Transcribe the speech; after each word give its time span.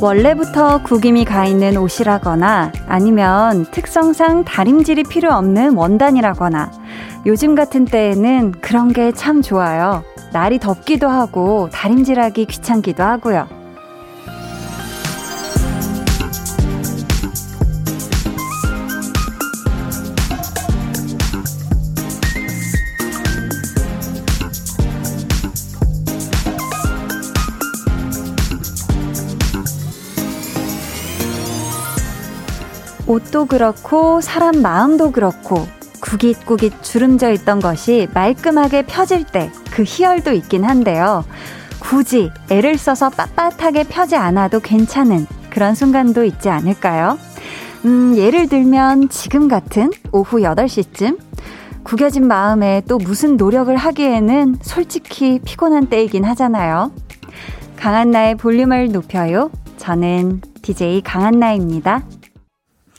원래부터 0.00 0.82
구김이 0.82 1.26
가 1.26 1.44
있는 1.44 1.76
옷이라거나 1.76 2.72
아니면 2.88 3.66
특성상 3.70 4.44
다림질이 4.44 5.02
필요 5.04 5.30
없는 5.34 5.74
원단이라거나 5.76 6.70
요즘 7.26 7.54
같은 7.54 7.84
때에는 7.84 8.52
그런 8.62 8.92
게 8.94 9.12
참 9.12 9.42
좋아요. 9.42 10.02
날이 10.32 10.58
덥기도 10.58 11.08
하고 11.08 11.68
다림질하기 11.70 12.46
귀찮기도 12.46 13.02
하고요. 13.02 13.59
옷도 33.10 33.46
그렇고 33.46 34.20
사람 34.20 34.62
마음도 34.62 35.10
그렇고 35.10 35.66
구깃구깃 36.00 36.82
주름져 36.82 37.30
있던 37.32 37.60
것이 37.60 38.08
말끔하게 38.14 38.86
펴질 38.86 39.24
때 39.24 39.50
그 39.80 39.84
희열도 39.86 40.32
있긴 40.32 40.64
한데요. 40.64 41.24
굳이 41.78 42.30
애를 42.50 42.76
써서 42.76 43.08
빳빳하게 43.08 43.86
펴지 43.88 44.14
않아도 44.14 44.60
괜찮은 44.60 45.26
그런 45.48 45.74
순간도 45.74 46.24
있지 46.24 46.50
않을까요? 46.50 47.18
음, 47.86 48.14
예를 48.14 48.48
들면 48.48 49.08
지금 49.08 49.48
같은 49.48 49.90
오후 50.12 50.40
8시쯤 50.40 51.18
구겨진 51.82 52.28
마음에 52.28 52.82
또 52.86 52.98
무슨 52.98 53.38
노력을 53.38 53.74
하기에는 53.74 54.56
솔직히 54.60 55.40
피곤한 55.42 55.86
때이긴 55.86 56.24
하잖아요. 56.24 56.92
강한나의 57.76 58.34
볼륨을 58.34 58.92
높여요. 58.92 59.50
저는 59.78 60.42
DJ 60.60 61.00
강한나입니다. 61.00 62.02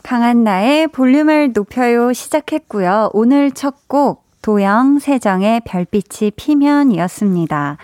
강한 0.02 0.44
나의 0.44 0.88
볼륨을 0.88 1.52
높여요 1.52 2.12
시작했고요. 2.12 3.10
오늘 3.12 3.50
첫 3.52 3.74
곡 3.86 4.22
도영 4.42 4.98
세정의 4.98 5.60
별빛이 5.64 6.32
피면이었습니다. 6.32 7.76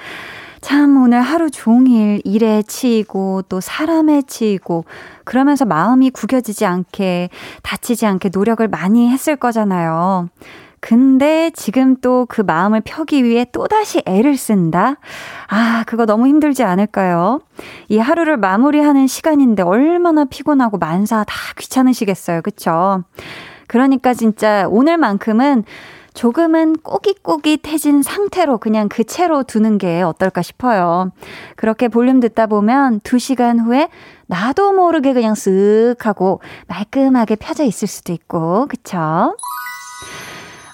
참 0.61 1.01
오늘 1.01 1.21
하루 1.21 1.51
종일 1.51 2.21
일에 2.25 2.63
치이고 2.63 3.43
또 3.49 3.61
사람에 3.61 4.23
치이고 4.23 4.85
그러면서 5.25 5.65
마음이 5.65 6.11
구겨지지 6.11 6.67
않게 6.67 7.31
다치지 7.63 8.07
않게 8.07 8.31
노력을 8.35 8.67
많이 8.67 9.09
했을 9.09 9.37
거잖아요. 9.37 10.29
근데 10.81 11.51
지금 11.55 11.97
또 11.97 12.27
그 12.29 12.41
마음을 12.43 12.81
펴기 12.85 13.25
위해 13.25 13.47
또다시 13.51 14.03
애를 14.07 14.37
쓴다? 14.37 14.97
아, 15.49 15.85
그거 15.87 16.07
너무 16.07 16.27
힘들지 16.27 16.63
않을까요? 16.63 17.41
이 17.89 17.99
하루를 17.99 18.37
마무리하는 18.37 19.07
시간인데 19.07 19.63
얼마나 19.63 20.25
피곤하고 20.25 20.79
만사 20.79 21.25
다 21.25 21.35
귀찮으시겠어요. 21.59 22.43
그쵸? 22.43 23.03
그러니까 23.67 24.15
진짜 24.15 24.67
오늘만큼은 24.69 25.65
조금은 26.15 26.79
꼬깃꼬깃해진 26.83 28.03
상태로 28.03 28.59
그냥 28.59 28.89
그 28.89 29.05
채로 29.05 29.45
두는 29.45 29.79
게 29.79 30.03
어떨까 30.03 30.43
싶어요. 30.43 31.13
그렇게 31.55 31.87
볼륨 31.87 32.19
듣다 32.19 32.47
보면 32.47 33.01
2시간 33.01 33.65
후에 33.65 33.89
나도 34.27 34.73
모르게 34.73 35.13
그냥 35.13 35.35
쓱 35.35 36.03
하고 36.03 36.41
말끔하게 36.67 37.37
펴져 37.37 37.63
있을 37.63 37.87
수도 37.87 38.13
있고, 38.13 38.67
그쵸? 38.67 39.37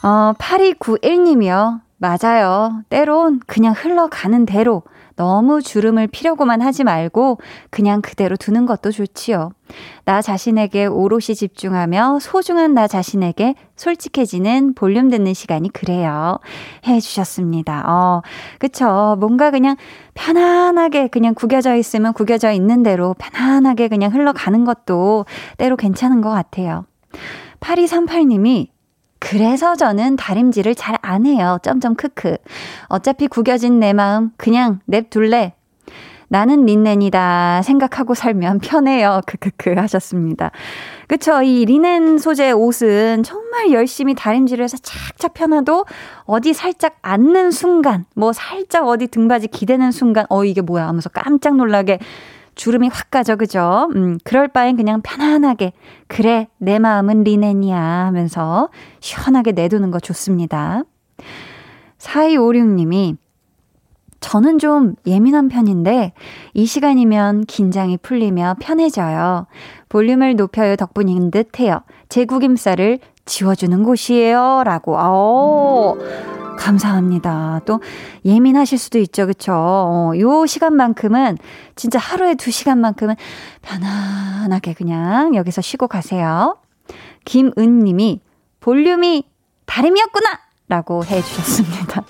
어, 0.04 0.34
8291님이요. 0.38 1.80
맞아요. 1.96 2.82
때론 2.90 3.40
그냥 3.46 3.72
흘러가는 3.74 4.44
대로 4.44 4.82
너무 5.16 5.62
주름을 5.62 6.08
피려고만 6.08 6.60
하지 6.60 6.84
말고 6.84 7.38
그냥 7.70 8.02
그대로 8.02 8.36
두는 8.36 8.66
것도 8.66 8.90
좋지요. 8.90 9.52
나 10.04 10.20
자신에게 10.20 10.84
오롯이 10.84 11.34
집중하며 11.34 12.18
소중한 12.20 12.74
나 12.74 12.86
자신에게 12.86 13.54
솔직해지는 13.76 14.74
볼륨 14.74 15.08
듣는 15.08 15.32
시간이 15.32 15.70
그래요. 15.72 16.38
해 16.86 17.00
주셨습니다. 17.00 17.84
어, 17.86 18.20
그쵸. 18.58 19.16
뭔가 19.18 19.50
그냥 19.50 19.76
편안하게 20.12 21.08
그냥 21.08 21.32
구겨져 21.32 21.76
있으면 21.76 22.12
구겨져 22.12 22.50
있는 22.50 22.82
대로 22.82 23.14
편안하게 23.14 23.88
그냥 23.88 24.12
흘러가는 24.12 24.66
것도 24.66 25.24
때로 25.56 25.76
괜찮은 25.76 26.20
것 26.20 26.28
같아요. 26.28 26.84
8238님이 27.60 28.73
그래서 29.24 29.74
저는 29.74 30.16
다림질을 30.16 30.74
잘 30.74 30.94
안 31.00 31.24
해요. 31.24 31.58
점점 31.62 31.94
크크. 31.94 32.36
어차피 32.88 33.26
구겨진 33.26 33.80
내 33.80 33.92
마음 33.92 34.30
그냥 34.36 34.80
냅둘래. 34.84 35.54
나는 36.28 36.66
린넨이다 36.66 37.62
생각하고 37.62 38.14
살면 38.14 38.58
편해요. 38.60 39.20
크크크 39.26 39.74
하셨습니다. 39.74 40.50
그쵸. 41.06 41.42
이 41.42 41.64
리넨 41.64 42.18
소재 42.18 42.50
옷은 42.52 43.22
정말 43.22 43.72
열심히 43.72 44.14
다림질을 44.14 44.64
해서 44.64 44.76
착착 44.82 45.34
펴놔도 45.34 45.86
어디 46.24 46.52
살짝 46.52 46.96
앉는 47.02 47.50
순간, 47.50 48.04
뭐 48.14 48.32
살짝 48.32 48.86
어디 48.86 49.06
등받이 49.06 49.48
기대는 49.48 49.90
순간, 49.90 50.26
어, 50.28 50.44
이게 50.44 50.60
뭐야 50.60 50.86
하면서 50.88 51.08
깜짝 51.08 51.56
놀라게 51.56 51.98
주름이 52.54 52.88
확 52.88 53.10
가죠, 53.10 53.36
그죠? 53.36 53.88
음, 53.94 54.18
그럴 54.24 54.48
바엔 54.48 54.76
그냥 54.76 55.00
편안하게, 55.02 55.72
그래, 56.06 56.48
내 56.58 56.78
마음은 56.78 57.24
리넨이야 57.24 57.76
하면서 57.78 58.68
시원하게 59.00 59.52
내두는 59.52 59.90
거 59.90 59.98
좋습니다. 60.00 60.82
4256님이, 61.98 63.16
저는 64.20 64.58
좀 64.58 64.94
예민한 65.06 65.48
편인데, 65.48 66.12
이 66.54 66.66
시간이면 66.66 67.44
긴장이 67.46 67.98
풀리며 67.98 68.56
편해져요. 68.60 69.46
볼륨을 69.88 70.36
높여요 70.36 70.76
덕분인 70.76 71.30
듯 71.30 71.60
해요. 71.60 71.80
제 72.08 72.24
구김살을 72.24 73.00
지워주는 73.26 73.82
곳이에요. 73.82 74.62
라고, 74.64 74.96
어 74.96 75.94
감사합니다. 76.56 77.60
또 77.66 77.80
예민하실 78.24 78.78
수도 78.78 78.98
있죠. 78.98 79.26
그쵸? 79.26 79.52
어, 79.54 80.12
요 80.18 80.46
시간만큼은 80.46 81.38
진짜 81.76 81.98
하루에 81.98 82.34
두 82.34 82.50
시간만큼은 82.50 83.16
편안하게 83.62 84.74
그냥 84.74 85.34
여기서 85.34 85.60
쉬고 85.60 85.88
가세요. 85.88 86.56
김은 87.24 87.80
님이 87.80 88.20
볼륨이 88.60 89.24
다름이었구나! 89.66 90.40
라고 90.68 91.04
해 91.04 91.20
주셨습니다. 91.20 92.04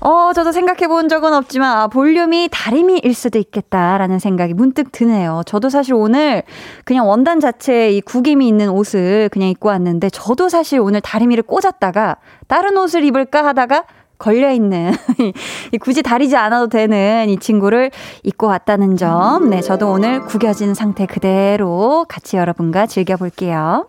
어, 0.00 0.32
저도 0.32 0.52
생각해 0.52 0.86
본 0.86 1.08
적은 1.08 1.32
없지만, 1.34 1.76
아, 1.76 1.88
볼륨이 1.88 2.48
다리미일 2.52 3.14
수도 3.14 3.38
있겠다라는 3.38 4.20
생각이 4.20 4.54
문득 4.54 4.92
드네요. 4.92 5.42
저도 5.44 5.70
사실 5.70 5.94
오늘 5.94 6.44
그냥 6.84 7.08
원단 7.08 7.40
자체에 7.40 7.90
이 7.90 8.00
구김이 8.00 8.46
있는 8.46 8.68
옷을 8.68 9.28
그냥 9.30 9.48
입고 9.48 9.68
왔는데, 9.68 10.10
저도 10.10 10.48
사실 10.48 10.78
오늘 10.78 11.00
다리미를 11.00 11.42
꽂았다가, 11.42 12.16
다른 12.46 12.76
옷을 12.78 13.02
입을까 13.04 13.44
하다가, 13.44 13.84
걸려있는, 14.18 14.92
굳이 15.80 16.02
다리지 16.02 16.36
않아도 16.36 16.68
되는 16.68 17.28
이 17.28 17.38
친구를 17.38 17.90
입고 18.22 18.46
왔다는 18.46 18.96
점. 18.96 19.50
네, 19.50 19.60
저도 19.60 19.90
오늘 19.90 20.20
구겨진 20.20 20.74
상태 20.74 21.06
그대로 21.06 22.04
같이 22.08 22.36
여러분과 22.36 22.86
즐겨볼게요. 22.86 23.88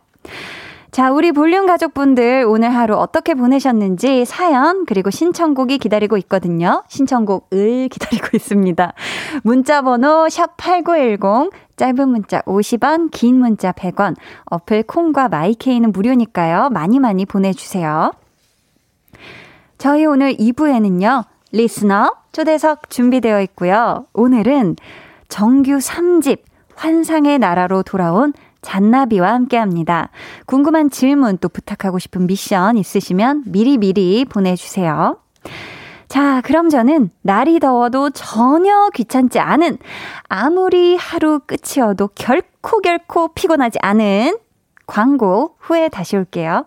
자, 0.91 1.11
우리 1.11 1.31
볼륨 1.31 1.67
가족분들 1.67 2.45
오늘 2.47 2.73
하루 2.73 2.95
어떻게 2.95 3.35
보내셨는지 3.35 4.25
사연 4.25 4.85
그리고 4.85 5.11
신청곡이 5.11 5.77
기다리고 5.77 6.17
있거든요. 6.17 6.83
신청곡을 6.87 7.89
기다리고 7.93 8.29
있습니다. 8.33 8.93
문자 9.43 9.83
번호 9.83 10.25
샵8910 10.25 11.51
짧은 11.75 12.09
문자 12.09 12.41
50원, 12.41 13.11
긴 13.11 13.35
문자 13.35 13.71
100원. 13.71 14.15
어플 14.45 14.83
콩과 14.83 15.29
마이케이는 15.29 15.91
무료니까요. 15.91 16.69
많이 16.69 16.99
많이 16.99 17.25
보내 17.25 17.53
주세요. 17.53 18.11
저희 19.77 20.05
오늘 20.05 20.33
2부에는요. 20.33 21.23
리스너 21.51 22.15
초대석 22.31 22.89
준비되어 22.89 23.41
있고요. 23.43 24.07
오늘은 24.13 24.75
정규 25.27 25.77
3집 25.77 26.39
환상의 26.75 27.37
나라로 27.37 27.83
돌아온 27.83 28.33
잔나비와 28.61 29.33
함께 29.33 29.57
합니다. 29.57 30.09
궁금한 30.45 30.89
질문 30.89 31.37
또 31.37 31.49
부탁하고 31.49 31.99
싶은 31.99 32.27
미션 32.27 32.77
있으시면 32.77 33.43
미리미리 33.47 34.25
보내주세요. 34.25 35.17
자, 36.07 36.41
그럼 36.41 36.69
저는 36.69 37.11
날이 37.21 37.59
더워도 37.59 38.09
전혀 38.09 38.89
귀찮지 38.95 39.39
않은 39.39 39.77
아무리 40.27 40.95
하루 40.95 41.39
끝이어도 41.39 42.09
결코 42.15 42.81
결코 42.81 43.33
피곤하지 43.33 43.77
않은 43.81 44.39
광고 44.87 45.55
후에 45.59 45.87
다시 45.89 46.17
올게요. 46.17 46.65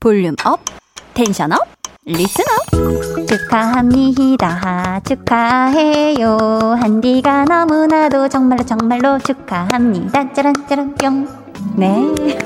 volume 0.00 0.36
up, 0.44 0.60
tension 1.14 1.52
up, 1.52 1.77
listener. 2.08 3.26
축하합니다. 3.26 5.00
축하해요. 5.06 6.38
한디가 6.80 7.44
너무나도 7.44 8.28
정말로 8.30 8.64
정말로 8.64 9.18
축하합니다. 9.18 10.32
짜란짜란 10.32 10.94
뿅네. 10.94 12.38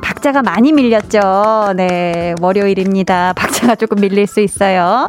박자가 0.00 0.42
많이 0.42 0.72
밀렸죠. 0.72 1.72
네 1.76 2.34
월요일입니다. 2.40 3.32
박자가 3.32 3.74
조금 3.74 4.00
밀릴 4.00 4.28
수 4.28 4.40
있어요 4.40 5.08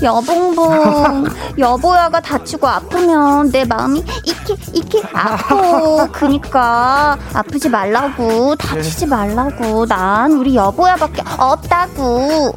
여봉봉, 0.00 1.24
여보야가 1.58 2.20
다치고 2.20 2.66
아프면 2.66 3.50
내 3.50 3.64
마음이 3.64 4.04
이렇게, 4.24 4.54
이렇게 4.72 5.02
아파. 5.12 6.08
그니까, 6.10 7.18
아프지 7.32 7.68
말라고, 7.68 8.56
다치지 8.56 9.06
말라고. 9.06 9.86
난 9.86 10.32
우리 10.32 10.54
여보야밖에 10.56 11.22
없다고. 11.38 12.56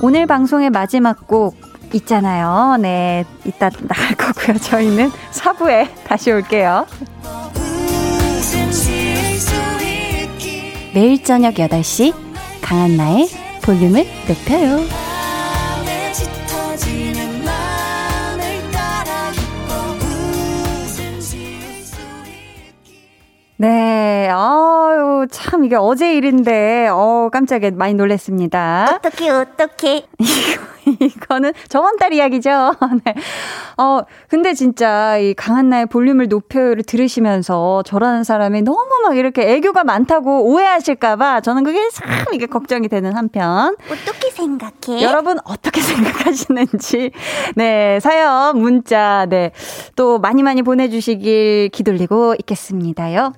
오늘 0.00 0.26
방송의 0.26 0.70
마지막 0.70 1.26
곡 1.26 1.56
있잖아요. 1.92 2.76
네, 2.80 3.24
이따 3.44 3.70
나갈 3.70 4.14
거고요. 4.14 4.58
저희는 4.58 5.10
4부에 5.32 5.88
다시 6.06 6.30
올게요. 6.30 6.86
매일 10.94 11.22
저녁 11.22 11.54
8시 11.54 12.14
강한나의 12.62 13.28
볼륨을 13.62 14.06
높여요. 14.26 15.07
네, 23.60 24.28
아유, 24.30 25.26
참, 25.32 25.64
이게 25.64 25.74
어제 25.74 26.14
일인데, 26.14 26.88
어 26.92 27.28
깜짝이야, 27.32 27.72
많이 27.74 27.92
놀랬습니다. 27.94 28.94
어떻게, 28.94 29.28
어떻게. 29.30 30.06
이거는 31.00 31.52
저번 31.68 31.96
달 31.96 32.12
이야기죠. 32.12 32.50
네. 33.04 33.14
어, 33.76 34.02
근데 34.28 34.54
진짜 34.54 35.18
이 35.18 35.34
강한나의 35.34 35.86
볼륨을 35.86 36.28
높여요를 36.28 36.84
들으시면서 36.84 37.82
저라는 37.82 38.22
사람이 38.24 38.62
너무 38.62 38.86
막 39.02 39.16
이렇게 39.16 39.54
애교가 39.54 39.84
많다고 39.84 40.44
오해하실까봐 40.44 41.40
저는 41.40 41.64
그게 41.64 41.90
참 41.90 42.08
이게 42.32 42.46
걱정이 42.46 42.88
되는 42.88 43.14
한편. 43.16 43.76
어떻게 43.90 44.30
생각해? 44.30 45.02
여러분 45.02 45.38
어떻게 45.44 45.80
생각하시는지. 45.82 47.10
네, 47.56 47.98
사연, 48.00 48.58
문자, 48.58 49.26
네. 49.28 49.50
또 49.96 50.18
많이 50.20 50.42
많이 50.42 50.62
보내주시길 50.62 51.70
기돌리고 51.72 52.36
있겠습니다요. 52.38 53.32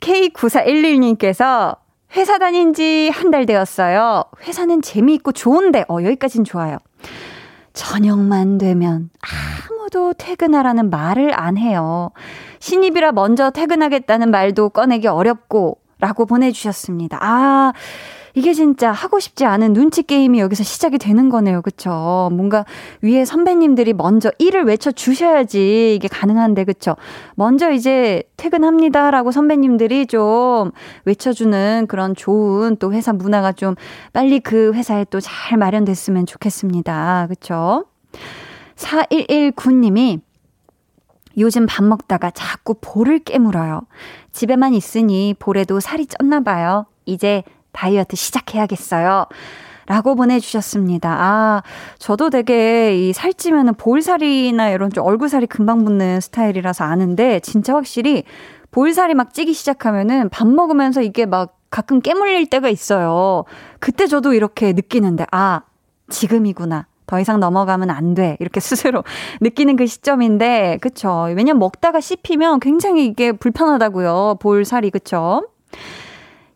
K9411님께서 0.00 1.76
회사 2.16 2.38
다닌 2.38 2.72
지 2.72 3.10
한 3.12 3.30
달 3.30 3.46
되었어요. 3.46 4.24
회사는 4.46 4.82
재미있고 4.82 5.32
좋은데, 5.32 5.84
어, 5.88 5.98
여기까진 6.02 6.44
좋아요. 6.44 6.78
저녁만 7.72 8.58
되면 8.58 9.10
아무도 9.68 10.12
퇴근하라는 10.14 10.88
말을 10.90 11.38
안 11.38 11.56
해요. 11.58 12.10
신입이라 12.60 13.12
먼저 13.12 13.50
퇴근하겠다는 13.50 14.30
말도 14.30 14.70
꺼내기 14.70 15.08
어렵고, 15.08 15.78
라고 15.98 16.26
보내주셨습니다. 16.26 17.18
아, 17.20 17.72
이게 18.36 18.52
진짜 18.52 18.92
하고 18.92 19.18
싶지 19.18 19.46
않은 19.46 19.72
눈치 19.72 20.02
게임이 20.02 20.38
여기서 20.40 20.62
시작이 20.62 20.98
되는 20.98 21.30
거네요. 21.30 21.62
그쵸? 21.62 22.28
뭔가 22.32 22.66
위에 23.00 23.24
선배님들이 23.24 23.94
먼저 23.94 24.30
일을 24.38 24.64
외쳐 24.64 24.92
주셔야지 24.92 25.94
이게 25.96 26.06
가능한데, 26.06 26.64
그쵸? 26.64 26.96
먼저 27.34 27.70
이제 27.70 28.22
퇴근합니다라고 28.36 29.32
선배님들이 29.32 30.06
좀 30.06 30.70
외쳐주는 31.06 31.86
그런 31.88 32.14
좋은 32.14 32.76
또 32.76 32.92
회사 32.92 33.14
문화가 33.14 33.52
좀 33.52 33.74
빨리 34.12 34.38
그 34.38 34.72
회사에 34.74 35.04
또 35.06 35.18
잘 35.18 35.56
마련됐으면 35.56 36.26
좋겠습니다. 36.26 37.26
그쵸? 37.30 37.86
4119님이 38.76 40.20
요즘 41.38 41.64
밥 41.66 41.84
먹다가 41.84 42.30
자꾸 42.30 42.74
볼을 42.80 43.18
깨물어요. 43.20 43.82
집에만 44.32 44.74
있으니 44.74 45.34
볼에도 45.38 45.80
살이 45.80 46.04
쪘나 46.04 46.44
봐요. 46.44 46.84
이제 47.06 47.42
다이어트 47.76 48.16
시작해야겠어요. 48.16 49.26
라고 49.86 50.16
보내주셨습니다. 50.16 51.08
아, 51.10 51.62
저도 51.98 52.30
되게 52.30 52.96
이 52.96 53.12
살찌면은 53.12 53.74
볼살이나 53.74 54.70
이런 54.70 54.90
좀 54.90 55.04
얼굴살이 55.04 55.46
금방 55.46 55.84
붙는 55.84 56.20
스타일이라서 56.20 56.82
아는데, 56.82 57.38
진짜 57.40 57.74
확실히 57.74 58.24
볼살이 58.72 59.14
막 59.14 59.32
찌기 59.32 59.52
시작하면은 59.52 60.28
밥 60.30 60.48
먹으면서 60.48 61.02
이게 61.02 61.24
막 61.24 61.56
가끔 61.70 62.00
깨물릴 62.00 62.46
때가 62.50 62.68
있어요. 62.68 63.44
그때 63.78 64.08
저도 64.08 64.32
이렇게 64.32 64.72
느끼는데, 64.72 65.26
아, 65.30 65.60
지금이구나. 66.08 66.86
더 67.06 67.20
이상 67.20 67.38
넘어가면 67.38 67.90
안 67.90 68.14
돼. 68.14 68.36
이렇게 68.40 68.58
스스로 68.60 69.04
느끼는 69.40 69.76
그 69.76 69.86
시점인데, 69.86 70.78
그쵸. 70.80 71.26
왜냐면 71.28 71.60
먹다가 71.60 72.00
씹히면 72.00 72.58
굉장히 72.58 73.06
이게 73.06 73.30
불편하다고요. 73.30 74.38
볼살이, 74.40 74.90
그쵸. 74.90 75.46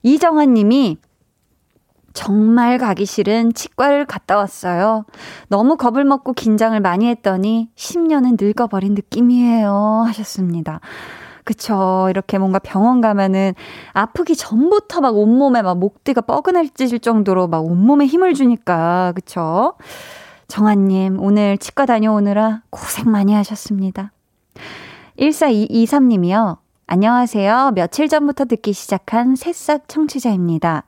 이정환 0.02 0.54
님이 0.54 0.98
정말 2.12 2.78
가기 2.78 3.06
싫은 3.06 3.52
치과를 3.54 4.04
갔다 4.04 4.36
왔어요. 4.36 5.04
너무 5.48 5.76
겁을 5.76 6.04
먹고 6.04 6.32
긴장을 6.32 6.78
많이 6.80 7.06
했더니 7.08 7.68
10년은 7.76 8.36
늙어버린 8.40 8.94
느낌이에요. 8.94 10.04
하셨습니다. 10.06 10.80
그쵸. 11.44 12.06
이렇게 12.10 12.38
뭔가 12.38 12.58
병원 12.58 13.00
가면은 13.00 13.54
아프기 13.92 14.36
전부터 14.36 15.00
막 15.00 15.16
온몸에 15.16 15.62
막 15.62 15.78
목대가 15.78 16.20
뻐근해질 16.20 17.00
정도로 17.00 17.48
막 17.48 17.64
온몸에 17.64 18.06
힘을 18.06 18.34
주니까. 18.34 19.12
그쵸. 19.14 19.74
정한님, 20.48 21.20
오늘 21.20 21.58
치과 21.58 21.86
다녀오느라 21.86 22.62
고생 22.70 23.10
많이 23.10 23.32
하셨습니다. 23.34 24.12
1423님이요. 25.18 26.58
안녕하세요. 26.92 27.70
며칠 27.76 28.08
전부터 28.08 28.46
듣기 28.46 28.72
시작한 28.72 29.36
새싹 29.36 29.86
청취자입니다. 29.86 30.82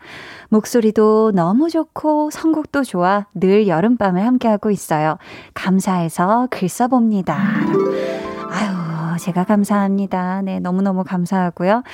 목소리도 0.49 1.31
너무 1.33 1.71
좋고 1.71 2.31
선곡도 2.33 2.83
좋아 2.83 3.27
늘 3.35 3.69
여름밤을 3.69 4.27
함께하고 4.27 4.73
있어요. 4.73 5.17
감사해서 5.55 6.49
글 6.51 6.69
써봅니다. 6.69 7.37
아유, 8.51 9.17
제가 9.21 9.45
감사합니다. 9.45 10.43
네, 10.43 10.59
너무너무 10.59 11.05
감사하고요. 11.05 11.85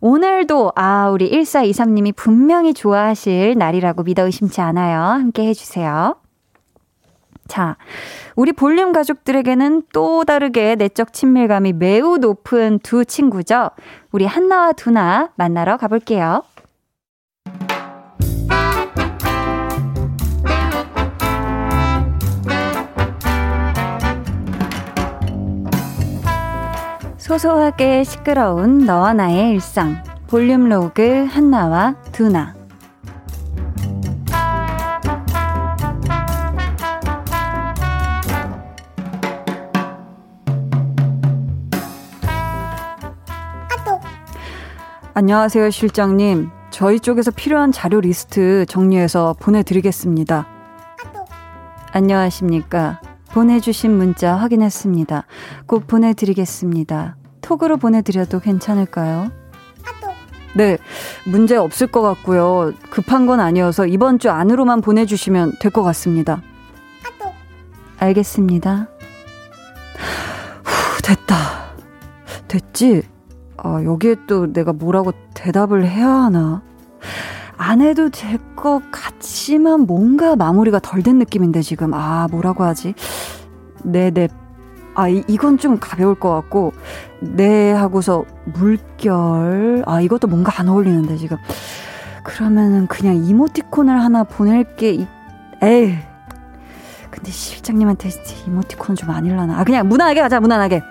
오늘도, 0.00 0.72
아, 0.74 1.10
우리 1.10 1.30
1423님이 1.30 2.16
분명히 2.16 2.72
좋아하실 2.72 3.58
날이라고 3.58 4.02
믿어 4.02 4.24
의심치 4.24 4.62
않아요. 4.62 4.98
함께 4.98 5.46
해주세요. 5.46 6.16
자, 7.48 7.76
우리 8.36 8.52
볼륨 8.52 8.92
가족들에게는 8.92 9.82
또 9.92 10.24
다르게 10.24 10.76
내적 10.76 11.12
친밀감이 11.12 11.72
매우 11.72 12.18
높은 12.18 12.78
두 12.82 13.04
친구죠. 13.04 13.70
우리 14.12 14.26
한나와 14.26 14.72
두나 14.72 15.30
만나러 15.34 15.76
가볼게요. 15.78 16.44
소소하게 27.16 28.04
시끄러운 28.04 28.86
너와 28.86 29.12
나의 29.12 29.50
일상. 29.50 30.02
볼륨 30.28 30.68
로그 30.68 31.26
한나와 31.28 31.94
두나. 32.12 32.57
안녕하세요, 45.22 45.70
실장님. 45.70 46.48
저희 46.70 47.00
쪽에서 47.00 47.32
필요한 47.32 47.72
자료 47.72 48.00
리스트 48.00 48.64
정리해서 48.66 49.34
보내드리겠습니다. 49.40 50.46
안녕하십니까. 51.90 53.00
보내주신 53.32 53.96
문자 53.96 54.36
확인했습니다. 54.36 55.24
꼭 55.66 55.88
보내드리겠습니다. 55.88 57.16
톡으로 57.40 57.78
보내드려도 57.78 58.38
괜찮을까요? 58.38 59.32
네, 60.54 60.78
문제 61.26 61.56
없을 61.56 61.88
것 61.88 62.00
같고요. 62.00 62.72
급한 62.90 63.26
건 63.26 63.40
아니어서 63.40 63.86
이번 63.86 64.20
주 64.20 64.30
안으로만 64.30 64.82
보내주시면 64.82 65.54
될 65.58 65.72
것 65.72 65.82
같습니다. 65.82 66.42
알겠습니다. 67.98 68.86
후, 70.62 71.02
됐다. 71.02 71.74
됐지? 72.46 73.02
아, 73.58 73.82
여기에 73.84 74.16
또 74.26 74.52
내가 74.52 74.72
뭐라고 74.72 75.12
대답을 75.34 75.86
해야 75.86 76.08
하나? 76.08 76.62
안 77.56 77.80
해도 77.80 78.08
될 78.10 78.38
것 78.56 78.82
같지만 78.90 79.82
뭔가 79.82 80.34
마무리가 80.36 80.80
덜 80.80 81.02
된 81.02 81.18
느낌인데 81.18 81.62
지금. 81.62 81.94
아 81.94 82.26
뭐라고 82.30 82.64
하지? 82.64 82.94
네네. 83.84 84.10
네. 84.10 84.28
아 84.94 85.08
이, 85.08 85.22
이건 85.28 85.58
좀 85.58 85.78
가벼울 85.78 86.14
것 86.16 86.30
같고. 86.34 86.72
네 87.20 87.72
하고서 87.72 88.24
물결. 88.46 89.84
아 89.86 90.00
이것도 90.00 90.26
뭔가 90.28 90.52
안 90.60 90.68
어울리는데 90.68 91.16
지금. 91.16 91.36
그러면은 92.24 92.86
그냥 92.88 93.16
이모티콘을 93.16 94.00
하나 94.02 94.24
보낼게. 94.24 95.06
에이 95.62 95.98
근데 97.10 97.30
실장님한테 97.32 98.10
이모티콘 98.46 98.94
좀 98.96 99.10
아닐라나? 99.10 99.58
아 99.58 99.64
그냥 99.64 99.88
무난하게 99.88 100.20
가자 100.20 100.38
무난하게 100.40 100.82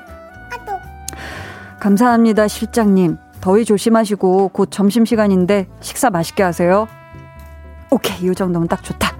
감사합니다, 1.88 2.50
실장님. 2.50 3.16
더위 3.40 3.64
조심하시고 3.64 4.50
곧 4.50 4.70
점심시간인데 4.70 5.70
식사 5.80 6.10
맛있게 6.10 6.44
하세요. 6.44 6.86
오케이, 7.90 8.30
이 8.30 8.36
정도면 8.36 8.68
딱 8.68 8.84
좋다. 8.84 9.16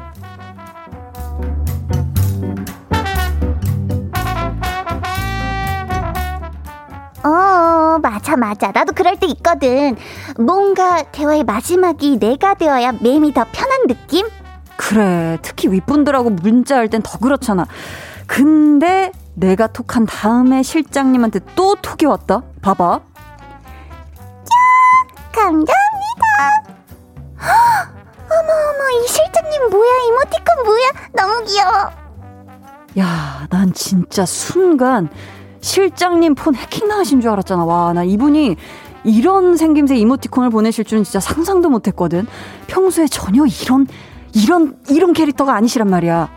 어, 7.24 8.00
맞아, 8.00 8.36
맞아. 8.36 8.72
나도 8.74 8.92
그럴 8.92 9.16
때 9.16 9.28
있거든. 9.28 9.96
뭔가 10.38 11.04
대화의 11.04 11.46
마지막이 11.46 12.20
내가 12.20 12.54
되어야 12.56 12.92
맴이 13.02 13.34
더 13.34 13.46
편한 13.50 13.88
느낌? 13.88 14.28
그래. 14.76 15.38
특히 15.42 15.70
윗분들하고 15.70 16.32
문자할 16.32 16.90
땐 16.90 17.02
더 17.02 17.18
그렇잖아. 17.18 17.66
근데 18.26 19.14
내가 19.38 19.68
톡한 19.68 20.08
다음에 20.08 20.64
실장님한테 20.64 21.40
또 21.56 21.76
톡이 21.76 22.08
왔다? 22.08 22.42
봐봐. 22.64 22.86
야! 22.94 23.00
감사합니다. 25.32 25.68
어머, 28.30 28.52
어머, 28.52 29.04
이 29.04 29.08
실장님 29.08 29.70
뭐야? 29.70 29.92
이모티콘 30.08 30.64
뭐야? 30.66 30.90
너무 31.14 31.44
귀여워. 31.46 31.92
야, 32.98 33.46
난 33.52 33.72
진짜 33.74 34.26
순간 34.26 35.08
실장님 35.62 36.34
폰 36.34 36.56
해킹 36.56 36.88
당하신 36.88 37.22
줄 37.22 37.30
알았잖아. 37.30 37.64
와, 37.64 37.94
나 37.94 38.04
이분이 38.04 38.56
이런 39.04 39.56
생김새 39.56 39.98
이모티콘을 39.98 40.50
보내실 40.50 40.84
줄은 40.84 41.04
진짜 41.04 41.20
상상도 41.20 41.70
못 41.70 41.86
했거든. 41.88 42.26
평소에 42.66 43.06
전혀 43.06 43.46
이런, 43.46 43.86
이런, 44.34 44.80
이런 44.90 45.14
캐릭터가 45.14 45.54
아니시란 45.54 45.88
말이야. 45.92 46.28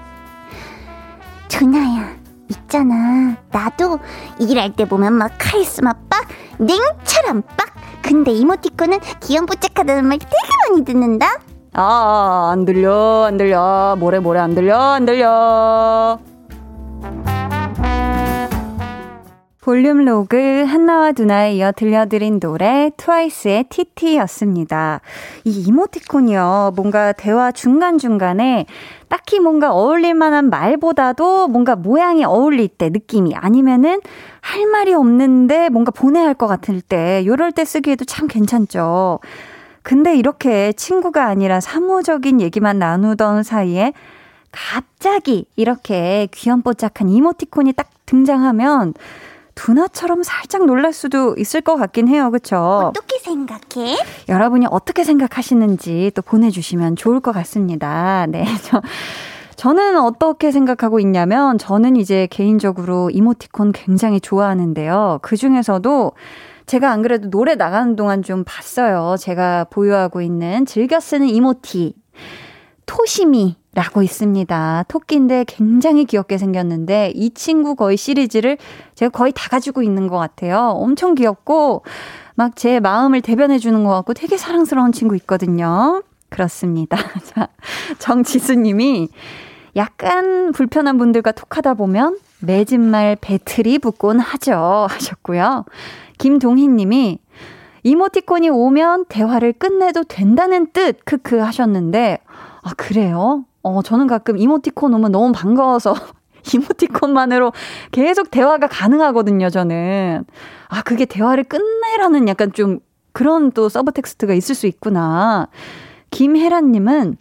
준아야, 1.49 2.19
있잖아. 2.50 3.37
나도 3.50 3.99
일할 4.38 4.73
때 4.73 4.85
보면 4.87 5.14
막 5.14 5.33
카리스마 5.38 5.92
빡, 6.09 6.26
냉철함 6.59 7.42
빡. 7.57 7.71
근데 8.02 8.33
이모티콘은 8.33 8.99
귀염뽀짝하다는 9.21 10.04
말 10.07 10.19
되게 10.19 10.35
많이 10.69 10.85
듣는다? 10.85 11.26
아, 11.73 12.50
안 12.52 12.64
들려, 12.64 13.25
안 13.26 13.37
들려. 13.37 13.97
뭐래, 13.99 14.19
뭐래, 14.19 14.40
안 14.40 14.54
들려, 14.54 14.76
안 14.76 15.07
들려. 15.07 16.19
볼륨 19.70 20.04
로그 20.04 20.64
한나와 20.66 21.12
두나에 21.12 21.54
이어 21.54 21.70
들려드린 21.70 22.40
노래 22.40 22.90
트와이스의 22.96 23.66
TT였습니다. 23.68 25.00
이 25.44 25.62
이모티콘이요. 25.64 26.72
뭔가 26.74 27.12
대화 27.12 27.52
중간중간에 27.52 28.66
딱히 29.06 29.38
뭔가 29.38 29.72
어울릴 29.72 30.14
만한 30.14 30.50
말보다도 30.50 31.46
뭔가 31.46 31.76
모양이 31.76 32.24
어울릴 32.24 32.66
때 32.66 32.88
느낌이 32.88 33.36
아니면은 33.36 34.00
할 34.40 34.66
말이 34.66 34.92
없는데 34.92 35.68
뭔가 35.68 35.92
보내야 35.92 36.26
할 36.26 36.34
것 36.34 36.48
같을 36.48 36.80
때 36.80 37.22
요럴 37.24 37.52
때 37.52 37.64
쓰기에도 37.64 38.04
참 38.04 38.26
괜찮죠. 38.26 39.20
근데 39.84 40.16
이렇게 40.16 40.72
친구가 40.72 41.26
아니라 41.26 41.60
사무적인 41.60 42.40
얘기만 42.40 42.80
나누던 42.80 43.44
사이에 43.44 43.92
갑자기 44.50 45.46
이렇게 45.54 46.26
귀염뽀짝한 46.32 47.08
이모티콘이 47.08 47.74
딱 47.74 47.88
등장하면 48.06 48.94
두나처럼 49.54 50.23
살짝 50.23 50.66
놀랄 50.66 50.92
수도 50.92 51.35
있을 51.37 51.61
것 51.61 51.76
같긴 51.76 52.09
해요. 52.09 52.30
그쵸? 52.30 52.57
어떻게 52.95 53.19
생각해? 53.19 53.97
여러분이 54.28 54.66
어떻게 54.71 55.04
생각하시는지 55.04 56.12
또 56.14 56.23
보내주시면 56.23 56.97
좋을 56.97 57.21
것 57.21 57.33
같습니다. 57.33 58.26
네. 58.28 58.45
저, 58.64 58.80
저는 59.57 59.99
어떻게 59.99 60.50
생각하고 60.52 61.00
있냐면, 61.00 61.59
저는 61.59 61.97
이제 61.97 62.26
개인적으로 62.30 63.11
이모티콘 63.11 63.73
굉장히 63.73 64.19
좋아하는데요. 64.21 65.19
그 65.21 65.37
중에서도 65.37 66.12
제가 66.64 66.90
안 66.90 67.02
그래도 67.02 67.28
노래 67.28 67.57
나가는 67.57 67.95
동안 67.97 68.23
좀 68.23 68.45
봤어요. 68.47 69.16
제가 69.19 69.64
보유하고 69.64 70.23
있는 70.23 70.64
즐겨 70.64 70.99
쓰는 70.99 71.28
이모티. 71.28 71.95
토시미 72.87 73.60
라고 73.72 74.02
있습니다. 74.02 74.84
토끼인데 74.88 75.44
굉장히 75.46 76.04
귀엽게 76.04 76.38
생겼는데 76.38 77.12
이 77.14 77.30
친구 77.30 77.76
거의 77.76 77.96
시리즈를 77.96 78.58
제가 78.96 79.10
거의 79.10 79.32
다 79.32 79.48
가지고 79.48 79.82
있는 79.82 80.08
것 80.08 80.18
같아요. 80.18 80.70
엄청 80.74 81.14
귀엽고 81.14 81.84
막 82.34 82.52
제 82.56 82.80
마음을 82.80 83.20
대변해 83.20 83.58
주는 83.58 83.84
것 83.84 83.90
같고 83.90 84.14
되게 84.14 84.36
사랑스러운 84.36 84.92
친구 84.92 85.14
있거든요. 85.16 86.02
그렇습니다. 86.30 86.96
자, 87.24 87.48
정지수 87.98 88.54
님이 88.54 89.08
약간 89.76 90.52
불편한 90.52 90.98
분들과 90.98 91.32
톡하다 91.32 91.74
보면 91.74 92.18
맺은 92.40 92.80
말 92.80 93.16
배틀이 93.20 93.78
붙곤 93.78 94.20
하죠. 94.20 94.86
하셨고요. 94.88 95.64
김동희 96.18 96.68
님이 96.68 97.18
이모티콘이 97.82 98.50
오면 98.50 99.06
대화를 99.08 99.54
끝내도 99.54 100.04
된다는 100.04 100.66
뜻, 100.72 101.02
크크 101.04 101.38
하셨는데, 101.38 102.18
아, 102.62 102.74
그래요? 102.76 103.44
어, 103.62 103.83
저는 103.83 104.07
가끔 104.07 104.38
이모티콘 104.38 104.95
오면 104.95 105.12
너무 105.12 105.33
반가워서 105.33 105.95
이모티콘만으로 106.55 107.52
계속 107.93 108.31
대화가 108.31 108.67
가능하거든요, 108.67 109.50
저는. 109.50 110.25
아, 110.69 110.83
그게 110.83 111.05
대화를 111.05 111.45
끝내라는 111.45 112.29
약간 112.29 112.52
좀 112.52 112.81
그런 113.12 113.50
또 113.52 113.69
subtext가 113.68 114.35
있을 114.35 114.55
수 114.55 114.67
있구나. 114.67 115.49
김혜란님은 116.11 117.17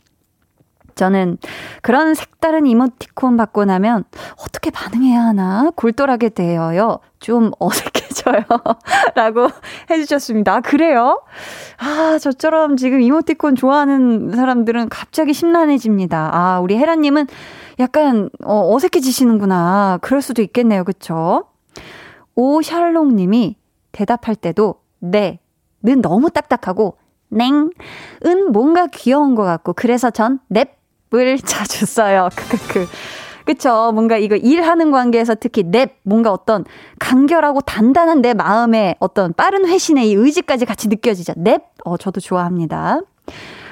저는 1.00 1.38
그런 1.82 2.14
색다른 2.14 2.68
이모티콘 2.68 3.38
받고 3.38 3.64
나면 3.64 4.04
어떻게 4.44 4.70
반응해야 4.70 5.22
하나 5.22 5.72
골똘하게 5.78 6.28
되어요. 6.28 7.00
좀 7.22 7.52
어색해져요. 7.58 8.44
라고 9.16 9.48
해주셨습니다. 9.90 10.56
아, 10.56 10.60
그래요? 10.60 11.22
아, 11.78 12.18
저처럼 12.20 12.76
지금 12.76 13.00
이모티콘 13.00 13.56
좋아하는 13.56 14.32
사람들은 14.36 14.90
갑자기 14.90 15.34
심란해집니다. 15.34 16.32
아, 16.34 16.60
우리 16.60 16.78
혜란님은 16.78 17.28
약간 17.80 18.30
어, 18.44 18.76
어색해지시는구나. 18.76 20.00
그럴 20.02 20.22
수도 20.22 20.42
있겠네요. 20.42 20.84
그쵸? 20.84 21.46
오샬롱 22.36 23.16
님이 23.16 23.56
대답할 23.94 24.36
때도 24.36 24.82
네, 25.00 25.40
는 25.82 26.02
너무 26.02 26.30
딱딱하고 26.30 26.98
냉, 27.30 27.70
은 28.26 28.52
뭔가 28.52 28.88
귀여운 28.88 29.36
것 29.36 29.44
같고 29.44 29.72
그래서 29.74 30.10
전 30.10 30.40
넵, 30.50 30.79
을 31.14 31.40
자주 31.42 31.86
써요. 31.86 32.30
크크크. 32.36 32.88
그쵸. 33.46 33.92
뭔가 33.94 34.18
이거 34.18 34.36
일하는 34.36 34.92
관계에서 34.92 35.34
특히 35.34 35.64
냅, 35.64 35.98
뭔가 36.04 36.32
어떤 36.32 36.66
간결하고 37.00 37.62
단단한 37.62 38.22
내 38.22 38.36
마음의 38.36 38.98
어떤 39.00 39.34
빠른 39.34 39.68
회신의 39.68 40.10
이 40.10 40.14
의지까지 40.14 40.66
같이 40.66 40.88
느껴지죠. 40.88 41.34
냅, 41.38 41.64
어, 41.84 41.98
저도 41.98 42.20
좋아합니다. 42.20 43.02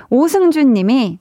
오승준 0.10 0.74
님이 0.74 1.20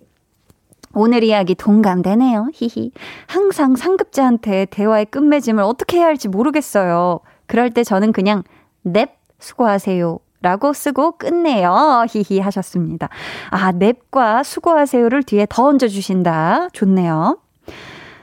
오늘 0.94 1.22
이야기 1.22 1.54
동감되네요. 1.54 2.48
히히. 2.54 2.92
항상 3.26 3.76
상급자한테 3.76 4.66
대화의 4.70 5.06
끝맺음을 5.06 5.62
어떻게 5.62 5.98
해야 5.98 6.06
할지 6.06 6.28
모르겠어요. 6.28 7.20
그럴 7.46 7.70
때 7.70 7.84
저는 7.84 8.12
그냥 8.12 8.42
넵, 8.82 9.10
수고하세요. 9.38 10.18
라고 10.46 10.72
쓰고 10.72 11.18
끝내요. 11.18 12.06
히히 12.08 12.38
하셨습니다. 12.38 13.08
아, 13.50 13.72
넵과 13.72 14.44
수고하세요를 14.44 15.24
뒤에 15.24 15.44
더 15.50 15.64
얹어주신다. 15.64 16.68
좋네요. 16.72 17.38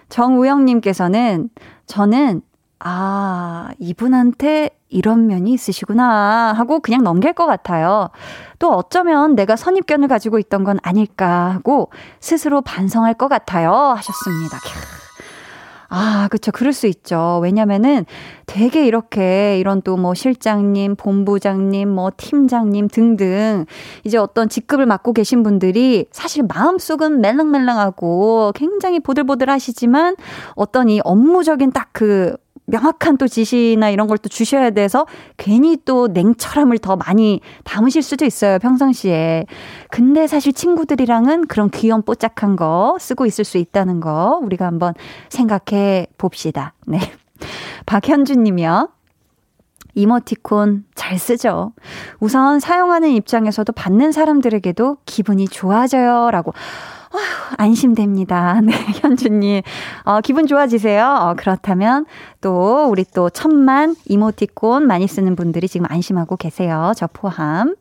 정우영님께서는 0.07 1.49
저는 1.85 2.41
아, 2.79 3.71
이분한테 3.77 4.69
이런 4.87 5.27
면이 5.27 5.51
있으시구나 5.51 6.53
하고 6.53 6.79
그냥 6.79 7.03
넘길 7.03 7.33
것 7.33 7.45
같아요. 7.45 8.09
또 8.57 8.71
어쩌면 8.71 9.35
내가 9.35 9.57
선입견을 9.57 10.07
가지고 10.07 10.39
있던 10.39 10.63
건 10.63 10.79
아닐까 10.81 11.51
하고 11.51 11.89
스스로 12.21 12.61
반성할 12.61 13.15
것 13.15 13.27
같아요. 13.27 13.73
하셨습니다. 13.73 14.59
아, 15.95 16.27
그쵸. 16.31 16.51
그럴 16.51 16.73
수 16.73 16.87
있죠. 16.87 17.39
왜냐면은 17.43 18.05
되게 18.47 18.87
이렇게 18.87 19.59
이런 19.59 19.81
또 19.83 19.95
뭐 19.95 20.15
실장님, 20.15 20.95
본부장님, 20.95 21.87
뭐 21.87 22.09
팀장님 22.17 22.87
등등 22.87 23.65
이제 24.03 24.17
어떤 24.17 24.49
직급을 24.49 24.87
맡고 24.87 25.13
계신 25.13 25.43
분들이 25.43 26.07
사실 26.11 26.43
마음속은 26.51 27.21
멜랑멜랑하고 27.21 28.53
굉장히 28.55 28.99
보들보들 28.99 29.49
하시지만 29.51 30.15
어떤 30.55 30.89
이 30.89 30.99
업무적인 31.03 31.71
딱 31.71 31.83
그 31.93 32.35
명확한 32.65 33.17
또 33.17 33.27
지시나 33.27 33.89
이런 33.89 34.07
걸 34.07 34.17
또 34.23 34.29
주셔야 34.29 34.71
돼서 34.71 35.05
괜히 35.37 35.77
또 35.85 36.07
냉철함을 36.07 36.79
더 36.79 36.95
많이 36.95 37.41
담으실 37.65 38.01
수도 38.01 38.25
있어요, 38.25 38.57
평상시에. 38.57 39.45
근데 39.91 40.25
사실 40.27 40.53
친구들이랑은 40.53 41.47
그런 41.47 41.69
귀염 41.69 42.01
뽀짝한 42.01 42.55
거 42.55 42.95
쓰고 42.99 43.25
있을 43.25 43.43
수 43.43 43.57
있다는 43.57 43.99
거 43.99 44.39
우리가 44.41 44.65
한번 44.65 44.93
생각해 45.29 46.07
봅시다. 46.17 46.73
네. 46.87 46.99
박현준 47.85 48.43
님이요. 48.43 48.89
이모티콘 49.95 50.85
잘 50.95 51.19
쓰죠. 51.19 51.73
우선 52.19 52.59
사용하는 52.59 53.11
입장에서도 53.11 53.71
받는 53.73 54.11
사람들에게도 54.11 54.97
기분이 55.05 55.47
좋아져요. 55.47 56.31
라고. 56.31 56.53
어휴, 57.13 57.55
안심됩니다. 57.57 58.61
네, 58.65 58.73
현주님. 59.01 59.61
어, 60.03 60.21
기분 60.21 60.47
좋아지세요? 60.47 61.05
어, 61.05 61.33
그렇다면 61.37 62.05
또 62.41 62.87
우리 62.89 63.03
또 63.03 63.29
천만 63.29 63.95
이모티콘 64.05 64.87
많이 64.87 65.07
쓰는 65.07 65.35
분들이 65.35 65.67
지금 65.67 65.85
안심하고 65.89 66.35
계세요. 66.37 66.91
저 66.95 67.07
포함. 67.07 67.75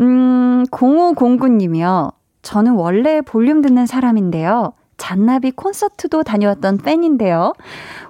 음, 0.00 0.64
0509님이요. 0.70 2.12
저는 2.42 2.72
원래 2.72 3.20
볼륨 3.20 3.62
듣는 3.62 3.86
사람인데요. 3.86 4.72
잔나비 4.96 5.50
콘서트도 5.52 6.22
다녀왔던 6.22 6.78
팬인데요. 6.78 7.52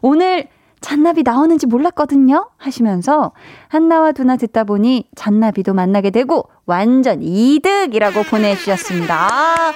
오늘 0.03 0.49
잔나비 0.81 1.23
나오는지 1.23 1.67
몰랐거든요. 1.67 2.51
하시면서 2.59 3.33
한나와 3.69 4.13
두나 4.13 4.37
듣다 4.37 4.65
보니 4.65 5.09
잔나비도 5.15 5.73
만나게 5.73 6.11
되고 6.11 6.49
완전 6.67 7.23
이득이라고 7.23 8.23
보내주셨습니다. 8.25 9.29
아, 9.33 9.73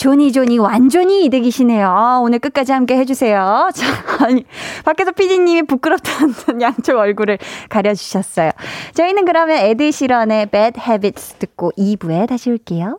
조니 0.00 0.32
조니 0.32 0.58
완전히 0.58 1.26
이득이시네요. 1.26 1.86
아, 1.86 2.20
오늘 2.20 2.38
끝까지 2.38 2.72
함께 2.72 2.96
해주세요. 2.96 3.68
자, 3.76 3.86
아니 4.24 4.46
밖에서 4.82 5.12
피디님이 5.12 5.64
부끄럽다는 5.64 6.32
양쪽 6.62 6.96
얼굴을 6.96 7.36
가려주셨어요. 7.68 8.50
저희는 8.94 9.26
그러면 9.26 9.58
에드 9.58 9.90
시런의 9.90 10.46
Bad 10.46 10.80
Habits 10.80 11.34
듣고 11.34 11.72
2부에 11.76 12.26
다시 12.26 12.50
올게요. 12.50 12.98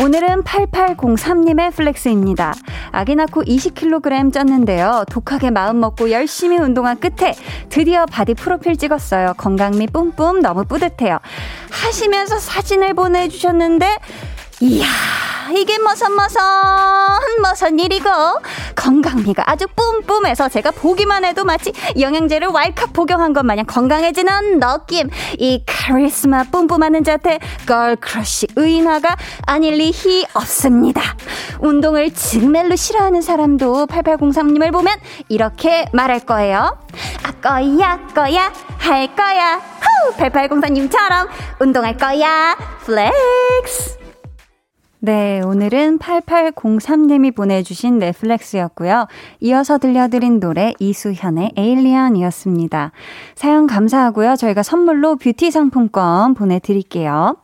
오늘은 0.00 0.44
8803님의 0.44 1.74
flex입니다. 1.74 2.54
아기 2.92 3.16
낳고 3.16 3.42
20kg 3.42 4.32
쪘는데요. 4.32 5.04
독하게 5.10 5.50
마음 5.50 5.80
먹고 5.80 6.12
열심히 6.12 6.56
운동한 6.56 7.00
끝에 7.00 7.34
드디어 7.68 8.06
body 8.06 8.34
profile 8.34 8.76
찍었어요. 8.76 9.34
건강미 9.36 9.88
뿜뿜 9.88 10.40
너무 10.40 10.64
뿌듯해요. 10.64 11.18
하시면서 11.70 12.38
사진을 12.38 12.94
보내주셨는데, 12.94 13.98
이야, 14.60 14.86
이게 15.56 15.78
무슨 15.78 16.12
무슨 16.12 16.40
무슨 17.42 17.78
일이고 17.80 18.08
건강미가 18.88 19.44
아주 19.46 19.66
뿜뿜해서 19.76 20.48
제가 20.48 20.70
보기만 20.70 21.22
해도 21.22 21.44
마치 21.44 21.72
영양제를 22.00 22.48
왈칵 22.48 22.94
복용한 22.94 23.34
것 23.34 23.44
마냥 23.44 23.66
건강해지는 23.66 24.60
느낌. 24.60 25.10
이 25.36 25.62
카리스마 25.66 26.44
뿜뿜하는 26.44 27.04
자태 27.04 27.38
girl 27.66 28.02
crush 28.02 28.46
의인화가 28.56 29.14
아닐 29.44 29.74
리 29.74 30.24
없습니다. 30.32 31.02
운동을 31.60 32.14
정말로 32.14 32.76
싫어하는 32.76 33.20
사람도 33.20 33.88
8803님을 33.88 34.72
보면 34.72 34.96
이렇게 35.28 35.84
말할 35.92 36.20
거예요. 36.20 36.78
아 37.24 37.60
거야 37.60 38.06
거야 38.14 38.50
할 38.78 39.14
거야. 39.14 39.56
후! 39.56 40.14
8803님처럼 40.16 41.28
운동할 41.60 41.94
거야. 41.98 42.56
Flex 42.86 43.97
네, 45.00 45.40
오늘은 45.44 46.00
8803님이 46.00 47.32
보내주신 47.32 48.00
넷플렉스였고요. 48.00 49.06
이어서 49.38 49.78
들려드린 49.78 50.40
노래 50.40 50.72
이수현의 50.80 51.52
ALIEN이었습니다. 51.56 52.90
사연 53.36 53.68
감사하고요. 53.68 54.34
저희가 54.34 54.64
선물로 54.64 55.14
뷰티 55.14 55.52
상품권 55.52 56.34
보내드릴게요. 56.34 57.36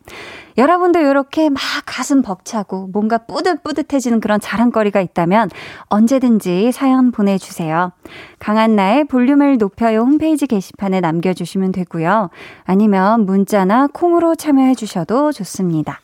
여러분도 0.59 0.99
이렇게 0.99 1.49
막 1.49 1.61
가슴 1.87 2.23
벅차고 2.23 2.88
뭔가 2.93 3.19
뿌듯뿌듯해지는 3.19 4.19
그런 4.19 4.40
자랑거리가 4.40 5.01
있다면 5.01 5.49
언제든지 5.85 6.73
사연 6.73 7.12
보내주세요. 7.12 7.93
강한나의 8.40 9.05
볼륨을 9.05 9.59
높여요 9.59 10.01
홈페이지 10.01 10.49
게시판에 10.49 11.01
남겨주시면 11.01 11.71
되고요. 11.71 12.31
아니면 12.64 13.27
문자나 13.27 13.88
콩으로 13.93 14.35
참여해주셔도 14.35 15.31
좋습니다. 15.31 16.01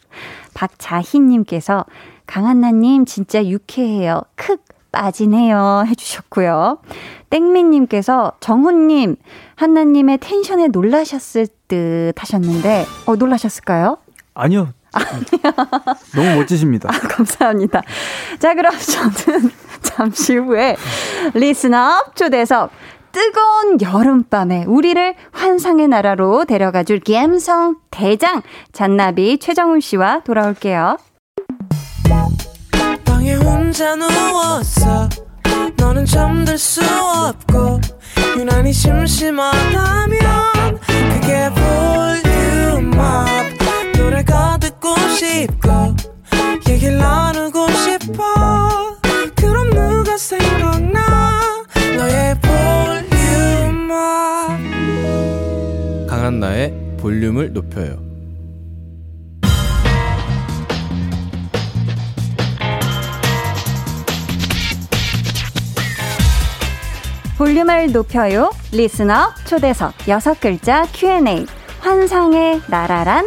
박자희님께서 0.61 1.87
강한나님 2.27 3.07
진짜 3.07 3.45
유쾌해요. 3.45 4.21
크 4.35 4.57
빠지네요. 4.93 5.85
해주셨고요. 5.87 6.79
땡미님께서 7.31 8.33
정훈님, 8.41 9.17
한나님의 9.55 10.19
텐션에 10.19 10.67
놀라셨을 10.69 11.47
듯 11.69 12.13
하셨는데, 12.17 12.85
어, 13.07 13.17
놀라셨을까요? 13.17 13.99
아니요. 14.35 14.73
너무 16.17 16.35
멋지십니다. 16.37 16.89
아, 16.93 16.99
감사합니다. 16.99 17.83
자, 18.41 18.55
그럼 18.55 18.73
저는 18.77 19.51
잠시 19.83 20.37
후에 20.37 20.77
리스너 21.35 22.05
초대석 22.17 22.71
뜨거운 23.13 23.81
여름밤에 23.81 24.65
우리를 24.67 25.15
환상의 25.33 25.89
나라로 25.89 26.45
데려가줄 26.45 27.01
감성 27.01 27.77
대장 27.91 28.43
잔나비 28.73 29.39
최정훈 29.39 29.81
씨와 29.81 30.21
돌아올게요. 30.25 30.97
너는 35.77 36.05
잠들 36.05 36.59
수 36.59 36.83
없고 36.85 37.81
유난히 38.37 38.73
심심하다면 38.73 40.21
그게 41.13 41.51
볼륨업 42.81 43.27
노래가 43.97 44.59
듣고 44.59 44.95
싶고 45.09 45.95
얘기를 46.69 46.99
나누고 46.99 47.69
싶어. 47.71 48.99
그럼 49.37 49.71
누가 49.71 50.17
생각나? 50.17 51.01
너의 51.97 52.39
강한나의 56.21 56.97
볼륨을 56.99 57.55
높여요. 57.55 57.97
볼륨을 67.39 67.93
높여요. 67.93 68.51
리스너 68.71 69.33
초대석 69.47 69.95
여섯 70.09 70.39
글자 70.41 70.85
Q&A 70.93 71.47
환상의 71.81 72.61
나라란 72.69 73.25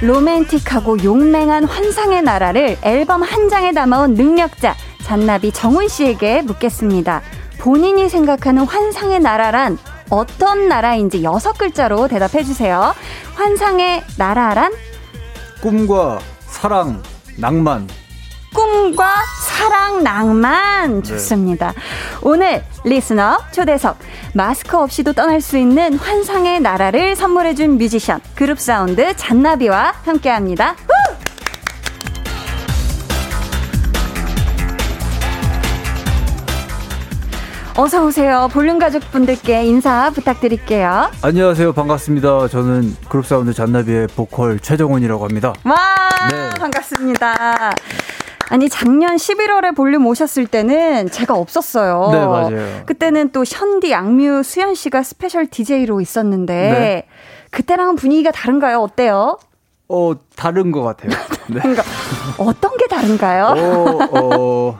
로맨틱하고 0.00 1.04
용맹한 1.04 1.64
환상의 1.64 2.22
나라를 2.22 2.78
앨범 2.82 3.22
한 3.22 3.50
장에 3.50 3.72
담아온 3.72 4.14
능력자 4.14 4.74
잔나비 5.06 5.52
정훈 5.52 5.86
씨에게 5.86 6.42
묻겠습니다. 6.42 7.22
본인이 7.60 8.08
생각하는 8.08 8.64
환상의 8.64 9.20
나라란 9.20 9.78
어떤 10.10 10.68
나라인지 10.68 11.22
여섯 11.22 11.56
글자로 11.56 12.08
대답해 12.08 12.42
주세요. 12.42 12.92
환상의 13.36 14.02
나라란 14.18 14.72
꿈과 15.62 16.18
사랑, 16.46 17.04
낭만. 17.38 17.86
꿈과 18.52 19.14
사랑, 19.46 20.02
낭만. 20.02 21.02
네. 21.02 21.02
좋습니다. 21.02 21.68
네. 21.68 21.80
오늘 22.22 22.64
listener 22.82 23.38
초대석 23.52 23.98
마스크 24.34 24.76
없이도 24.76 25.12
떠날 25.12 25.40
수 25.40 25.56
있는 25.56 25.98
환상의 25.98 26.60
나라를 26.60 27.14
선물해 27.14 27.54
준 27.54 27.78
뮤지션 27.78 28.20
그룹 28.34 28.58
사운드 28.58 29.14
잔나비와 29.14 29.94
함께 30.04 30.30
합니다. 30.30 30.74
어서 37.78 38.06
오세요. 38.06 38.48
볼륨 38.52 38.78
가족분들께 38.78 39.66
인사 39.66 40.08
부탁드릴게요. 40.08 41.10
안녕하세요. 41.20 41.74
반갑습니다. 41.74 42.48
저는 42.48 42.96
그룹 43.10 43.26
사운드 43.26 43.52
잔나비의 43.52 44.06
보컬 44.16 44.58
최정훈이라고 44.58 45.22
합니다. 45.22 45.52
와, 45.62 45.76
네. 46.30 46.58
반갑습니다. 46.58 47.34
아니 48.48 48.70
작년 48.70 49.16
11월에 49.16 49.76
볼륨 49.76 50.06
오셨을 50.06 50.46
때는 50.46 51.10
제가 51.10 51.34
없었어요. 51.34 52.08
네, 52.12 52.24
맞아요. 52.24 52.86
그때는 52.86 53.30
또 53.32 53.44
션디, 53.44 53.92
악뮤, 53.92 54.42
수현 54.42 54.74
씨가 54.74 55.02
special 55.02 55.46
DJ로 55.46 56.00
있었는데 56.00 56.54
네. 56.54 57.06
그때랑은 57.50 57.96
분위기가 57.96 58.30
다른가요? 58.30 58.80
어때요? 58.80 59.36
어, 59.88 60.14
다른 60.34 60.72
것 60.72 60.82
같아요. 60.82 61.10
네. 61.48 61.60
어떤 62.38 62.74
게 62.78 62.86
다른가요? 62.86 63.44
어, 63.44 64.18
어, 64.18 64.78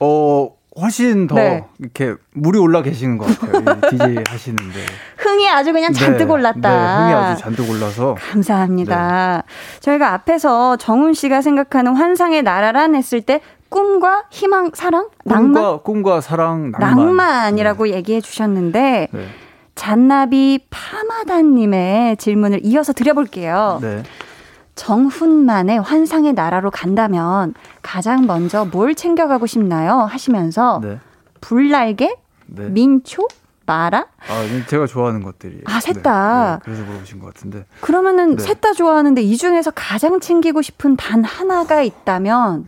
어 0.00 0.59
훨씬 0.80 1.26
더 1.26 1.34
네. 1.34 1.64
이렇게 1.78 2.14
물이 2.32 2.58
올라 2.58 2.82
계시는 2.82 3.18
것 3.18 3.26
같아요. 3.38 3.80
DJ 3.90 4.22
하시는데. 4.28 4.78
흥이 5.18 5.48
아주 5.48 5.72
그냥 5.72 5.92
잔뜩 5.92 6.26
네, 6.26 6.32
올랐다. 6.32 6.70
네, 6.70 7.02
흥이 7.02 7.12
아주 7.14 7.42
잔뜩 7.42 7.70
올라서. 7.70 8.16
감사합니다. 8.18 9.44
네. 9.46 9.80
저희가 9.80 10.12
앞에서 10.14 10.76
정훈 10.76 11.14
씨가 11.14 11.42
생각하는 11.42 11.94
환상의 11.96 12.42
나라란 12.42 12.94
했을 12.94 13.20
때 13.20 13.40
꿈과 13.68 14.24
희망, 14.30 14.70
사랑, 14.74 15.08
낭만, 15.24 15.52
꿈과, 15.52 15.76
꿈과 15.82 16.20
사랑, 16.20 16.72
낭만. 16.72 16.96
낭만이라고 16.96 17.84
네. 17.84 17.92
얘기해 17.94 18.20
주셨는데 18.20 19.08
네. 19.12 19.26
잔나비 19.76 20.66
파마다님의 20.70 22.16
질문을 22.16 22.60
이어서 22.64 22.92
드려볼게요. 22.92 23.78
네. 23.80 24.02
정훈만의 24.80 25.78
환상의 25.78 26.32
나라로 26.32 26.70
간다면 26.70 27.52
가장 27.82 28.26
먼저 28.26 28.64
뭘 28.64 28.94
챙겨가고 28.94 29.44
싶나요? 29.44 29.98
하시면서 30.00 30.80
네. 30.82 30.98
불날개, 31.42 32.16
네. 32.46 32.68
민초, 32.70 33.28
마라? 33.66 34.06
아, 34.26 34.66
제가 34.68 34.86
좋아하는 34.86 35.22
것들이. 35.22 35.60
아, 35.66 35.80
셋 35.80 36.02
다. 36.02 36.44
네, 36.44 36.52
네, 36.52 36.58
그래서 36.64 36.84
물어보신 36.84 37.20
것 37.20 37.26
같은데. 37.26 37.66
그러면은 37.82 38.36
네. 38.36 38.42
셋다 38.42 38.72
좋아하는데 38.72 39.20
이 39.20 39.36
중에서 39.36 39.70
가장 39.74 40.18
챙기고 40.18 40.62
싶은 40.62 40.96
단 40.96 41.24
하나가 41.24 41.82
있다면 41.82 42.66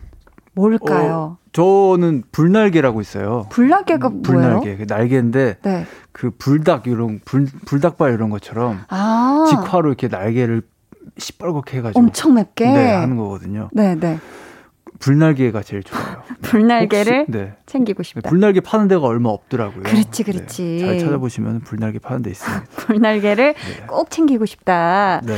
뭘까요? 0.53 1.37
어, 1.39 1.43
저는 1.51 2.23
불날개라고 2.31 3.01
있어요. 3.01 3.47
불날개가 3.49 4.09
뭐예요? 4.09 4.21
불날개. 4.21 4.77
그 4.77 4.85
날개인데 4.87 5.57
네. 5.63 5.87
그 6.11 6.29
불닭 6.29 6.85
이런 6.85 7.19
불 7.25 7.47
불닭발 7.65 8.13
이런 8.13 8.29
것처럼 8.29 8.81
아. 8.89 9.45
직화로 9.49 9.89
이렇게 9.89 10.07
날개를 10.07 10.61
시뻘겋게 11.17 11.75
해가지고 11.75 11.99
엄청 11.99 12.33
맵게 12.35 12.65
네, 12.65 12.93
하는 12.93 13.17
거거든요. 13.17 13.69
네, 13.71 13.95
네. 13.95 14.19
불날개가 14.99 15.63
제일 15.63 15.83
좋아요. 15.83 16.23
불날개를 16.41 17.19
혹시, 17.21 17.31
네. 17.31 17.53
챙기고 17.65 18.03
싶다. 18.03 18.29
불날개 18.29 18.61
파는 18.61 18.87
데가 18.87 19.05
얼마 19.05 19.29
없더라고요. 19.29 19.83
그렇지, 19.83 20.23
그렇지. 20.23 20.63
네, 20.63 20.79
잘 20.79 20.99
찾아보시면 20.99 21.61
불날개 21.61 21.99
파는 21.99 22.21
데 22.21 22.29
있습니다. 22.31 22.63
불날개를 22.77 23.53
네. 23.53 23.85
꼭 23.87 24.09
챙기고 24.09 24.45
싶다. 24.45 25.21
네. 25.25 25.37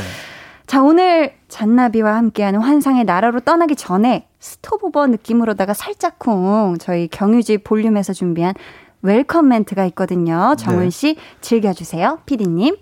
자, 0.67 0.81
오늘 0.81 1.33
잔나비와 1.47 2.15
함께하는 2.15 2.59
환상의 2.59 3.05
나라로 3.05 3.39
떠나기 3.39 3.75
전에 3.75 4.27
stopover 4.39 5.07
느낌으로다가 5.07 5.73
살짝쿵 5.73 6.77
저희 6.79 7.07
경유지 7.07 7.59
볼륨에서 7.59 8.13
준비한 8.13 8.53
welcome 9.01 9.47
멘트가 9.47 9.85
있거든요. 9.85 10.55
정훈 10.57 10.85
네. 10.85 10.89
씨 10.89 11.17
즐겨주세요. 11.41 12.19
피디님. 12.25 12.75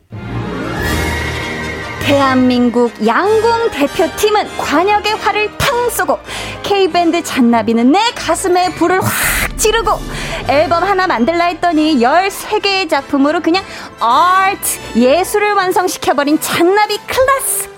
대한민국 2.06 2.92
양궁 3.06 3.72
대표팀은 3.72 4.58
관역의 4.58 5.14
활을 5.16 5.58
탕 5.58 5.90
쏘고 5.90 6.20
K밴드 6.64 7.24
잔나비는 7.24 7.92
내 7.92 8.00
가슴에 8.14 8.70
불을 8.76 9.02
확 9.02 9.58
지르고 9.58 9.92
앨범 10.50 10.84
하나 10.84 11.08
만들라 11.08 11.46
했더니 11.46 11.98
13개의 12.00 12.90
작품으로 12.90 13.40
그냥 13.40 13.64
아트 14.00 14.80
예술을 15.00 15.54
완성시켜버린 15.54 16.40
잔나비 16.42 16.98
클래스 17.08 17.70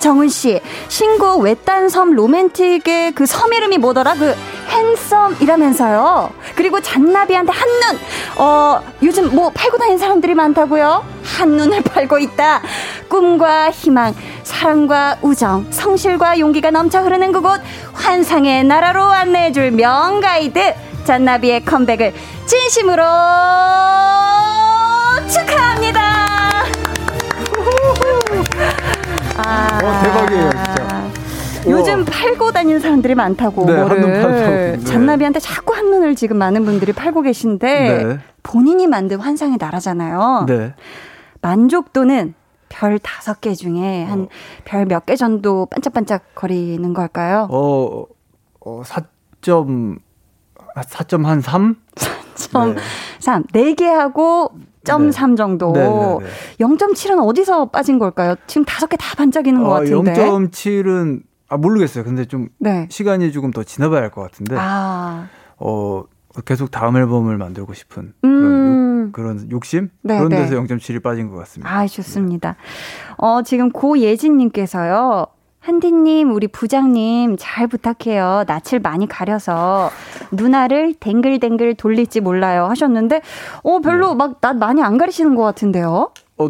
정은 0.00 0.28
씨 0.28 0.60
신곡 0.88 1.40
외딴 1.40 1.88
섬 1.88 2.12
로맨틱의 2.12 3.12
그 3.12 3.26
섬 3.26 3.52
이름이 3.52 3.78
뭐더라? 3.78 4.14
그 4.14 4.34
핸섬이라면서요. 4.68 6.30
그리고 6.54 6.80
잔나비한테 6.80 7.52
한눈 7.52 7.98
어 8.38 8.80
요즘 9.02 9.34
뭐 9.34 9.50
팔고 9.50 9.78
다니는 9.78 9.98
사람들이 9.98 10.34
많다고요. 10.34 11.04
한눈을 11.24 11.82
팔고 11.82 12.18
있다. 12.18 12.62
꿈과 13.08 13.70
희망, 13.70 14.14
사랑과 14.42 15.16
우정, 15.22 15.66
성실과 15.70 16.38
용기가 16.38 16.70
넘쳐 16.70 17.00
흐르는 17.02 17.32
그곳 17.32 17.60
환상의 17.92 18.64
나라로 18.64 19.02
안내해줄 19.02 19.70
명가이드 19.72 20.74
잔나비의 21.04 21.64
컴백을 21.64 22.12
진심으로 22.46 23.02
축하합니다. 25.28 26.00
아, 29.38 29.78
어, 29.82 30.02
대박이에요, 30.02 30.50
진짜. 30.50 31.15
요즘 31.70 32.04
팔고 32.04 32.52
다니는 32.52 32.80
사람들이 32.80 33.14
많다고. 33.14 33.64
네, 33.66 33.72
한눈 33.72 34.12
팔고. 34.12 34.28
네. 34.30 34.78
잔나비한테 34.84 35.40
자꾸 35.40 35.74
한눈을 35.74 36.14
지금 36.14 36.36
많은 36.38 36.64
분들이 36.64 36.92
팔고 36.92 37.22
계신데 37.22 38.04
네. 38.04 38.18
본인이 38.42 38.86
만든 38.86 39.18
환상의 39.20 39.56
나라잖아요. 39.60 40.46
네. 40.48 40.74
만족도는 41.42 42.34
별 42.68 42.98
다섯 42.98 43.40
개 43.40 43.54
중에 43.54 44.04
한 44.04 44.28
별 44.64 44.86
몇 44.86 45.06
개 45.06 45.14
정도 45.16 45.66
반짝반짝 45.66 46.34
거리는 46.34 46.92
걸까요? 46.94 47.46
어, 47.50 48.04
어 48.60 48.82
4점 48.82 49.98
4.3? 50.76 51.76
4.3. 52.34 53.44
네. 53.52 53.74
4개 53.74 53.84
하고 53.84 54.50
0.3 54.84 55.30
네. 55.30 55.36
정도. 55.36 55.72
네, 55.72 55.80
네, 55.80 55.88
네. 55.88 56.64
0.7은 56.64 57.24
어디서 57.26 57.66
빠진 57.66 57.98
걸까요? 57.98 58.34
지금 58.46 58.64
다섯 58.64 58.86
개 58.88 58.96
다 58.96 59.14
반짝이는 59.16 59.62
것 59.62 59.68
어, 59.70 59.74
같은데. 59.74 60.12
0.7은 60.14 61.22
아 61.48 61.56
모르겠어요. 61.56 62.04
근데 62.04 62.24
좀 62.24 62.48
네. 62.58 62.86
시간이 62.90 63.32
조금 63.32 63.50
더 63.50 63.62
지나봐야 63.62 64.02
할 64.02 64.10
것 64.10 64.22
같은데. 64.22 64.56
아. 64.58 65.28
어 65.58 66.04
계속 66.44 66.70
다음 66.70 66.96
앨범을 66.96 67.38
만들고 67.38 67.72
싶은 67.72 68.12
음. 68.24 69.10
그런, 69.12 69.36
욕, 69.36 69.40
그런 69.40 69.50
욕심 69.50 69.88
네, 70.02 70.18
그런 70.18 70.28
데서 70.30 70.54
0.7이 70.56 71.02
빠진 71.02 71.30
것 71.30 71.36
같습니다. 71.38 71.74
아 71.74 71.86
좋습니다. 71.86 72.56
어 73.16 73.42
지금 73.42 73.70
고예진님께서요. 73.70 75.26
한디님, 75.60 76.30
우리 76.32 76.46
부장님 76.46 77.34
잘 77.40 77.66
부탁해요. 77.66 78.44
낯을 78.46 78.80
많이 78.80 79.08
가려서 79.08 79.90
누나를 80.30 80.94
댕글댕글 81.00 81.74
돌릴지 81.74 82.20
몰라요 82.20 82.66
하셨는데, 82.66 83.20
어 83.64 83.80
별로 83.80 84.10
네. 84.10 84.14
막낯 84.14 84.56
많이 84.58 84.80
안 84.80 84.96
가리시는 84.96 85.34
것 85.34 85.42
같은데요? 85.42 86.12
어. 86.38 86.48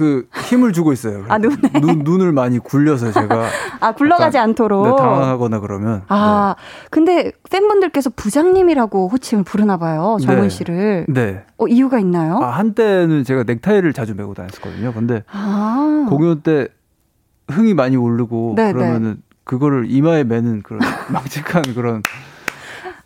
그 0.00 0.26
힘을 0.32 0.72
주고 0.72 0.94
있어요. 0.94 1.26
아 1.28 1.36
눈에 1.36 1.56
눈, 1.78 1.98
눈을 1.98 2.32
많이 2.32 2.58
굴려서 2.58 3.12
제가 3.12 3.48
아 3.80 3.92
굴러가지 3.92 4.38
않도록 4.38 4.84
네, 4.86 4.96
당황하거나 4.96 5.60
그러면 5.60 6.04
아 6.08 6.54
네. 6.56 6.86
근데 6.90 7.32
팬분들께서 7.50 8.08
부장님이라고 8.16 9.08
호칭을 9.08 9.44
부르나 9.44 9.76
봐요 9.76 10.16
정은 10.22 10.44
네. 10.44 10.48
씨를 10.48 11.04
네. 11.10 11.44
어 11.58 11.66
이유가 11.66 11.98
있나요? 11.98 12.38
아 12.42 12.48
한때는 12.48 13.24
제가 13.24 13.42
넥타이를 13.42 13.92
자주 13.92 14.14
메고 14.14 14.32
다녔었거든요. 14.32 14.94
근데 14.94 15.22
아. 15.30 16.06
공연 16.08 16.40
때 16.40 16.68
흥이 17.50 17.74
많이 17.74 17.98
오르고 17.98 18.54
네, 18.56 18.68
네. 18.68 18.72
그러면은 18.72 19.18
그거를 19.44 19.84
이마에 19.86 20.24
매는 20.24 20.62
그런 20.62 20.80
망측한 21.12 21.74
그런 21.74 22.02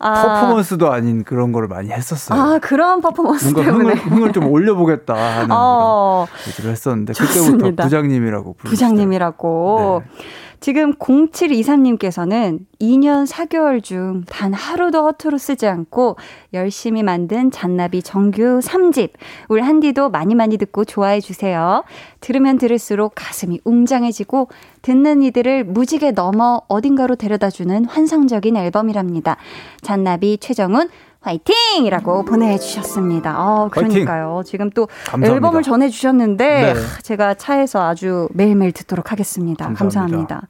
아. 0.04 0.40
퍼포먼스도 0.40 0.92
아닌 0.92 1.24
그런 1.24 1.52
거를 1.52 1.68
많이 1.68 1.90
했었어요. 1.90 2.38
아 2.40 2.58
그런 2.58 3.00
퍼포먼스 3.00 3.44
뭔가 3.46 3.62
때문에 3.64 3.94
흥을, 3.94 4.12
흥을 4.16 4.32
좀 4.32 4.46
올려보겠다 4.48 5.14
하는 5.14 5.48
어. 5.50 6.26
그런 6.28 6.48
얘기를 6.48 6.70
했었는데 6.70 7.12
좋습니다. 7.14 7.52
그때부터 7.56 7.82
부장님이라고 7.84 8.52
부르시더라고요. 8.54 8.70
부장님이라고. 8.70 10.02
네. 10.04 10.14
지금 10.60 10.94
0723님께서는 10.94 12.60
2년 12.80 13.26
4개월 13.26 13.82
중 13.82 14.24
단 14.28 14.52
하루도 14.54 15.02
허투루 15.04 15.36
쓰지 15.38 15.66
않고 15.66 16.16
열심히 16.54 17.02
만든 17.02 17.50
잔나비 17.50 18.02
정규 18.02 18.60
3집. 18.62 19.10
울 19.48 19.60
한디도 19.62 20.10
많이 20.10 20.34
많이 20.34 20.56
듣고 20.56 20.84
좋아해 20.84 21.20
주세요. 21.20 21.84
들으면 22.20 22.56
들을수록 22.58 23.12
가슴이 23.14 23.60
웅장해지고 23.64 24.48
듣는 24.84 25.22
이들을 25.22 25.64
무지개 25.64 26.12
넘어 26.12 26.60
어딘가로 26.68 27.16
데려다 27.16 27.48
주는 27.50 27.86
환상적인 27.86 28.56
앨범이랍니다. 28.56 29.38
잔나비 29.80 30.36
최정훈 30.38 30.90
화이팅이라고 31.20 32.20
음. 32.20 32.24
보내주셨습니다. 32.26 33.34
어, 33.38 33.68
그러니까요. 33.70 34.36
화이팅! 34.36 34.50
지금 34.50 34.70
또 34.70 34.86
감사합니다. 35.06 35.34
앨범을 35.34 35.62
전해주셨는데 35.62 36.74
네. 36.74 36.74
제가 37.02 37.32
차에서 37.32 37.82
아주 37.82 38.28
매일매일 38.34 38.72
듣도록 38.72 39.10
하겠습니다. 39.10 39.64
감사합니다. 39.72 40.00
감사합니다. 40.00 40.48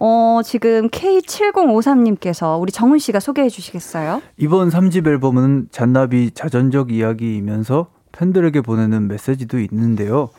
어, 0.00 0.40
지금 0.44 0.88
K7053님께서 0.88 2.60
우리 2.60 2.72
정훈 2.72 2.98
씨가 2.98 3.20
소개해 3.20 3.48
주시겠어요? 3.48 4.22
이번 4.38 4.70
3집 4.70 5.06
앨범은 5.06 5.68
잔나비 5.70 6.32
자전적 6.32 6.90
이야기이면서 6.90 7.86
팬들에게 8.10 8.60
보내는 8.60 9.06
메시지도 9.06 9.60
있는데요. 9.60 10.30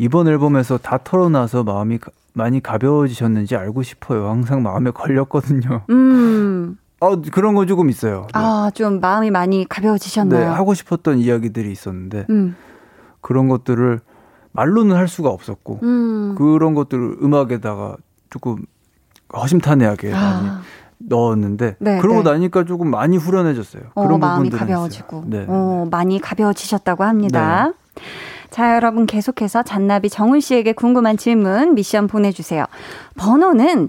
이번 0.00 0.28
앨범에서 0.28 0.78
다 0.78 0.98
털어놔서 1.04 1.64
마음이 1.64 1.98
많이 2.32 2.62
가벼워지셨는지 2.62 3.54
알고 3.54 3.82
싶어요. 3.82 4.30
항상 4.30 4.62
마음에 4.62 4.90
걸렸거든요. 4.90 5.82
음. 5.90 6.78
어, 7.00 7.20
그런 7.20 7.54
거 7.54 7.66
조금 7.66 7.90
있어요. 7.90 8.22
네. 8.32 8.32
아, 8.32 8.70
좀 8.74 9.00
마음이 9.00 9.30
많이 9.30 9.66
가벼워지셨나요? 9.68 10.40
네, 10.40 10.46
하고 10.46 10.72
싶었던 10.72 11.18
이야기들이 11.18 11.70
있었는데, 11.70 12.26
음. 12.30 12.56
그런 13.20 13.48
것들을 13.48 14.00
말로는 14.52 14.96
할 14.96 15.06
수가 15.06 15.28
없었고, 15.28 15.80
음. 15.82 16.34
그런 16.38 16.74
것들을 16.74 17.18
음악에다가 17.22 17.96
조금 18.30 18.64
허심탄회하게 19.36 20.14
아. 20.14 20.18
많이 20.18 20.48
넣었는데, 20.96 21.76
네, 21.78 21.98
그러고 21.98 22.22
네. 22.22 22.30
나니까 22.30 22.64
조금 22.64 22.90
많이 22.90 23.18
후련해졌어요. 23.18 23.82
어, 23.94 24.02
그런 24.02 24.18
마음이 24.18 24.48
가벼워지고, 24.48 25.24
네. 25.26 25.44
어, 25.46 25.86
많이 25.90 26.18
가벼워지셨다고 26.18 27.04
합니다. 27.04 27.72
네. 28.50 28.56
자, 28.56 28.74
여러분 28.74 29.06
계속해서 29.06 29.62
잔나비 29.62 30.10
정훈 30.10 30.40
씨에게 30.40 30.72
궁금한 30.72 31.16
질문 31.16 31.74
미션 31.74 32.08
보내주세요. 32.08 32.64
번호는 33.16 33.88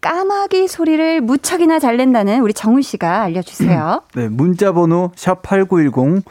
까마귀 0.00 0.66
소리를 0.66 1.20
무척이나 1.20 1.78
잘 1.78 1.96
낸다는 1.96 2.40
우리 2.40 2.52
정훈 2.52 2.82
씨가 2.82 3.22
알려주세요. 3.22 4.02
네, 4.14 4.28
문자 4.28 4.72
번호 4.72 5.12
샵 5.14 5.42
8910 5.42 6.24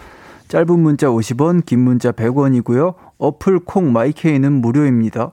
짧은 0.50 0.80
문자 0.80 1.08
50원, 1.08 1.66
긴 1.66 1.80
문자 1.80 2.12
100원이고요. 2.12 2.94
어플 3.18 3.60
콩 3.60 3.94
마이케이는 3.94 4.52
무료입니다. 4.52 5.32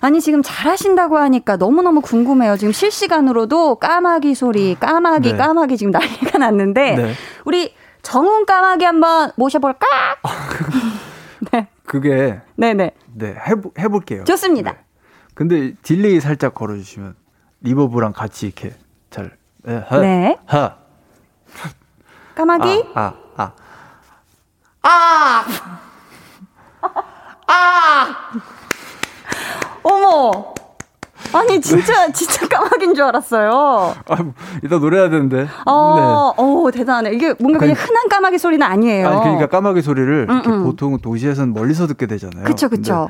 아니 0.00 0.22
지금 0.22 0.42
잘하신다고 0.42 1.18
하니까 1.18 1.56
너무너무 1.56 2.00
궁금해요. 2.00 2.56
지금 2.56 2.72
실시간으로도 2.72 3.74
까마귀 3.74 4.34
소리, 4.34 4.74
까마귀, 4.76 5.32
네. 5.32 5.36
까마귀 5.36 5.76
지금 5.76 5.90
난리가 5.90 6.38
났는데 6.38 6.94
네. 6.94 7.12
우리 7.44 7.74
정훈 8.00 8.46
까마귀 8.46 8.84
한번 8.86 9.32
모셔볼까? 9.36 9.86
네. 11.52 11.68
그게 11.84 12.40
네네. 12.56 12.90
네 13.14 13.34
해보, 13.46 13.72
해볼게요. 13.78 14.24
좋습니다. 14.24 14.72
네. 14.72 14.78
근데 15.34 15.74
delay 15.82 16.20
살짝 16.20 16.54
걸어주시면 16.54 17.14
reverb랑 17.60 18.12
같이 18.12 18.46
이렇게 18.46 18.74
잘 19.10 19.36
네. 19.62 19.76
하, 19.86 19.98
네. 19.98 20.38
하. 20.46 20.76
까마귀. 22.34 22.90
아, 22.94 23.14
아, 23.36 23.52
아. 23.52 23.52
아! 24.82 25.44
아! 27.48 28.30
어머! 29.82 30.54
아니 31.32 31.60
진짜 31.60 32.10
진짜 32.12 32.46
까마귀인 32.48 32.94
줄 32.94 33.04
알았어요. 33.04 33.94
아, 34.08 34.16
이따 34.64 34.78
노래해야 34.78 35.10
되는데. 35.10 35.48
어, 35.66 36.32
네. 36.36 36.42
오 36.42 36.70
대단해. 36.70 37.12
이게 37.12 37.34
뭔가 37.38 37.58
그냥 37.58 37.74
흔한 37.76 38.08
까마귀 38.08 38.38
소리는 38.38 38.64
아니에요. 38.66 39.08
아니 39.08 39.20
그러니까 39.20 39.46
까마귀 39.46 39.82
소리를 39.82 40.26
음, 40.28 40.42
음. 40.46 40.64
보통 40.64 40.98
도시에서는 40.98 41.52
멀리서 41.52 41.86
듣게 41.86 42.06
되잖아요. 42.06 42.44
그렇죠, 42.44 42.68
그렇죠. 42.68 43.08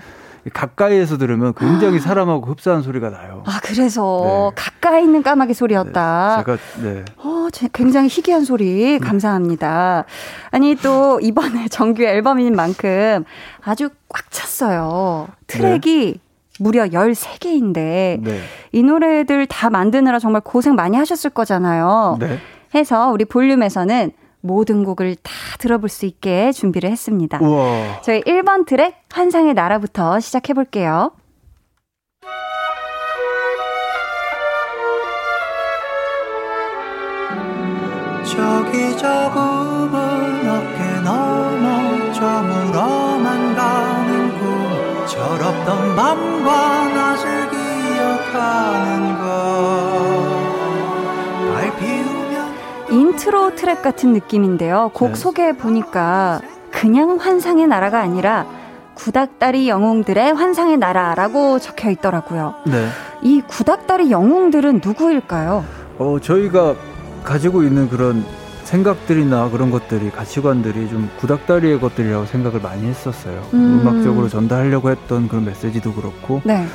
가까이에서 0.53 1.19
들으면 1.19 1.55
굉장히 1.57 1.99
사람하고 1.99 2.47
흡사한 2.47 2.83
소리가 2.83 3.11
나요. 3.11 3.43
아, 3.47 3.59
그래서 3.63 4.53
네. 4.55 4.63
가까이 4.63 5.03
있는 5.03 5.23
까마귀 5.23 5.55
소리였다. 5.55 6.37
네, 6.37 6.45
제가, 6.45 6.59
네. 6.83 7.05
어, 7.17 7.49
굉장히 7.73 8.09
희귀한 8.09 8.45
소리. 8.45 8.99
감사합니다. 9.01 10.05
아니, 10.53 10.77
또 10.77 11.19
이번에 11.21 11.67
정규 11.69 12.05
앨범인 12.05 12.55
만큼 12.55 13.25
아주 13.65 13.89
꽉 14.09 14.31
찼어요. 14.31 15.27
트랙이 15.49 16.13
네. 16.13 16.21
무려 16.59 16.85
13개인데 16.85 18.21
네. 18.23 18.41
이 18.73 18.83
노래들 18.83 19.47
다 19.47 19.71
만드느라 19.71 20.19
정말 20.19 20.41
고생 20.43 20.75
많이 20.75 20.97
하셨을 20.97 21.31
거잖아요. 21.31 22.17
네. 22.21 22.39
해서 22.75 23.11
우리 23.11 23.25
볼륨에서는 23.25 24.13
모든 24.41 24.85
곡을 24.85 25.17
다 25.17 25.33
들어볼 25.59 25.89
수 25.89 26.07
있게 26.07 26.53
준비를 26.53 26.91
했습니다. 26.91 27.39
우와. 27.41 28.01
저희 28.03 28.21
1번 28.23 28.67
트랙 28.67 28.95
환상의 29.11 29.55
나라부터 29.55 30.21
시작해 30.21 30.55
볼게요. 30.55 31.13
저기 38.25 38.97
저굽 38.99 39.66
꿈 45.47 45.65
철없던 45.65 45.97
밤과 45.97 46.89
낮을 46.89 47.51
기억하는 47.51 49.19
것 49.19 49.27
인트로 52.89 53.55
트랙 53.57 53.83
같은 53.83 54.13
느낌인데요. 54.13 54.91
곡 54.95 55.09
네. 55.09 55.15
소개 55.15 55.53
보니까 55.53 56.41
그냥 56.71 57.17
환상의 57.17 57.67
나라가 57.67 58.01
아니라 58.01 58.47
구닥다리 58.95 59.69
영웅들의 59.69 60.35
환상의 60.35 60.79
나라라고 60.79 61.59
적혀 61.59 61.91
있더라고요. 61.91 62.55
네. 62.65 62.89
이 63.23 63.43
구닥다리 63.47 64.11
영웅들은 64.11 64.81
누구일까요? 64.85 65.65
어, 65.99 66.19
저희가 66.21 66.75
가지고 67.25 67.63
있는 67.63 67.89
그런 67.89 68.25
생각들이나 68.67 69.49
그런 69.51 69.71
것들이 69.71 70.11
가치관들이 70.11 70.89
좀 70.89 71.09
구닥다리의 71.19 71.81
것들이라고 71.81 72.27
생각을 72.27 72.61
많이 72.61 72.87
했었어요. 72.87 73.43
음. 73.55 73.85
악적으로 73.87 74.29
전달하려고 74.29 74.91
했던 74.91 75.29
그런 75.29 75.45
메시지도 75.45 75.93
그렇고 75.93 76.43
네. 76.45 76.67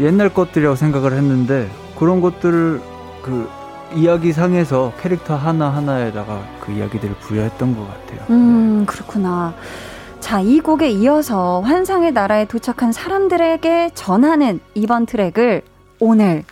옛날 0.00 0.32
것들이라고 0.32 0.76
생각을 0.76 1.12
했는데 1.12 1.68
그런 1.98 2.20
것들을 2.20 2.80
그 3.22 3.48
이야기상에서 3.94 4.92
캐릭터 5.00 5.36
하나 5.36 5.68
하나에다가 5.68 6.42
그 6.60 6.72
이야기들을 6.72 7.16
부여했던 7.16 7.76
것 7.76 7.86
같아요. 7.86 8.20
음, 8.30 8.84
그렇구나. 8.86 9.54
자, 10.20 10.40
이 10.40 10.60
곡에 10.60 10.90
이어서 10.90 11.60
환상의 11.60 12.12
나라에 12.12 12.46
도착한 12.46 12.92
사람들에게 12.92 13.90
전하는 13.94 14.60
이번 14.74 15.06
트랙을 15.06 15.62
오늘 16.00 16.44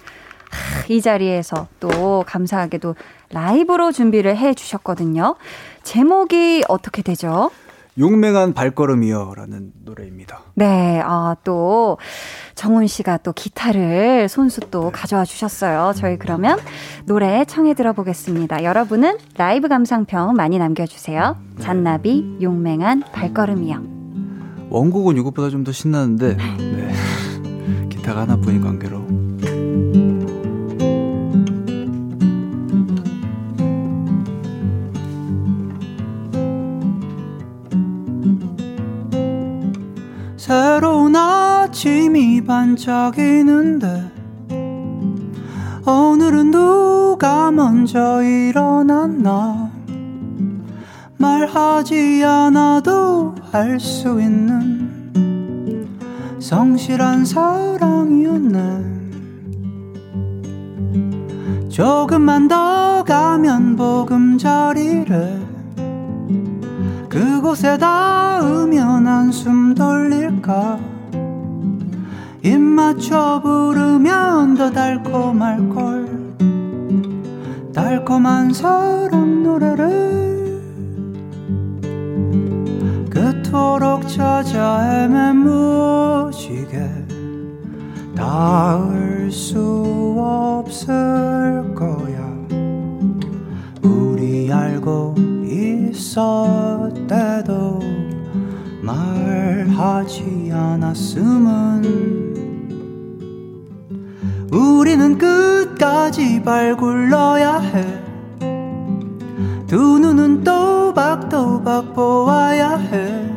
이 0.89 1.01
자리에서 1.01 1.67
또 1.81 2.25
감사하게도 2.27 2.95
라이브로 3.35 3.93
준비를 3.93 4.37
해 4.37 4.55
주셨거든요. 4.55 5.35
제목이 5.83 6.65
어떻게 6.69 7.03
되죠? 7.03 7.51
용맹한 7.97 8.55
발걸음이여라는 8.55 9.73
노래입니다. 9.85 10.41
네, 10.55 11.01
아, 11.05 11.37
또 11.45 11.97
정훈 12.57 12.89
씨가 12.89 13.19
또 13.19 13.33
기타를 13.33 14.29
손수 14.29 14.61
또 14.73 14.85
네. 14.87 14.91
가져와 14.93 15.25
주셨어요. 15.25 15.93
저희 15.95 16.17
그러면 16.19 16.59
노래 17.07 17.45
청해 17.45 17.75
들어보겠습니다. 17.75 18.65
여러분은 18.65 19.19
라이브 19.37 19.69
감상평 19.69 20.33
많이 20.35 20.59
남겨주세요. 20.59 21.37
네. 21.57 21.63
잔나비 21.63 22.39
용맹한 22.43 23.05
발걸음이여. 23.13 23.83
원곡은 24.71 25.17
이것보다 25.19 25.51
좀 25.51 25.63
더 25.63 25.71
신나는데 25.71 26.35
네. 26.59 26.95
기타가 27.91 28.23
하나뿐인 28.23 28.61
관계로 28.61 29.07
새로운 40.45 41.17
아침이 41.17 42.45
반짝이는데 42.45 44.13
오늘은 45.87 46.51
누가 46.51 47.51
먼저 47.51 48.23
일어났나? 48.23 49.71
말하지 51.17 52.23
않아도 52.27 53.35
알 53.53 53.81
수 53.81 54.21
있는 54.21 55.95
성실한 56.39 57.25
사랑이었네. 57.25 58.85
조금만 61.71 62.49
더 62.49 63.03
가면 63.03 63.77
보금자리를 63.77 65.44
그곳에 67.15 67.79
닿으면 67.79 69.07
한숨 69.07 69.73
돌릴까? 69.73 70.81
입 72.43 72.59
맞춰 72.59 73.41
부르면 73.41 74.57
더 74.57 74.69
달콤할걸. 74.73 76.25
달콤한 77.73 78.53
사랑 78.53 79.45
노래를 79.45 80.61
그토록 83.11 84.09
찾아 84.09 84.81
헤매무지게 84.81 86.79
닿을 88.17 89.31
수 89.31 90.17
없을 90.19 91.73
거야. 91.77 92.35
우리 93.83 94.53
알고 94.53 95.34
있었대도 96.15 97.81
말하지 98.83 100.51
않았음은 100.53 102.05
우리는 104.53 105.19
끝까지 105.19 106.41
발 106.43 106.77
굴러야 106.77 107.59
해. 107.59 107.85
두 109.67 109.99
눈은 109.99 110.45
또박또박 110.45 111.95
보아야 111.95 112.77
해. 112.77 113.29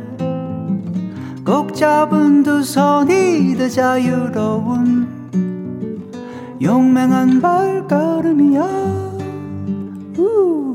꼭 1.44 1.74
잡은 1.74 2.44
두 2.44 2.62
손이 2.62 3.56
더 3.58 3.68
자유로운 3.68 5.08
용맹한 6.62 7.42
발걸음이야. 7.42 8.62
우. 10.20 10.67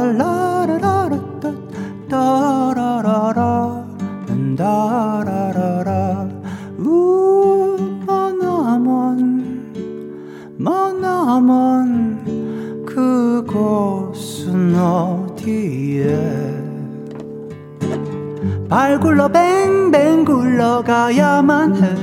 말 18.74 18.98
굴러 18.98 19.28
뱅뱅 19.28 20.24
굴러가야만 20.24 21.76
해. 21.76 21.94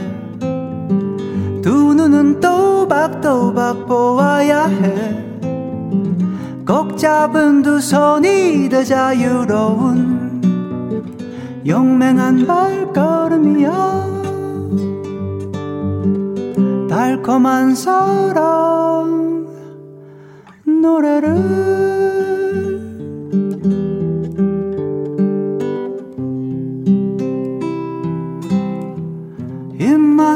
두 1.62 1.93
눈은 1.93 2.39
또박또박 2.39 3.88
보아야 3.88 4.67
해. 4.67 5.21
꼭 6.65 6.97
잡은 6.97 7.62
두 7.62 7.81
손이 7.81 8.69
더 8.69 8.86
자유로운 8.86 10.41
용맹한 11.67 12.47
발걸음이야. 12.47 13.71
달콤한 16.89 17.75
사랑 17.75 19.45
노래를 20.63 22.01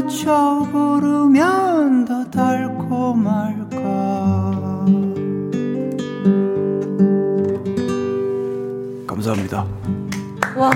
맞춰 0.06 0.68
부르면 0.72 2.06
더 2.06 2.24
달콤할까 2.30 3.76
감사합니다. 9.08 9.66
와. 10.56 10.70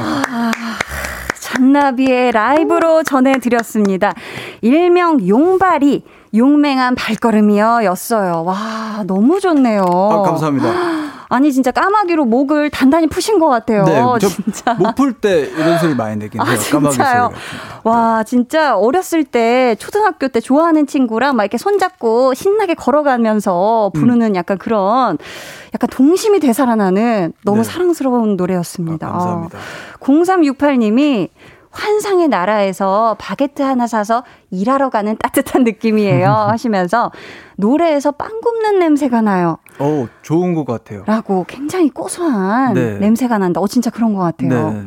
잔나비의 1.39 2.31
라이브로 2.31 3.03
전해드렸습니다. 3.03 4.13
일명 4.61 5.27
용발이 5.27 6.03
용맹한 6.35 6.95
발걸음이요 6.95 7.81
였어요. 7.83 8.43
와, 8.45 9.03
너무 9.05 9.39
좋네요. 9.39 9.83
아, 9.83 10.21
감사합니다. 10.23 10.69
아니 11.31 11.53
진짜 11.53 11.69
까마귀로 11.71 12.25
목을 12.25 12.71
단단히 12.71 13.07
푸신 13.07 13.37
것 13.39 13.47
같아요. 13.47 13.83
네, 13.85 14.27
진짜. 14.27 14.73
목 14.73 14.95
풀 14.95 15.13
때 15.13 15.41
이런 15.55 15.77
소리 15.77 15.93
많이 15.95 16.15
내긴 16.17 16.41
해요. 16.41 16.51
아, 16.51 16.71
까마귀 16.71 16.95
소리. 16.95 17.05
와 17.83 18.23
진짜 18.23 18.75
어렸을 18.75 19.23
때 19.23 19.75
초등학교 19.79 20.27
때 20.27 20.39
좋아하는 20.39 20.87
친구랑 20.87 21.35
막 21.35 21.43
이렇게 21.43 21.57
손잡고 21.59 22.33
신나게 22.33 22.73
걸어가면서 22.73 23.91
부르는 23.93 24.31
음. 24.31 24.35
약간 24.35 24.57
그런 24.57 25.17
약간 25.73 25.87
동심이 25.91 26.39
되살아나는 26.39 27.33
너무 27.45 27.57
네. 27.59 27.63
사랑스러운 27.63 28.35
노래였습니다. 28.35 29.07
아, 29.07 29.11
감사합니다. 29.11 29.57
어. 29.57 29.61
0368님이 29.99 31.29
환상의 31.71 32.27
나라에서 32.29 33.15
바게트 33.19 33.61
하나 33.61 33.85
사서 33.85 34.23
일하러 34.49 34.89
가는 34.89 35.15
따뜻한 35.19 35.63
느낌이에요. 35.63 36.27
하시면서 36.49 37.11
노래에서 37.57 38.11
빵 38.13 38.41
굽는 38.41 38.79
냄새가 38.79 39.21
나요. 39.21 39.59
어, 39.79 40.07
좋은 40.21 40.53
것 40.53 40.65
같아요. 40.65 41.03
라고 41.07 41.45
굉장히 41.47 41.89
고소한 41.89 42.73
네. 42.73 42.99
냄새가 42.99 43.37
난다. 43.37 43.61
어, 43.61 43.67
진짜 43.67 43.89
그런 43.89 44.13
것 44.13 44.19
같아요. 44.19 44.71
네. 44.71 44.83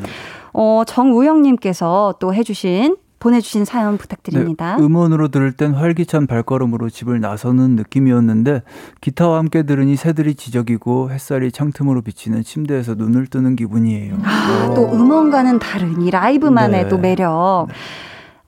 어, 0.53 0.83
정우영님께서 0.87 2.17
또 2.19 2.35
해주신 2.35 2.97
보내주신 3.23 3.65
사연 3.65 3.99
부탁드립니다. 3.99 4.77
네, 4.77 4.83
음원으로 4.83 5.29
들을 5.29 5.53
땐 5.53 5.75
활기찬 5.75 6.27
발걸음으로 6.27 6.91
집을 6.91 7.21
나서는 7.21 7.77
느낌이었는데 7.77 8.63
기타와 9.01 9.39
함께 9.39 9.63
들으니 9.63 9.95
새들이 9.95 10.35
지저귀고 10.35 11.13
햇살이 11.13 11.53
창틈으로 11.53 12.03
비치는 12.03 12.43
침대에서 12.43 12.95
눈을 12.97 13.29
뜨는 13.29 13.55
기분이에요. 13.55 14.17
아, 14.25 14.73
또 14.75 14.93
음원과는 14.93 15.61
다른 15.61 16.03
이 16.03 16.11
라이브만의 16.11 16.83
네. 16.83 16.89
또 16.89 16.99
매력. 16.99 17.67
네. 17.69 17.75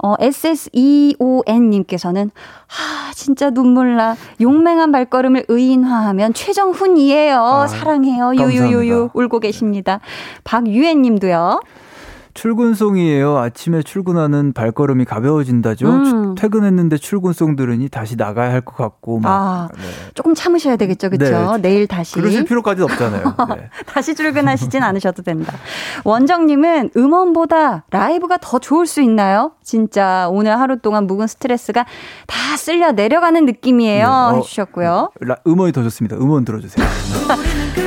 어, 0.05 0.14
SSEON님께서는, 0.21 2.31
하, 2.67 3.12
진짜 3.14 3.49
눈물 3.49 3.97
나. 3.97 4.17
용맹한 4.38 4.93
발걸음을 4.93 5.47
의인화하면 5.49 6.35
최정훈이에요. 6.35 7.38
아, 7.38 7.67
사랑해요. 7.67 8.35
유유유유. 8.35 9.11
울고 9.14 9.40
계십니다. 9.40 10.01
박유애님도요. 10.45 11.61
출근송이에요. 12.35 13.38
아침에 13.38 13.83
출근하는 13.83 14.53
발걸음이 14.53 15.05
가벼워진다죠. 15.05 15.87
음. 15.88 16.35
퇴근했는데 16.35 16.99
출근송 16.99 17.57
들으니 17.57 17.88
다시 17.88 18.16
나가야 18.16 18.51
할 18.53 18.61
것 18.64 18.77
같고 18.77 19.20
막 19.20 19.31
아, 19.31 19.68
네. 19.77 19.83
조금 20.14 20.35
참으셔야 20.35 20.77
되겠죠, 20.77 21.11
그렇죠? 21.11 21.53
네. 21.57 21.62
내일 21.62 21.87
다시 21.87 22.14
그러실 22.14 22.44
필요까지는 22.44 22.85
없잖아요. 22.90 23.35
네. 23.57 23.68
다시 23.87 24.14
출근하시진 24.14 24.83
않으셔도 24.83 25.23
됩니다. 25.23 25.55
원정님은 26.05 26.90
음원보다 26.97 27.85
라이브가 27.90 28.38
더 28.40 28.59
좋을 28.59 28.87
수 28.87 29.01
있나요? 29.03 29.53
진짜 29.62 30.29
오늘 30.31 30.59
하루 30.59 30.79
동안 30.79 31.07
묵은 31.07 31.27
스트레스가 31.27 31.85
다 32.27 32.57
쓸려 32.57 32.92
내려가는 32.92 33.44
느낌이에요. 33.47 34.07
네. 34.07 34.12
어, 34.12 34.33
해주셨고요. 34.37 35.11
라, 35.20 35.37
음원이 35.47 35.73
더 35.73 35.83
좋습니다. 35.85 36.16
음원 36.16 36.44
들어주세요. 36.44 36.87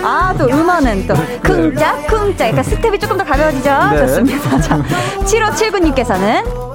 아, 0.03 0.33
또 0.37 0.45
음원은 0.45 1.07
또 1.07 1.13
쿵짝 1.43 2.07
쿵짝. 2.07 2.37
그러니까 2.37 2.63
스텝이 2.63 2.99
조금 2.99 3.17
더 3.17 3.23
가벼워지죠. 3.23 3.69
네. 3.91 3.97
좋습니다. 4.07 4.36
자, 4.61 4.81
7579님께서는 5.25 6.67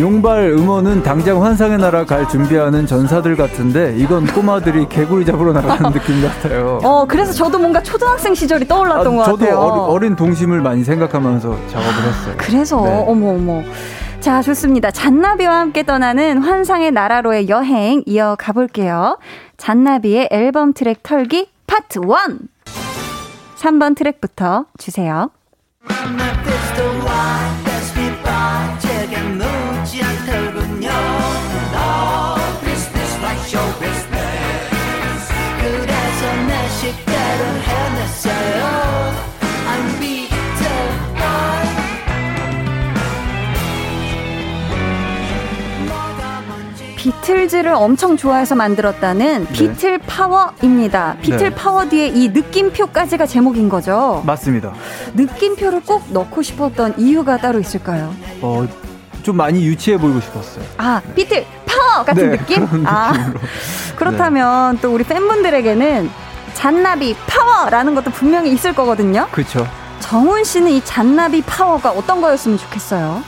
용발 0.00 0.44
음원은 0.44 1.02
당장 1.02 1.44
환상의 1.44 1.76
나라 1.78 2.04
갈 2.06 2.26
준비하는 2.28 2.86
전사들 2.86 3.36
같은데 3.36 3.94
이건 3.98 4.26
꼬마들이 4.26 4.88
개구리 4.88 5.26
잡으러 5.26 5.52
나가는 5.52 5.92
느낌 5.92 6.22
같아요. 6.22 6.80
어, 6.82 7.04
그래서 7.06 7.32
저도 7.32 7.58
뭔가 7.58 7.82
초등학생 7.82 8.34
시절이 8.34 8.66
떠올랐던 8.66 9.06
아, 9.14 9.16
것 9.16 9.24
저도 9.24 9.36
같아요. 9.36 9.54
저도 9.54 9.84
어린 9.86 10.16
동심을 10.16 10.62
많이 10.62 10.82
생각하면서 10.82 11.48
작업을 11.68 12.02
했어요. 12.08 12.34
그래서 12.38 12.82
네. 12.84 13.04
어머 13.06 13.30
어머. 13.34 13.62
자, 14.20 14.40
좋습니다. 14.40 14.90
잔나비와 14.90 15.58
함께 15.58 15.82
떠나는 15.82 16.38
환상의 16.38 16.92
나라로의 16.92 17.48
여행 17.48 18.02
이어가 18.06 18.52
볼게요. 18.52 19.18
잔나비의 19.58 20.28
앨범 20.30 20.72
트랙 20.72 21.02
털기 21.02 21.48
파트 21.66 21.98
1. 21.98 22.38
3번 23.58 23.94
트랙부터 23.96 24.66
주세요. 24.78 25.30
Memphis, 25.88 26.70
the 26.76 27.02
wine. 27.04 27.71
비틀즈를 47.22 47.72
엄청 47.72 48.16
좋아해서 48.16 48.56
만들었다는 48.56 49.46
네. 49.46 49.52
비틀 49.52 49.98
파워입니다. 49.98 51.16
비틀 51.22 51.50
네. 51.50 51.54
파워 51.54 51.88
뒤에 51.88 52.08
이 52.08 52.28
느낌표까지가 52.28 53.26
제목인 53.26 53.68
거죠. 53.68 54.22
맞습니다. 54.26 54.72
느낌표를 55.14 55.82
꼭 55.82 56.04
넣고 56.10 56.42
싶었던 56.42 56.94
이유가 56.98 57.36
따로 57.36 57.60
있을까요? 57.60 58.12
어, 58.40 58.66
좀 59.22 59.36
많이 59.36 59.64
유치해 59.64 59.96
보이고 59.96 60.20
싶었어요. 60.20 60.64
아, 60.78 61.00
비틀 61.14 61.46
파워 61.64 62.04
같은 62.04 62.30
네, 62.32 62.36
느낌? 62.36 62.84
아, 62.86 63.32
그렇다면 63.94 64.78
또 64.78 64.92
우리 64.92 65.04
팬분들에게는 65.04 66.10
잔나비 66.54 67.14
파워라는 67.28 67.94
것도 67.94 68.10
분명히 68.10 68.50
있을 68.52 68.74
거거든요. 68.74 69.28
그렇죠. 69.30 69.66
정훈 70.00 70.42
씨는 70.42 70.72
이 70.72 70.84
잔나비 70.84 71.40
파워가 71.42 71.92
어떤 71.92 72.20
거였으면 72.20 72.58
좋겠어요? 72.58 73.22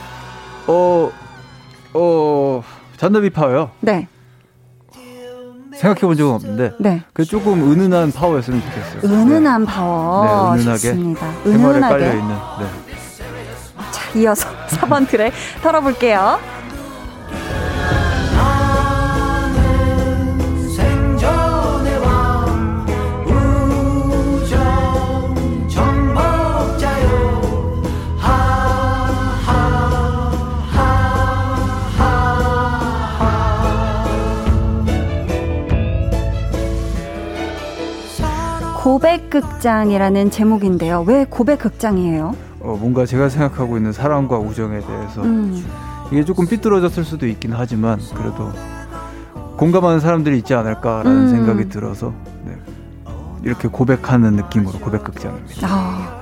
어, 0.67 1.11
어, 1.93 2.63
잔나비 2.97 3.29
파워요? 3.29 3.71
네. 3.81 4.07
생각해 5.75 5.99
본 6.01 6.15
적은 6.15 6.33
없는데 6.35 6.73
네. 6.79 7.03
그 7.13 7.25
조금 7.25 7.61
은은한 7.69 8.13
파워였으면 8.13 8.61
좋겠어요. 8.61 9.01
은은한 9.11 9.65
네. 9.65 9.67
파워. 9.71 10.55
네, 10.55 10.61
은은하게. 10.61 10.79
좋습니다. 10.79 11.27
은은하게 11.45 11.79
깔려 11.81 12.13
있는. 12.13 12.27
네. 12.29 12.65
자, 13.91 14.17
이어서 14.19 14.47
4번 14.67 15.07
트랙 15.07 15.33
털어볼게요. 15.61 16.39
고백극장이라는 38.85 40.29
제목인데요. 40.29 41.03
왜 41.07 41.25
고백극장이에요? 41.25 42.35
어, 42.59 42.77
뭔가 42.79 43.07
제가 43.07 43.29
생각하고 43.29 43.77
있는 43.77 43.91
사랑과 43.91 44.37
우정에 44.37 44.79
대해서 44.79 45.23
음. 45.23 45.65
이게 46.11 46.23
조금 46.23 46.45
삐뚤어졌을 46.47 47.03
수도 47.03 47.25
있긴 47.25 47.51
하지만 47.55 47.99
그래도 48.13 48.51
공감하는 49.57 49.99
사람들이 49.99 50.37
있지 50.37 50.53
않을까라는 50.53 51.11
음. 51.11 51.29
생각이 51.29 51.67
들어서 51.69 52.13
네. 52.45 52.55
이렇게 53.41 53.67
고백하는 53.67 54.33
느낌으로 54.33 54.77
고백극장입니다. 54.77 55.67
아. 55.67 56.21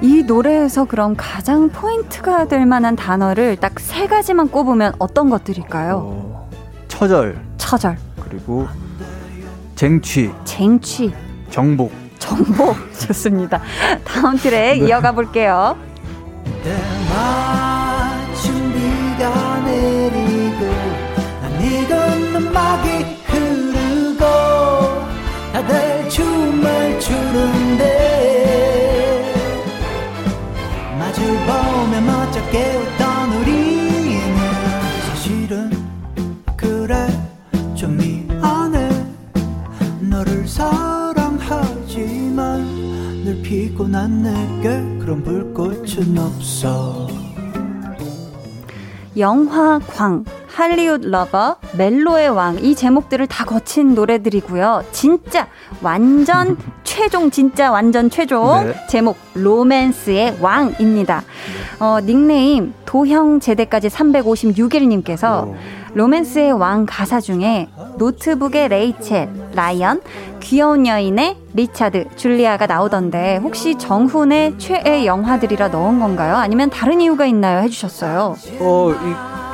이 0.00 0.24
노래에서 0.24 0.86
그럼 0.86 1.14
가장 1.16 1.68
포인트가 1.68 2.48
될 2.48 2.66
만한 2.66 2.96
단어를 2.96 3.54
딱 3.56 3.74
세 3.78 4.08
가지만 4.08 4.48
꼽으면 4.48 4.94
어떤 4.98 5.30
것들일까요? 5.30 6.02
어, 6.04 6.50
처절. 6.88 7.40
처절. 7.56 7.96
그리고 8.28 8.66
쟁취. 9.76 10.32
쟁취. 10.44 11.12
정복. 11.54 11.92
정복 12.18 12.74
좋습니다. 12.98 13.60
다음 14.04 14.36
트랙 14.36 14.80
네. 14.80 14.88
이어가 14.88 15.12
볼게요. 15.12 15.76
그래 36.56 37.06
좀 37.76 37.96
미안해 37.96 38.88
너를 40.00 40.48
사랑 40.48 40.93
피곤한 43.44 44.22
내게 44.22 44.98
그런 44.98 45.22
불꽃은 45.22 46.18
없어 46.18 47.06
영화 49.16 49.78
광, 49.78 50.24
할리우드 50.48 51.06
lover, 51.06 51.58
멜로의 51.76 52.30
왕, 52.30 52.58
이 52.58 52.74
제목들을 52.74 53.28
다 53.28 53.44
거친 53.44 53.94
노래들이고요. 53.94 54.84
진짜 54.90 55.46
완전 55.82 56.56
최종, 56.94 57.28
진짜 57.28 57.72
완전 57.72 58.08
최종. 58.08 58.66
네. 58.66 58.74
제목, 58.88 59.16
로맨스의 59.34 60.36
왕입니다. 60.40 61.24
어, 61.80 61.98
닉네임, 62.00 62.72
도형 62.84 63.40
제대까지 63.40 63.88
356일님께서 63.88 65.52
로맨스의 65.94 66.52
왕 66.52 66.86
가사 66.88 67.20
중에 67.20 67.68
노트북의 67.98 68.68
레이첼, 68.68 69.28
라이언, 69.54 70.02
귀여운 70.38 70.86
여인의 70.86 71.36
리차드, 71.54 72.10
줄리아가 72.14 72.66
나오던데 72.66 73.38
혹시 73.38 73.76
정훈의 73.76 74.54
최애 74.58 75.04
영화들이라 75.04 75.68
넣은 75.68 75.98
건가요? 75.98 76.36
아니면 76.36 76.70
다른 76.70 77.00
이유가 77.00 77.26
있나요? 77.26 77.58
해주셨어요. 77.62 78.36
어, 78.60 78.92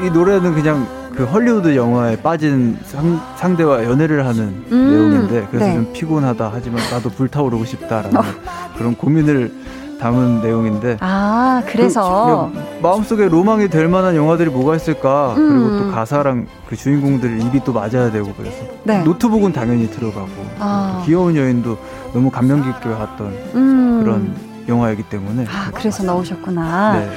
이, 0.02 0.06
이 0.06 0.10
노래는 0.10 0.54
그냥 0.54 0.99
그 1.20 1.26
헐리우드 1.26 1.76
영화에 1.76 2.16
빠진 2.16 2.78
상, 2.82 3.20
상대와 3.36 3.84
연애를 3.84 4.26
하는 4.26 4.64
음, 4.72 4.90
내용인데 4.90 5.48
그래서 5.50 5.66
네. 5.66 5.74
좀 5.74 5.92
피곤하다 5.92 6.48
하지만 6.50 6.80
나도 6.90 7.10
불타오르고 7.10 7.66
싶다라는 7.66 8.16
어. 8.16 8.22
그런 8.78 8.96
고민을 8.96 9.52
담은 10.00 10.40
내용인데. 10.40 10.96
아, 11.00 11.62
그래서. 11.66 12.50
그, 12.54 12.82
마음속에 12.82 13.28
로망이 13.28 13.68
될 13.68 13.86
만한 13.86 14.16
영화들이 14.16 14.48
뭐가 14.48 14.76
있을까. 14.76 15.34
음. 15.36 15.48
그리고 15.50 15.84
또 15.84 15.94
가사랑 15.94 16.46
그 16.66 16.74
주인공들 16.74 17.42
입이 17.42 17.64
또 17.64 17.74
맞아야 17.74 18.10
되고 18.10 18.32
그래서. 18.32 18.64
네. 18.84 19.02
노트북은 19.02 19.52
당연히 19.52 19.90
들어가고. 19.90 20.30
아. 20.58 21.02
귀여운 21.04 21.36
여인도 21.36 21.76
너무 22.14 22.30
감명 22.30 22.62
깊게 22.62 22.88
봤던 22.96 23.26
음. 23.56 24.00
그런 24.02 24.34
영화이기 24.66 25.02
때문에. 25.02 25.44
아, 25.50 25.70
그래서 25.74 26.02
넣으셨구나. 26.02 26.98
네. 26.98 27.10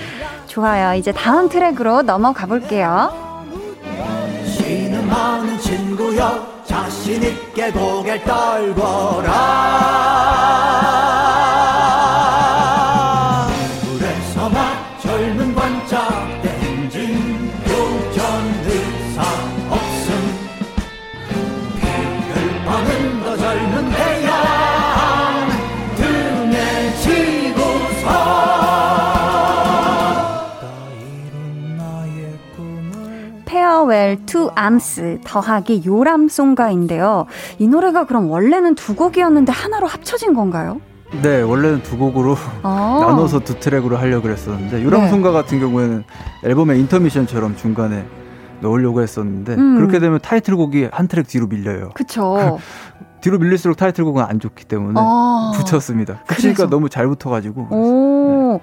좋아요. 0.47 0.93
이제 0.99 1.13
다음 1.13 1.47
트랙으로 1.47 2.01
넘어가 2.01 2.45
볼게요. 2.45 3.31
친구여 5.59 6.63
자신 6.65 7.23
있게 7.23 7.71
고개를 7.71 8.23
떨거라 8.23 9.33
Farewell 33.93 34.25
to 34.25 34.49
Arms 34.55 35.19
더하기 35.23 35.83
요람송가인데요. 35.85 37.27
이 37.59 37.67
노래가 37.67 38.05
그럼 38.05 38.29
원래는 38.31 38.73
두 38.73 38.95
곡이었는데 38.95 39.51
하나로 39.51 39.85
합쳐진 39.85 40.33
건가요? 40.33 40.81
네, 41.21 41.41
원래는 41.41 41.83
두 41.83 41.97
곡으로 41.99 42.35
아~ 42.63 42.97
나눠서 43.05 43.41
두 43.41 43.59
트랙으로 43.59 43.97
하려고 43.97 44.29
했었는데 44.29 44.83
요람송가 44.83 45.29
네. 45.29 45.33
같은 45.33 45.59
경우에는 45.59 46.03
앨범의 46.43 46.79
intermission처럼 46.79 47.55
중간에 47.55 48.05
넣으려고 48.61 49.03
했었는데 49.03 49.53
음. 49.53 49.75
그렇게 49.75 49.99
되면 49.99 50.19
타이틀곡이 50.19 50.89
한 50.91 51.07
트랙 51.07 51.27
뒤로 51.27 51.45
밀려요. 51.45 51.91
그렇죠. 51.93 52.57
뒤로 53.21 53.37
밀릴수록 53.37 53.77
타이틀곡은 53.77 54.21
안 54.21 54.39
좋기 54.39 54.65
때문에 54.65 54.99
아, 55.01 55.53
붙였습니다. 55.55 56.23
붙이니까 56.27 56.67
너무 56.67 56.89
잘 56.89 57.07
붙어가지고. 57.07 57.67
오, 57.69 58.53
네. 58.53 58.59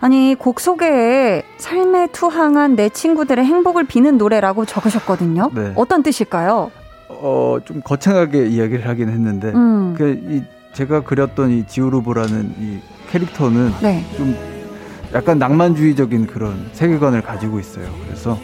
아니 0.00 0.34
곡 0.38 0.60
소개에 0.60 1.42
삶에 1.56 2.08
투항한 2.12 2.76
내 2.76 2.88
친구들의 2.88 3.44
행복을 3.44 3.84
비는 3.84 4.18
노래라고 4.18 4.64
적으셨거든요. 4.64 5.50
네. 5.54 5.72
어떤 5.74 6.02
뜻일까요? 6.02 6.70
어, 7.08 7.58
좀 7.64 7.80
거창하게 7.82 8.46
이야기를 8.46 8.86
하긴 8.86 9.08
했는데, 9.08 9.48
음. 9.48 9.94
그, 9.96 10.20
이, 10.28 10.42
제가 10.74 11.02
그렸던 11.04 11.50
이 11.50 11.66
지오르보라는 11.66 12.54
이 12.58 12.78
캐릭터는 13.10 13.72
네. 13.80 14.04
좀 14.16 14.36
약간 15.14 15.38
낭만주의적인 15.38 16.26
그런 16.26 16.68
세계관을 16.72 17.22
가지고 17.22 17.58
있어요. 17.58 17.88
그래서 18.04 18.38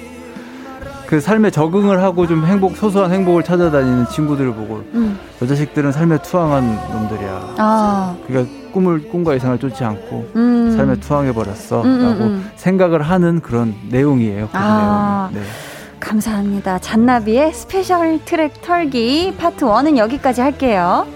그 1.12 1.20
삶에 1.20 1.50
적응을 1.50 2.02
하고 2.02 2.26
좀 2.26 2.46
행복 2.46 2.74
소소한 2.74 3.12
행복을 3.12 3.42
찾아다니는 3.42 4.06
친구들을 4.06 4.54
보고 4.54 4.76
음. 4.94 5.18
저 5.38 5.46
자식들은 5.46 5.92
삶에 5.92 6.16
투항한 6.22 6.64
놈들이야. 6.90 7.54
아. 7.58 8.16
그러니까 8.26 8.50
꿈을 8.72 9.10
꿈과 9.10 9.34
이상을 9.34 9.58
쫓지 9.58 9.84
않고 9.84 10.30
음. 10.36 10.74
삶에 10.74 11.00
투항해 11.00 11.34
버렸어라고 11.34 11.86
음, 11.86 12.00
음, 12.00 12.22
음, 12.22 12.50
생각을 12.56 13.02
하는 13.02 13.42
그런 13.42 13.74
내용이에요. 13.90 14.48
그 14.50 14.56
아. 14.56 15.28
내용이. 15.34 15.44
네. 15.44 15.52
감사합니다. 16.00 16.78
잔나비의 16.78 17.52
special 17.52 18.18
트랙 18.24 18.62
털기 18.62 19.34
파트 19.36 19.66
1은 19.66 19.98
여기까지 19.98 20.40
할게요. 20.40 21.06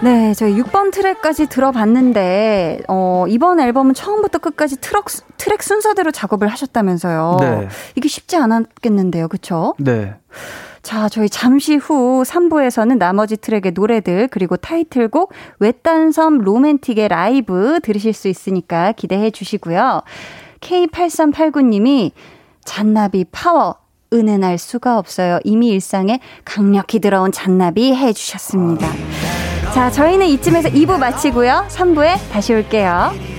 네, 0.00 0.32
저희 0.34 0.54
6번 0.54 0.92
트랙까지 0.92 1.48
들어봤는데, 1.48 2.82
어, 2.86 3.24
이번 3.28 3.58
앨범은 3.58 3.94
처음부터 3.94 4.38
끝까지 4.38 4.80
트랙, 4.80 5.06
트랙 5.36 5.60
순서대로 5.60 6.12
작업을 6.12 6.46
하셨다면서요. 6.46 7.36
네. 7.40 7.68
이게 7.96 8.08
쉽지 8.08 8.36
않았겠는데요, 8.36 9.26
그쵸? 9.26 9.74
네. 9.78 10.14
자, 10.82 11.08
저희 11.08 11.28
잠시 11.28 11.74
후 11.74 12.22
3부에서는 12.24 12.96
나머지 12.96 13.36
트랙의 13.36 13.72
노래들, 13.72 14.28
그리고 14.28 14.56
타이틀곡, 14.56 15.32
외딴 15.58 16.12
섬 16.12 16.38
로맨틱의 16.38 17.08
라이브 17.08 17.80
들으실 17.82 18.12
수 18.12 18.28
있으니까 18.28 18.92
기대해 18.92 19.32
주시고요. 19.32 20.02
K8389님이 20.60 22.12
잔나비 22.64 23.24
파워, 23.32 23.74
은은할 24.12 24.58
수가 24.58 24.96
없어요. 24.96 25.40
이미 25.42 25.68
일상에 25.68 26.20
강력히 26.44 27.00
들어온 27.00 27.32
잔나비 27.32 27.94
해주셨습니다. 27.94 28.86
자, 29.78 29.88
저희는 29.92 30.26
이쯤에서 30.26 30.70
2부 30.70 30.98
마치고요. 30.98 31.68
3부에 31.68 32.18
다시 32.32 32.52
올게요. 32.52 33.12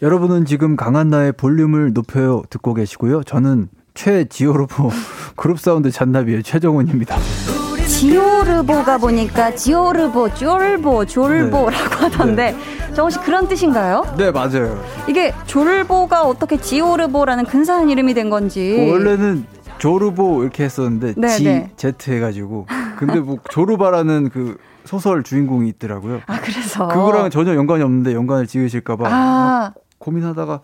러분은 0.00 0.44
지금 0.44 0.76
강한나의 0.76 1.32
볼륨을 1.32 1.92
높여요 1.92 2.42
듣고 2.50 2.74
계시고요. 2.74 3.24
저는 3.24 3.68
최지오르보 3.94 4.90
그룹 5.34 5.58
사운드 5.58 5.90
잔나비의 5.90 6.44
최정훈입니다. 6.44 7.16
지오르보가 7.88 8.98
보니까 8.98 9.54
지오르보, 9.54 10.34
쫄보, 10.34 11.04
졸보라고 11.06 11.70
네. 11.70 11.96
하던데 11.96 12.52
네. 12.52 12.94
정훈 12.94 13.10
씨 13.10 13.18
그런 13.18 13.48
뜻인가요? 13.48 14.04
네 14.16 14.30
맞아요. 14.30 14.80
이게 15.08 15.34
졸보가 15.46 16.22
어떻게 16.24 16.58
지오르보라는 16.58 17.44
근사한 17.46 17.90
이름이 17.90 18.14
된 18.14 18.30
건지 18.30 18.88
원래는 18.88 19.46
조르보 19.78 20.42
이렇게 20.42 20.64
했었는데 20.64 21.14
네, 21.16 21.28
지 21.28 21.44
네. 21.44 21.72
제트 21.76 22.10
해가지고 22.12 22.66
근데 22.98 23.18
뭐 23.18 23.38
조르바라는 23.50 24.28
그 24.30 24.58
소설 24.84 25.22
주인공이 25.24 25.68
있더라고요. 25.70 26.20
아 26.26 26.40
그래서 26.40 26.86
그거랑 26.86 27.30
전혀 27.30 27.54
연관이 27.54 27.82
없는데 27.82 28.14
연관을 28.14 28.46
지으실까봐 28.46 29.08
아. 29.08 29.72
고민하다가 29.98 30.60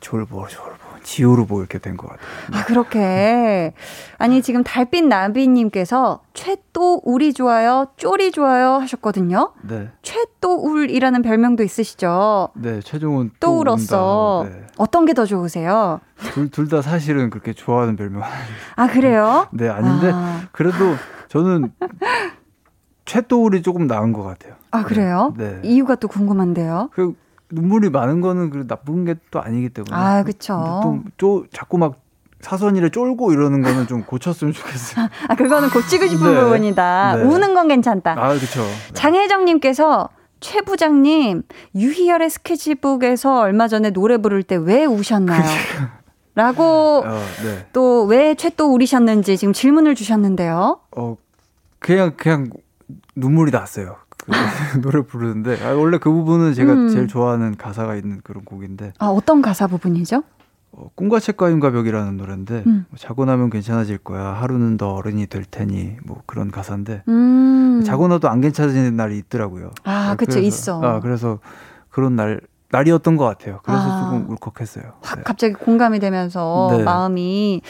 졸보 0.00 0.46
졸보 0.48 0.78
지효로 1.02 1.46
뭐 1.46 1.60
이렇게 1.60 1.78
된 1.78 1.96
것 1.96 2.06
같아요. 2.08 2.26
아, 2.52 2.64
그렇게. 2.64 3.72
아니, 4.18 4.42
지금 4.42 4.62
달빛 4.62 5.04
나비님께서 5.06 6.20
최또 6.34 7.00
울이 7.04 7.32
좋아요, 7.32 7.86
쫄이 7.96 8.30
좋아요 8.30 8.74
하셨거든요. 8.74 9.52
네. 9.62 9.88
최또 10.02 10.54
울이라는 10.56 11.22
별명도 11.22 11.62
있으시죠? 11.62 12.50
네, 12.54 12.80
최종은 12.80 13.30
또 13.40 13.58
울었어. 13.60 14.46
네. 14.48 14.66
어떤 14.76 15.06
게 15.06 15.14
더 15.14 15.24
좋으세요? 15.24 16.00
둘, 16.32 16.50
둘 16.50 16.68
다 16.68 16.82
사실은 16.82 17.30
그렇게 17.30 17.52
좋아하는 17.54 17.96
별명. 17.96 18.22
아, 18.76 18.86
그래요? 18.86 19.48
네, 19.52 19.68
아닌데, 19.68 20.10
아. 20.12 20.42
그래도 20.52 20.94
저는 21.28 21.72
최또 23.04 23.44
울이 23.44 23.62
조금 23.62 23.86
나은 23.86 24.12
것 24.12 24.22
같아요. 24.22 24.54
아, 24.70 24.84
그래요? 24.84 25.32
네. 25.38 25.60
이유가 25.64 25.94
또 25.94 26.06
궁금한데요? 26.08 26.90
그, 26.92 27.14
눈물이 27.50 27.90
많은 27.90 28.20
거는 28.20 28.50
그 28.50 28.66
나쁜 28.66 29.04
게 29.04 29.14
또 29.30 29.40
아니기 29.40 29.68
때문에. 29.70 29.94
아, 29.94 30.22
그쵸. 30.22 31.02
또, 31.16 31.46
자꾸 31.52 31.78
막 31.78 32.00
사선이를 32.40 32.90
쫄고 32.90 33.32
이러는 33.32 33.62
거는 33.62 33.86
좀 33.88 34.04
고쳤으면 34.04 34.52
좋겠어요. 34.52 35.08
아, 35.28 35.34
그거는 35.34 35.70
고치고 35.70 36.06
싶은 36.06 36.34
네. 36.34 36.40
부분이다. 36.40 37.16
네. 37.16 37.22
우는 37.24 37.54
건 37.54 37.68
괜찮다. 37.68 38.14
아. 38.16 38.32
네. 38.34 38.38
장혜정님께서 38.94 40.08
최 40.40 40.60
부장님, 40.60 41.42
유희열의 41.74 42.30
스케치북에서 42.30 43.40
얼마 43.40 43.66
전에 43.66 43.90
노래 43.90 44.18
부를 44.18 44.42
때 44.44 44.54
왜 44.56 44.84
우셨나요? 44.84 45.42
라고 46.36 47.02
어, 47.04 47.18
네. 47.42 47.66
또왜 47.72 48.36
최또 48.36 48.72
우리셨는지 48.72 49.36
지금 49.36 49.52
질문을 49.52 49.96
주셨는데요. 49.96 50.78
어, 50.96 51.16
그냥, 51.80 52.12
그냥 52.16 52.50
눈물이 53.16 53.50
났어요. 53.50 53.96
그 54.28 54.32
노래 54.80 55.02
부르는데 55.02 55.64
아, 55.64 55.74
원래 55.74 55.98
그 55.98 56.10
부분은 56.10 56.54
제가 56.54 56.72
음. 56.72 56.88
제일 56.88 57.08
좋아하는 57.08 57.56
가사가 57.56 57.96
있는 57.96 58.20
그런 58.22 58.44
곡인데 58.44 58.92
아 58.98 59.06
어떤 59.06 59.42
가사 59.42 59.66
부분이죠? 59.66 60.22
어, 60.72 60.90
꿈과 60.94 61.18
책과 61.18 61.50
힘과 61.50 61.70
벽이라는 61.70 62.16
노래인데 62.18 62.64
음. 62.66 62.86
뭐, 62.90 62.98
자고 62.98 63.24
나면 63.24 63.48
괜찮아질 63.50 63.98
거야 63.98 64.26
하루는 64.34 64.76
더 64.76 64.92
어른이 64.94 65.26
될 65.28 65.44
테니 65.44 65.96
뭐 66.04 66.22
그런 66.26 66.50
가사인데 66.50 67.04
음. 67.08 67.82
자고 67.84 68.08
나도 68.08 68.28
안 68.28 68.40
괜찮아지는 68.40 68.94
날이 68.96 69.16
있더라고요. 69.18 69.70
아, 69.84 70.10
아 70.10 70.14
그쵸 70.14 70.38
있어. 70.38 70.82
아 70.82 71.00
그래서 71.00 71.38
그런 71.88 72.16
날 72.16 72.40
날이었던 72.70 73.16
것 73.16 73.24
같아요. 73.24 73.60
그래서 73.62 73.82
아, 73.82 74.00
조금 74.04 74.30
울컥했어요. 74.30 74.92
확 75.00 75.16
네. 75.16 75.22
갑자기 75.24 75.54
공감이 75.54 76.00
되면서 76.00 76.68
네. 76.70 76.82
마음이 76.82 77.62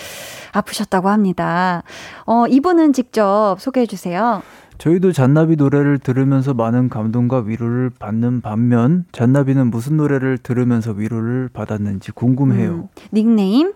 아프셨다고 0.53 1.09
합니다. 1.09 1.85
어, 2.27 2.47
이분은 2.49 2.93
직접 2.93 3.57
소개해 3.61 3.87
주세요. 3.87 4.43
저희도 4.79 5.13
잔나비 5.13 5.57
노래를 5.57 5.99
들으면서 5.99 6.55
많은 6.55 6.89
감동과 6.89 7.41
위로를 7.41 7.91
받는 7.99 8.41
반면 8.41 9.05
잔나비는 9.13 9.71
무슨 9.71 9.97
노래를 9.97 10.39
들으면서 10.39 10.93
위로를 10.93 11.51
받았는지 11.53 12.13
궁금해요. 12.13 12.71
음, 12.71 12.89
닉네임 13.13 13.73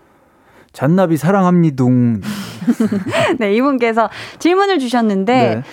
잔나비 0.71 1.17
사랑합니둥. 1.17 2.21
네, 3.39 3.53
이분께서 3.53 4.09
질문을 4.39 4.79
주셨는데 4.79 5.55
네. 5.55 5.63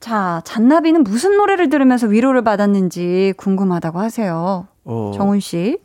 자, 0.00 0.42
잔나비는 0.44 1.04
무슨 1.04 1.36
노래를 1.36 1.70
들으면서 1.70 2.06
위로를 2.08 2.42
받았는지 2.42 3.34
궁금하다고 3.36 4.00
하세요. 4.00 4.66
어, 4.84 5.12
정훈 5.14 5.40
씨. 5.40 5.78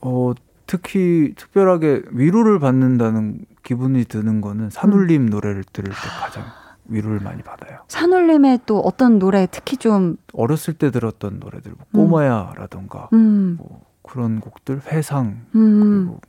어, 0.00 0.32
특히 0.66 1.32
특별하게 1.36 2.02
위로를 2.10 2.58
받는다는 2.58 3.40
기분이 3.62 4.04
드는 4.04 4.40
거는 4.40 4.70
산울림 4.70 5.22
음. 5.22 5.26
노래를 5.26 5.64
들을 5.72 5.90
때 5.90 6.08
가장 6.20 6.44
위로를 6.92 7.20
많이 7.20 7.42
받아요. 7.42 7.80
산울림의 7.88 8.60
또 8.66 8.80
어떤 8.80 9.18
노래 9.18 9.46
특히 9.50 9.76
좀 9.76 10.16
어렸을 10.32 10.74
때 10.74 10.90
들었던 10.90 11.40
노래들 11.40 11.72
뭐 11.72 11.86
꼬마야라던가 11.92 13.08
음. 13.12 13.56
뭐 13.58 13.82
그런 14.02 14.40
곡들 14.40 14.82
회상 14.88 15.40
음. 15.54 15.80
그리고 15.80 16.04
뭐 16.04 16.20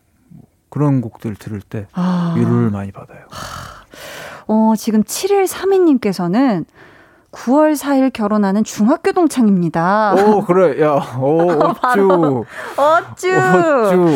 그런 0.70 1.02
곡들 1.02 1.36
들을 1.36 1.62
때 1.62 1.88
아. 1.94 2.34
위로를 2.38 2.70
많이 2.72 2.92
받아요. 2.92 3.26
어, 4.48 4.74
지금 4.78 5.04
7일 5.04 5.48
3인님께서는 5.48 6.66
9월 7.34 7.76
4일 7.76 8.14
결혼하는 8.14 8.64
중학교 8.64 9.12
동창입니다. 9.12 10.14
오, 10.16 10.42
그래. 10.46 10.80
야, 10.82 10.94
오, 11.20 11.50
어쭈. 11.52 12.46
어쭈. 12.78 13.28
어쭈. 13.36 14.08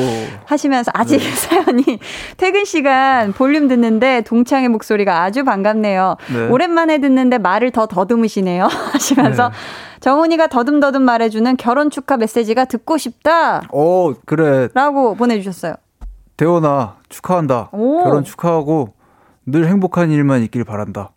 하시면서 0.46 0.92
아직 0.94 1.18
네. 1.18 1.30
사연이 1.36 1.84
퇴근 2.38 2.64
시간 2.64 3.34
볼륨 3.34 3.68
듣는데 3.68 4.22
동창의 4.22 4.70
목소리가 4.70 5.24
아주 5.24 5.44
반갑네요. 5.44 6.16
네. 6.32 6.48
오랜만에 6.48 7.00
듣는데 7.00 7.40
말을 7.40 7.72
더 7.72 7.88
더듬으시네요. 7.88 8.66
하시면서 8.94 9.50
네. 9.50 9.56
정훈이가 10.00 10.48
더듬더듬 10.48 11.02
말해주는 11.02 11.58
결혼 11.58 11.90
축하 11.90 12.18
메시지가 12.18 12.66
듣고 12.66 12.98
싶다. 13.00 13.64
오, 13.72 14.14
그래. 14.26 14.70
라고 14.76 15.16
보내주셨어요. 15.16 15.74
대원아, 16.38 16.98
축하한다. 17.10 17.70
오. 17.72 18.04
결혼 18.04 18.24
축하하고 18.24 18.94
늘 19.48 19.68
행복한 19.68 20.12
일만 20.12 20.44
있길 20.44 20.64
바란다. 20.66 21.10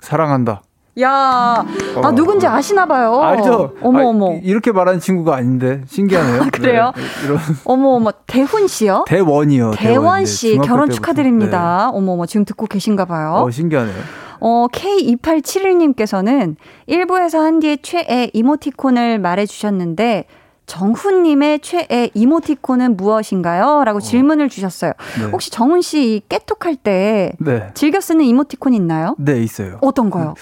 사랑한다. 0.00 0.62
야, 1.00 1.10
아, 1.10 1.64
어. 1.96 2.12
누군지 2.12 2.46
아시나 2.46 2.86
봐요. 2.86 3.20
알죠. 3.20 3.74
어머, 3.82 3.98
아, 3.98 4.02
어머. 4.06 4.34
이렇게 4.44 4.70
말하는 4.70 5.00
친구가 5.00 5.34
아닌데, 5.34 5.82
신기하네요. 5.88 6.42
아, 6.46 6.46
그래요? 6.52 6.92
네, 6.94 7.02
이런. 7.24 7.38
어머, 7.64 7.88
어머. 7.96 8.12
대훈 8.28 8.68
씨요? 8.68 9.04
대원이요. 9.08 9.72
대원 9.72 10.24
씨, 10.24 10.56
결혼 10.58 10.86
때부터. 10.86 10.94
축하드립니다. 10.94 11.90
네. 11.90 11.98
어머, 11.98 12.12
어머. 12.12 12.26
지금 12.26 12.44
듣고 12.44 12.66
계신가 12.66 13.06
봐요. 13.06 13.42
어, 13.44 13.50
신기하네요. 13.50 13.96
어, 14.38 14.66
K2871님께서는 14.70 16.54
1부에서 16.88 17.38
한 17.40 17.58
뒤에 17.58 17.78
최애 17.82 18.30
이모티콘을 18.32 19.18
말해주셨는데, 19.18 20.26
정훈님의 20.66 21.60
최애 21.60 22.10
이모티콘은 22.14 22.96
무엇인가요? 22.96 23.84
라고 23.84 23.98
어. 23.98 24.00
질문을 24.00 24.48
주셨어요. 24.48 24.92
네. 25.18 25.24
혹시 25.26 25.50
정훈 25.50 25.82
씨 25.82 26.22
깨톡할 26.28 26.76
때 26.76 27.32
네. 27.38 27.70
즐겨 27.74 28.00
쓰는 28.00 28.24
이모티콘 28.24 28.72
있나요? 28.74 29.14
네, 29.18 29.42
있어요. 29.42 29.78
어떤 29.82 30.10
거요? 30.10 30.34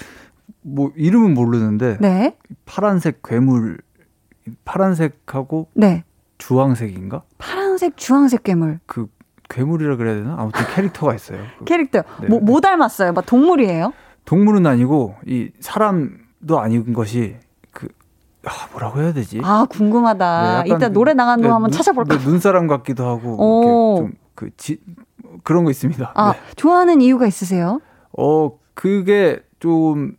뭐 0.62 0.92
이름은 0.96 1.34
모르는데 1.34 1.98
네. 2.00 2.36
파란색 2.66 3.22
괴물 3.24 3.78
파란색하고 4.64 5.68
네. 5.74 6.04
주황색인가? 6.38 7.22
파란색 7.38 7.96
주황색 7.96 8.44
괴물. 8.44 8.80
그 8.86 9.06
괴물이라 9.48 9.96
그래야 9.96 10.14
되나? 10.14 10.36
아무튼 10.38 10.64
캐릭터가 10.74 11.14
있어요. 11.14 11.40
그 11.58 11.64
캐릭터. 11.64 12.02
네. 12.20 12.28
뭐, 12.28 12.40
뭐 12.40 12.60
닮았어요? 12.60 13.12
막 13.12 13.26
동물이에요? 13.26 13.92
동물은 14.24 14.66
아니고 14.66 15.16
이 15.26 15.50
사람도 15.60 16.60
아닌 16.60 16.92
것이 16.92 17.36
그 17.40 17.41
아, 18.44 18.68
뭐라고 18.72 19.00
해야 19.00 19.12
되지? 19.12 19.40
아 19.44 19.66
궁금하다. 19.68 20.64
네, 20.64 20.70
이따 20.70 20.88
노래 20.88 21.14
나간 21.14 21.40
거 21.40 21.48
네, 21.48 21.52
한번 21.52 21.70
찾아볼까? 21.70 22.16
네, 22.16 22.24
눈사람 22.24 22.66
같기도 22.66 23.06
하고 23.06 24.08
좀그 24.34 24.50
그런 25.44 25.64
거 25.64 25.70
있습니다. 25.70 26.12
아 26.14 26.32
네. 26.32 26.38
좋아하는 26.56 27.00
이유가 27.00 27.26
있으세요? 27.26 27.80
어 28.16 28.52
그게 28.74 29.40
좀 29.60 30.16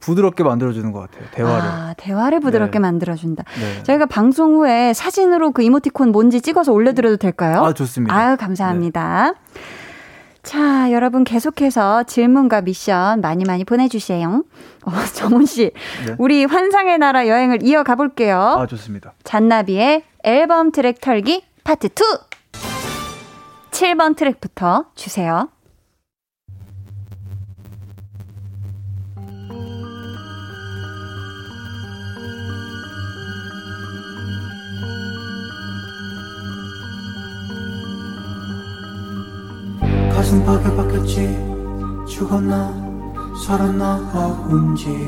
부드럽게 0.00 0.44
만들어주는 0.44 0.92
것 0.92 1.00
같아요. 1.00 1.28
대화를. 1.32 1.68
아, 1.68 1.94
대화를 1.96 2.40
부드럽게 2.40 2.78
네. 2.78 2.78
만들어준다. 2.78 3.44
네. 3.60 3.82
저희가 3.82 4.06
방송 4.06 4.54
후에 4.56 4.92
사진으로 4.92 5.50
그 5.50 5.62
이모티콘 5.62 6.12
뭔지 6.12 6.40
찍어서 6.40 6.72
올려드려도 6.72 7.16
될까요? 7.16 7.64
아, 7.64 7.72
좋습니다. 7.72 8.14
아유, 8.16 8.36
감사합니다. 8.36 9.32
네. 9.32 9.60
자, 10.48 10.90
여러분 10.92 11.24
계속해서 11.24 12.04
질문과 12.04 12.62
미션 12.62 13.20
많이 13.20 13.44
많이 13.44 13.66
보내주세요. 13.66 14.44
어, 14.82 14.90
정훈 15.12 15.44
씨, 15.44 15.72
네. 16.06 16.14
우리 16.16 16.46
환상의 16.46 16.96
나라 16.96 17.28
여행을 17.28 17.62
이어가 17.62 17.96
볼게요. 17.96 18.38
아, 18.38 18.66
좋습니다. 18.66 19.12
잔나비의 19.24 20.04
앨범 20.22 20.72
트랙 20.72 21.02
털기 21.02 21.44
파트 21.64 21.88
2! 21.88 21.90
7번 23.72 24.16
트랙부터 24.16 24.86
주세요. 24.94 25.50
가슴팍에 40.18 40.74
박혔지 40.74 41.28
죽었나 42.08 42.74
살았나 43.46 43.98
움직인다 44.48 44.98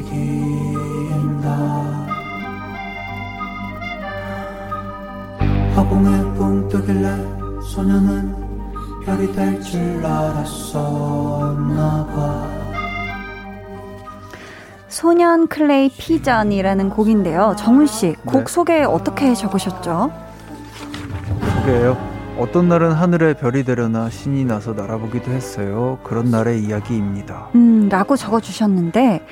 허공에 5.75 6.23
붕 6.35 6.69
뜨길래 6.69 7.09
소녀는 7.61 8.37
별이 9.05 9.33
될 9.33 9.61
줄 9.61 10.07
알았었나 10.07 12.07
봐 12.07 12.47
소년 14.87 15.49
clay 15.49 15.89
pigeon이라는 15.89 16.89
곡인데요. 16.91 17.57
정훈 17.59 17.89
씨, 17.89 18.15
곡 18.25 18.45
네. 18.45 18.53
소개 18.53 18.83
어떻게 18.85 19.35
적으셨죠? 19.35 20.13
소개요. 21.57 22.20
어떤 22.41 22.69
날은 22.71 22.93
하늘에 22.93 23.35
별이 23.35 23.65
되려나 23.65 24.09
신이 24.09 24.47
나서 24.47 24.73
날아보기도 24.73 25.31
했어요. 25.31 25.99
그런 26.03 26.31
날의 26.31 26.63
이야기입니다. 26.65 27.49
음, 27.55 27.89
라고 27.91 28.17
적어주셨는데, 28.17 29.01
네. 29.01 29.23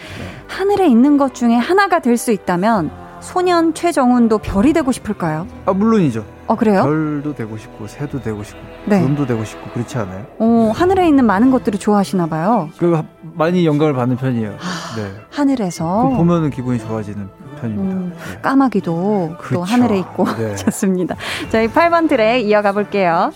하늘에 0.46 0.86
있는 0.88 1.16
것 1.16 1.34
중에 1.34 1.54
하나가 1.54 2.00
될 2.00 2.18
수 2.18 2.32
있다면, 2.32 2.90
소년 3.20 3.72
최정훈도 3.72 4.38
별이 4.38 4.72
되고 4.74 4.92
싶을까요? 4.92 5.46
아, 5.64 5.72
물론이죠. 5.72 6.24
어, 6.48 6.54
그래요? 6.56 6.82
별도 6.82 7.34
되고 7.34 7.56
싶고, 7.56 7.86
새도 7.86 8.20
되고 8.20 8.42
싶고, 8.42 8.60
네. 8.86 9.00
구름도 9.00 9.24
되고 9.26 9.42
싶고, 9.42 9.70
그렇지 9.70 9.96
않아요? 9.98 10.26
어, 10.38 10.70
하늘에 10.74 11.08
있는 11.08 11.24
많은 11.24 11.50
것들을 11.50 11.78
좋아하시나 11.78 12.26
봐요. 12.26 12.68
그, 12.76 13.00
많이 13.22 13.64
영감을 13.64 13.94
받는 13.94 14.16
편이에요. 14.16 14.50
아, 14.50 14.96
네. 14.96 15.12
하늘에서. 15.30 16.02
보면은 16.14 16.50
기분이 16.50 16.78
좋아지는 16.78 17.28
편입니다. 17.60 17.94
음, 17.96 18.12
네. 18.16 18.38
까마귀도 18.40 19.36
그렇죠. 19.38 19.54
또 19.54 19.62
하늘에 19.64 19.98
있고. 19.98 20.24
네. 20.36 20.56
좋습니다. 20.56 21.16
저희 21.50 21.68
8번 21.68 22.08
트랙 22.08 22.46
이어가 22.46 22.72
볼게요. 22.72 23.32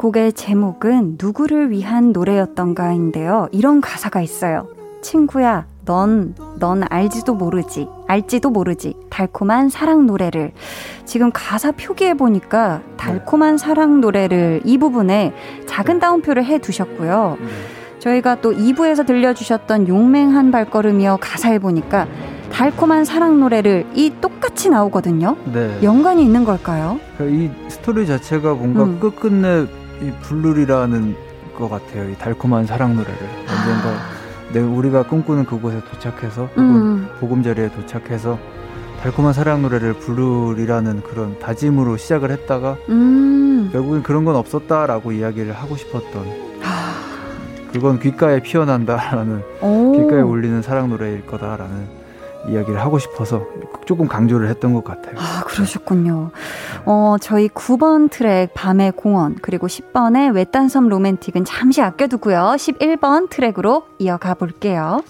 곡의 0.00 0.32
제목은 0.32 1.18
누구를 1.20 1.70
위한 1.70 2.12
노래였던가인데요. 2.12 3.48
이런 3.52 3.82
가사가 3.82 4.22
있어요. 4.22 4.66
친구야, 5.02 5.66
넌, 5.84 6.34
넌 6.58 6.84
알지도 6.88 7.34
모르지, 7.34 7.86
알지도 8.06 8.48
모르지, 8.48 8.94
달콤한 9.10 9.68
사랑 9.68 10.06
노래를. 10.06 10.52
지금 11.04 11.30
가사 11.34 11.72
표기해 11.72 12.14
보니까 12.14 12.80
달콤한 12.96 13.58
사랑 13.58 14.00
노래를 14.00 14.62
이 14.64 14.78
부분에 14.78 15.34
작은 15.66 15.98
따옴표를 15.98 16.46
해 16.46 16.56
두셨고요. 16.56 17.36
저희가 17.98 18.40
또 18.40 18.52
2부에서 18.52 19.06
들려주셨던 19.06 19.86
용맹한 19.86 20.50
발걸음이어 20.50 21.18
가사에 21.20 21.58
보니까 21.58 22.08
달콤한 22.50 23.04
사랑 23.04 23.38
노래를 23.38 23.84
이 23.94 24.14
똑같이 24.18 24.70
나오거든요. 24.70 25.36
네. 25.52 25.78
연관이 25.82 26.22
있는 26.22 26.46
걸까요? 26.46 26.98
그러니까 27.18 27.54
이 27.66 27.70
스토리 27.70 28.06
자체가 28.06 28.54
뭔가 28.54 28.84
음. 28.84 28.98
끝끝내 28.98 29.66
이 30.00 30.10
부르리라는 30.22 31.16
것 31.56 31.68
같아요. 31.68 32.08
이 32.08 32.16
달콤한 32.16 32.66
사랑 32.66 32.96
노래를 32.96 33.18
언젠가 33.40 33.88
아. 33.90 34.20
내 34.52 34.60
우리가 34.60 35.04
꿈꾸는 35.04 35.44
그곳에 35.44 35.80
도착해서 35.90 36.46
혹은 36.46 36.64
음. 36.64 37.08
보금자리에 37.20 37.70
도착해서 37.70 38.38
달콤한 39.02 39.32
사랑 39.32 39.62
노래를 39.62 39.94
부르리라는 39.94 41.02
그런 41.02 41.38
다짐으로 41.38 41.96
시작을 41.96 42.30
했다가 42.30 42.76
음. 42.88 43.70
결국엔 43.72 44.02
그런 44.02 44.24
건 44.24 44.36
없었다라고 44.36 45.12
이야기를 45.12 45.52
하고 45.52 45.76
싶었던 45.76 46.26
아. 46.62 46.94
그건 47.72 48.00
귓가에 48.00 48.40
피어난다라는 48.40 49.42
오. 49.60 49.92
귓가에 49.92 50.20
울리는 50.20 50.60
사랑 50.62 50.88
노래일 50.90 51.26
거다라는 51.26 51.99
이야기를 52.48 52.80
하고 52.80 52.98
싶어서 52.98 53.46
조금 53.86 54.08
강조를 54.08 54.48
했던 54.48 54.72
것 54.72 54.84
같아요. 54.84 55.16
아, 55.18 55.44
그러셨군요. 55.44 56.30
어, 56.86 57.16
저희 57.20 57.48
9번 57.48 58.10
트랙 58.10 58.54
밤의 58.54 58.92
공원, 58.92 59.36
그리고 59.42 59.66
10번의 59.66 60.34
외딴섬 60.34 60.88
로맨틱은 60.88 61.44
잠시 61.44 61.82
아껴두고요. 61.82 62.54
11번 62.56 63.28
트랙으로 63.30 63.84
이어가 63.98 64.34
볼게요. 64.34 65.02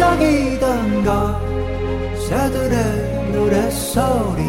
반짝이던가 0.00 1.40
새들의 2.28 2.99
소리 3.90 4.44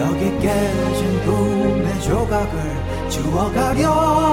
여기 0.00 0.36
깨진 0.40 1.20
꿈의 1.24 2.00
조각을 2.00 2.60
주워가려 3.08 4.26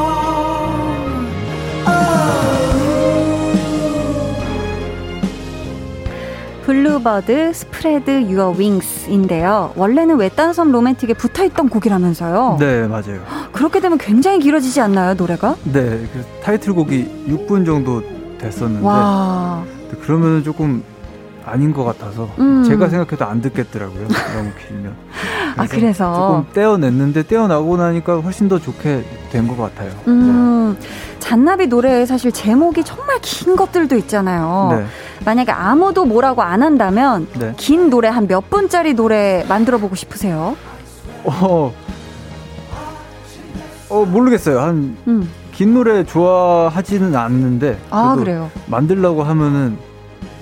bluebird 6.65 7.53
spread 7.53 8.21
your 8.23 8.55
wings인데요. 8.57 9.73
원래는 9.75 10.17
외딴섬 10.17 10.71
로맨틱에 10.71 11.13
붙어있던 11.13 11.69
곡이라면서요? 11.69 12.57
네, 12.59 12.87
맞아요. 12.87 13.21
그렇게 13.51 13.79
되면 13.79 13.99
굉장히 13.99 14.39
길어지지 14.39 14.81
않나요, 14.81 15.13
노래가? 15.13 15.55
네, 15.65 15.81
그 16.11 16.25
타이틀곡이 16.41 17.27
6분 17.27 17.63
정도 17.63 18.01
됐었는데 18.39 18.87
와. 18.87 19.63
그러면 20.01 20.43
조금 20.43 20.83
아닌 21.45 21.73
것 21.73 21.83
같아서 21.83 22.29
음. 22.39 22.63
제가 22.63 22.87
생각해도 22.89 23.25
안 23.25 23.41
듣겠더라고요. 23.41 24.07
너무 24.35 24.51
길면. 24.67 24.93
아 25.57 25.67
그래서 25.67 26.13
조금 26.15 26.53
떼어냈는데 26.53 27.23
떼어나고 27.23 27.77
나니까 27.77 28.19
훨씬 28.21 28.47
더 28.47 28.59
좋게 28.59 29.03
된 29.31 29.47
것 29.47 29.57
같아요. 29.57 29.91
음. 30.07 30.77
네. 30.79 30.87
잔나비 31.19 31.67
노래에 31.67 32.05
사실 32.05 32.31
제목이 32.31 32.83
정말 32.83 33.17
긴 33.21 33.55
것들도 33.55 33.95
있잖아요. 33.97 34.69
네. 34.77 34.85
만약에 35.25 35.51
아무도 35.51 36.05
뭐라고 36.05 36.41
안 36.41 36.63
한다면 36.63 37.27
네. 37.37 37.53
긴 37.57 37.89
노래 37.89 38.07
한 38.07 38.27
몇 38.27 38.49
분짜리 38.49 38.93
노래 38.93 39.45
만들어 39.49 39.77
보고 39.77 39.95
싶으세요? 39.95 40.55
어, 41.25 41.73
어 43.89 44.05
모르겠어요. 44.05 44.59
한긴 44.59 44.97
음. 45.07 45.29
노래 45.73 46.03
좋아하지는 46.05 47.15
않는데 47.15 47.77
아 47.89 48.15
그래요. 48.17 48.49
만들라고 48.67 49.23
하면은 49.23 49.77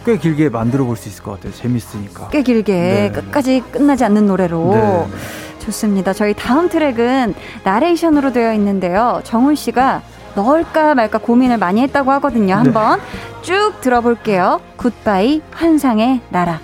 꽤 0.06 0.18
길게 0.18 0.50
만들어 0.50 0.86
볼 0.86 0.96
수 0.96 1.10
있을 1.10 1.24
것 1.24 1.32
같아요. 1.32 1.54
재밌으니까. 1.54 2.30
꽤 2.30 2.42
길게 2.42 2.74
네. 2.74 3.12
끝까지 3.12 3.64
끝나지 3.72 4.04
않는 4.06 4.26
노래로. 4.28 4.72
네. 4.74 5.18
좋습니다. 5.60 6.12
저희 6.14 6.34
다음 6.34 6.70
트랙은 6.70 7.36
나레이션으로 7.64 8.34
되어 8.34 8.54
있는데요. 8.56 9.22
정훈 9.24 9.54
씨가 9.56 10.02
넣을까 10.36 10.96
말까 10.96 11.20
고민을 11.20 11.58
많이 11.58 11.82
했다고 11.82 12.12
하거든요. 12.14 12.56
한번 12.56 13.00
네. 13.00 13.42
쭉 13.44 13.74
들어볼게요. 13.82 14.60
굿바이 14.78 15.42
환상의 15.52 16.22
나라. 16.30 16.60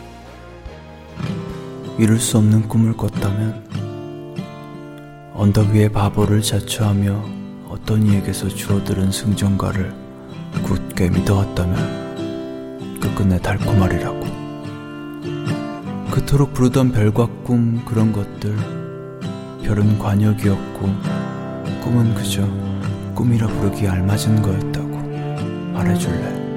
이룰 1.99 2.19
수 2.19 2.37
없는 2.37 2.67
꿈을 2.67 2.95
꿨다면 2.97 3.65
언덕 5.35 5.67
위에 5.69 5.89
바보를 5.89 6.41
자초하며 6.41 7.23
어떤 7.69 8.03
이에게서 8.03 8.47
주워들은 8.47 9.11
승전가를 9.11 9.93
굳게 10.63 11.09
믿어왔다면 11.09 12.06
끝끝내 13.07 13.39
달콤하리라고. 13.39 14.19
그토록 16.11 16.53
부르던 16.53 16.91
별과 16.91 17.27
꿈 17.43 17.85
그런 17.85 18.11
것들 18.11 18.55
별은 19.63 19.97
관역이었고 19.97 20.89
꿈은 21.83 22.13
그저 22.15 22.45
꿈이라 23.15 23.47
부르기 23.47 23.87
알맞은 23.87 24.41
거였다고 24.41 24.89
말해줄래. 25.73 26.47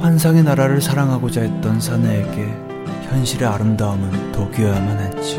환상의 0.00 0.42
나라를 0.42 0.82
사랑하고자 0.82 1.40
했던 1.42 1.80
사내에게 1.80 2.44
현실의 3.08 3.48
아름다움은 3.48 4.32
독이어야만 4.32 4.98
했지. 4.98 5.38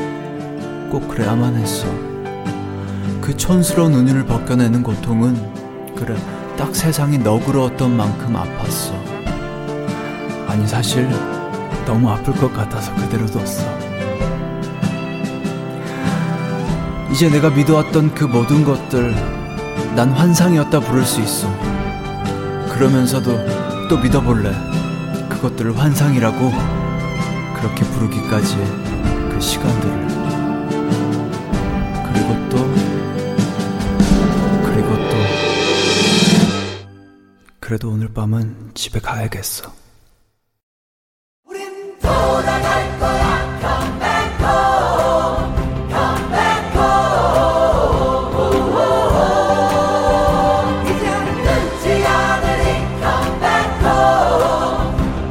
꼭 0.89 1.07
그래야만 1.07 1.55
했어. 1.55 1.85
그 3.21 3.35
촌스러운 3.35 3.93
은유를 3.93 4.25
벗겨내는 4.25 4.81
고통은 4.81 5.35
그래 5.95 6.15
딱 6.57 6.75
세상이 6.75 7.19
너그러웠던 7.19 7.95
만큼 7.95 8.33
아팠어. 8.33 8.93
아니, 10.47 10.67
사실 10.67 11.07
너무 11.85 12.09
아플 12.09 12.33
것 12.33 12.51
같아서 12.51 12.93
그대로 12.95 13.27
뒀어. 13.27 13.43
이제 17.11 17.29
내가 17.29 17.51
믿어왔던 17.51 18.15
그 18.15 18.25
모든 18.25 18.65
것들, 18.65 19.13
난 19.95 20.09
환상이었다 20.11 20.79
부를 20.79 21.05
수 21.05 21.21
있어. 21.21 21.47
그러면서도 22.73 23.87
또 23.87 23.97
믿어볼래. 23.97 24.51
그것들을 25.29 25.77
환상이라고 25.77 26.51
그렇게 27.55 27.83
부르기까지의 27.85 28.65
그 29.31 29.39
시간들을. 29.39 30.06
그래도 37.67 37.89
오늘 37.89 38.07
밤은 38.13 38.71
집에 38.75 39.01
가야겠어. 39.01 39.69
우린 41.43 41.99
돌아갈 41.99 42.97
거야, 42.97 43.59
컴백홈, 43.59 44.47
컴백홈. 45.91 46.79
이젠 50.85 51.25
늦지 51.43 52.07
않으니 52.07 52.63
컴백홈, 53.03 53.83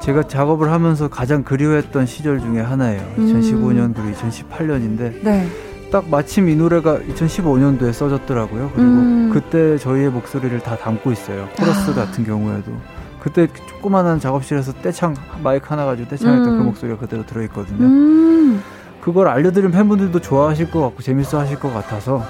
제가 0.00 0.24
작업을 0.24 0.72
하면서 0.72 1.08
가장 1.08 1.44
그리워했던 1.44 2.06
시절 2.06 2.40
중에 2.40 2.60
하나예요. 2.60 3.02
음. 3.18 3.26
2015년 3.26 3.94
그리고 3.94 4.10
2018년인데 4.16 5.22
네. 5.22 5.46
딱 5.92 6.08
마침 6.08 6.48
이 6.48 6.56
노래가 6.56 6.98
2015년도에 6.98 7.92
써졌더라고요. 7.92 8.70
그리고 8.74 8.88
음. 8.88 9.30
그때 9.32 9.76
저희의 9.76 10.10
목소리를 10.10 10.58
다 10.60 10.76
담고 10.76 11.12
있어요. 11.12 11.48
코러스 11.56 11.90
아. 11.90 11.94
같은 11.94 12.24
경우에도 12.24 12.72
그때 13.20 13.48
조그마한 13.68 14.20
작업실에서 14.20 14.72
떼창 14.74 15.14
마이크 15.42 15.66
하나 15.68 15.84
가지고 15.84 16.08
떼창했던 16.08 16.44
그 16.44 16.52
음. 16.52 16.58
그 16.58 16.64
목소리가 16.64 16.98
그대로 16.98 17.26
들어있거든요. 17.26 17.84
음. 17.84 18.62
그걸 19.02 19.28
알려드린 19.28 19.70
팬분들도 19.70 20.20
좋아하실 20.20 20.70
것 20.70 20.80
같고 20.80 21.02
재밌어 21.02 21.38
하실 21.38 21.58
것 21.58 21.72
같아서 21.72 22.22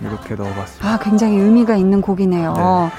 이렇게 0.00 0.34
넣어봤습니다. 0.34 0.88
아, 0.88 0.98
굉장히 0.98 1.36
의미가 1.36 1.76
있는 1.76 2.00
곡이네요. 2.00 2.52
네. 2.52 2.90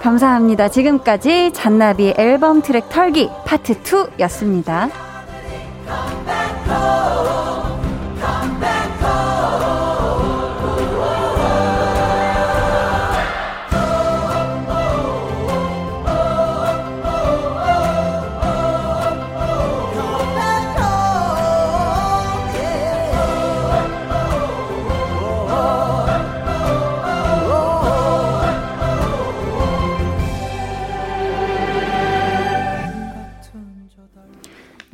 감사합니다. 0.00 0.68
지금까지 0.68 1.52
잔나비 1.52 2.14
앨범 2.16 2.62
트랙 2.62 2.88
털기 2.88 3.28
파트 3.44 3.82
2였습니다. 3.82 4.90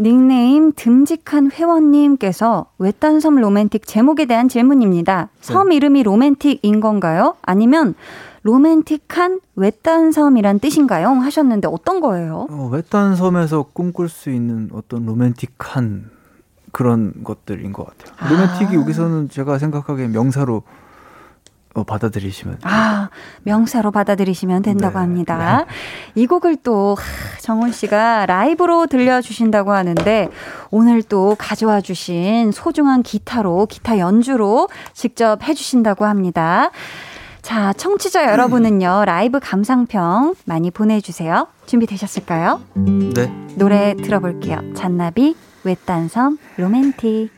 닉네임 0.05 0.72
듬직한 0.76 1.50
회원님께서 1.50 2.66
외딴 2.76 3.20
섬 3.20 3.36
로맨틱 3.36 3.86
제목에 3.86 4.26
대한 4.26 4.50
질문입니다. 4.50 5.30
섬 5.40 5.70
네. 5.70 5.76
이름이 5.76 6.02
로맨틱인 6.02 6.80
건가요? 6.80 7.36
아니면 7.40 7.94
로맨틱한 8.42 9.40
외딴 9.57 10.12
섬이란 10.12 10.59
뜻인가요? 10.59 11.09
하셨는데 11.09 11.68
어떤 11.68 12.02
거예요? 12.02 12.46
어, 12.50 12.68
외딴 12.70 13.16
섬에서 13.16 13.62
꿈꿀 13.72 14.11
수 14.11 14.28
있는 14.28 14.68
어떤 14.74 15.07
로맨틱한 15.07 16.11
그런 16.70 17.14
것들인 17.24 17.72
것 17.72 17.86
같아요. 17.86 18.14
아. 18.18 18.28
로맨틱이 18.28 18.74
여기서는 18.74 19.30
제가 19.30 19.57
생각하기에 19.57 20.09
명사로 20.09 20.57
어, 20.57 20.84
받아들이시면 21.83 22.59
아 22.62 23.09
명사로 23.43 23.91
받아들이시면 23.91 24.62
된다고 24.62 24.99
네, 24.99 24.99
합니다. 25.01 25.66
네. 26.14 26.22
이 26.22 26.27
곡을 26.27 26.57
또 26.62 26.97
정훈 27.41 27.72
씨가 27.72 28.27
라이브로 28.27 28.87
들려주신다고 28.87 29.72
하는데 29.72 30.29
오늘 30.70 31.03
또 31.03 31.35
가져와 31.39 31.81
주신 31.81 32.53
소중한 32.53 33.03
기타로 33.03 33.66
기타 33.66 33.99
연주로 33.99 34.68
직접 34.93 35.43
해주신다고 35.43 36.05
합니다. 36.05 36.70
자 37.43 37.72
청취자 37.75 38.31
여러분은요 38.31 39.05
라이브 39.05 39.41
감상평 39.41 40.35
많이 40.45 40.70
보내주세요. 40.70 41.49
준비되셨을까요? 41.66 42.61
네. 43.14 43.27
노래 43.57 43.95
들어볼게요. 43.97 44.75
잔나비 44.75 45.35
외딴섬 45.64 46.39
로맨틱. 46.57 47.33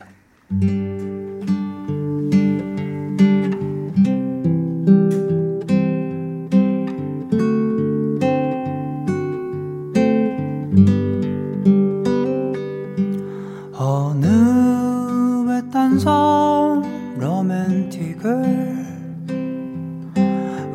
항상 15.97 17.17
로맨틱을 17.17 18.85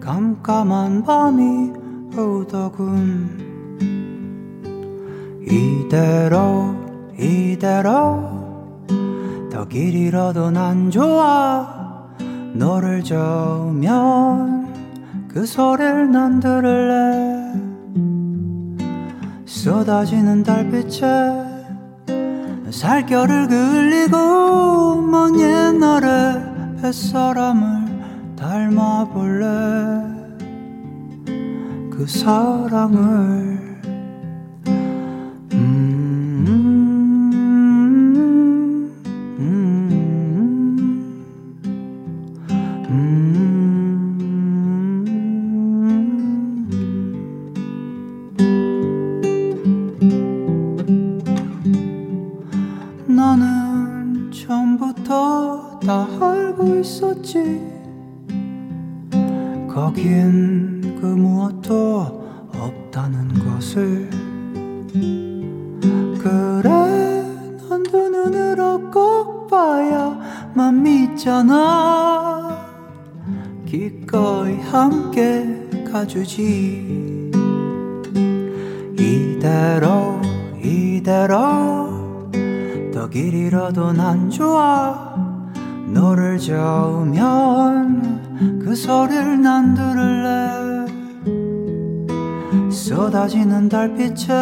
깜깜한 0.00 1.04
밤이 1.04 1.72
오더군. 2.18 3.38
이대로 5.48 6.74
이대로 7.16 8.31
길 9.72 9.94
잃어도 9.94 10.50
난 10.50 10.90
좋아. 10.90 11.66
너를 12.52 13.02
저으면 13.02 14.68
그 15.28 15.46
소리를 15.46 16.12
난 16.12 16.40
들을래. 16.40 17.54
쏟아지는 19.46 20.42
달빛에 20.42 21.06
살결을 22.70 23.48
그리고 23.48 25.00
먼 25.00 25.40
옛날의 25.40 26.76
뱃사람을 26.82 28.36
닮아볼래. 28.36 29.46
그 31.90 32.06
사랑을 32.06 33.61
거긴 59.68 60.98
그 61.00 61.06
무엇도 61.06 62.50
없다는 62.54 63.28
것을. 63.44 64.08
그래 66.22 67.22
넌두 67.68 68.08
눈으로 68.08 68.90
꼭 68.90 69.48
봐야만 69.48 70.82
믿잖아. 70.82 72.58
기꺼이 73.66 74.60
함께 74.60 75.68
가주지. 75.90 77.30
이대로 78.98 80.20
이대로. 80.62 82.30
더 82.92 83.08
길이라도 83.08 83.92
난 83.92 84.30
좋아 84.30 85.21
너를 85.92 86.38
저으면 86.38 87.90
그 88.64 88.74
소리를 88.74 89.40
난 89.42 89.74
들을래. 89.74 90.86
쏟아지는 92.70 93.68
달빛에 93.68 94.32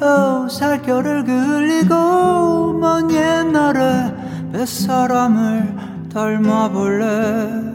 어, 0.00 0.46
살결을 0.48 1.24
그리고 1.24 2.74
먼 2.74 3.10
옛날에 3.10 4.12
뱃사람을 4.52 5.76
닮아볼래. 6.12 7.74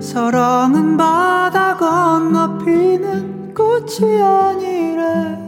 사랑은 0.00 0.96
바다 0.96 1.76
건너 1.76 2.58
피는 2.58 3.54
꽃이 3.54 4.20
아니래. 4.20 5.38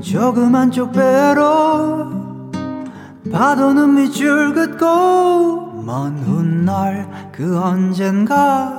조그만 0.00 0.70
쪽배로 0.70 2.17
파도는 3.32 3.94
밑줄 3.94 4.54
긋고 4.54 5.82
먼 5.84 6.18
훗날 6.18 7.30
그 7.32 7.58
언젠가 7.58 8.78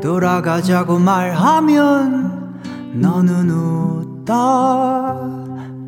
돌아가자고 0.00 0.98
말하면 0.98 2.60
너는 2.94 3.50
웃다 3.50 5.16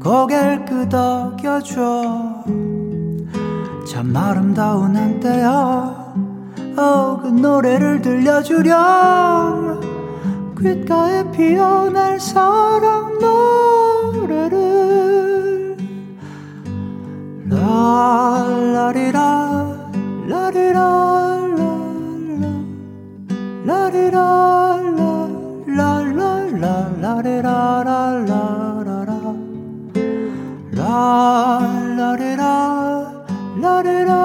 고개를 0.02 0.64
끄덕여줘. 0.64 2.44
참 3.88 4.16
아름다운 4.16 4.96
한때야. 4.96 6.14
어, 6.76 7.20
그 7.22 7.28
노래를 7.28 8.02
들려주렴. 8.02 9.80
귓가에 10.58 11.30
피어날 11.32 12.18
사랑 12.20 13.18
노래를 14.18 15.11
라라리라 17.62 19.18
라리라 20.26 20.78
라리라 23.64 24.18
라 25.26 25.78
라라라 25.78 26.72
라리라라라라라 27.00 27.92
라라리라 30.72 32.42
라리라라라라 33.62 34.22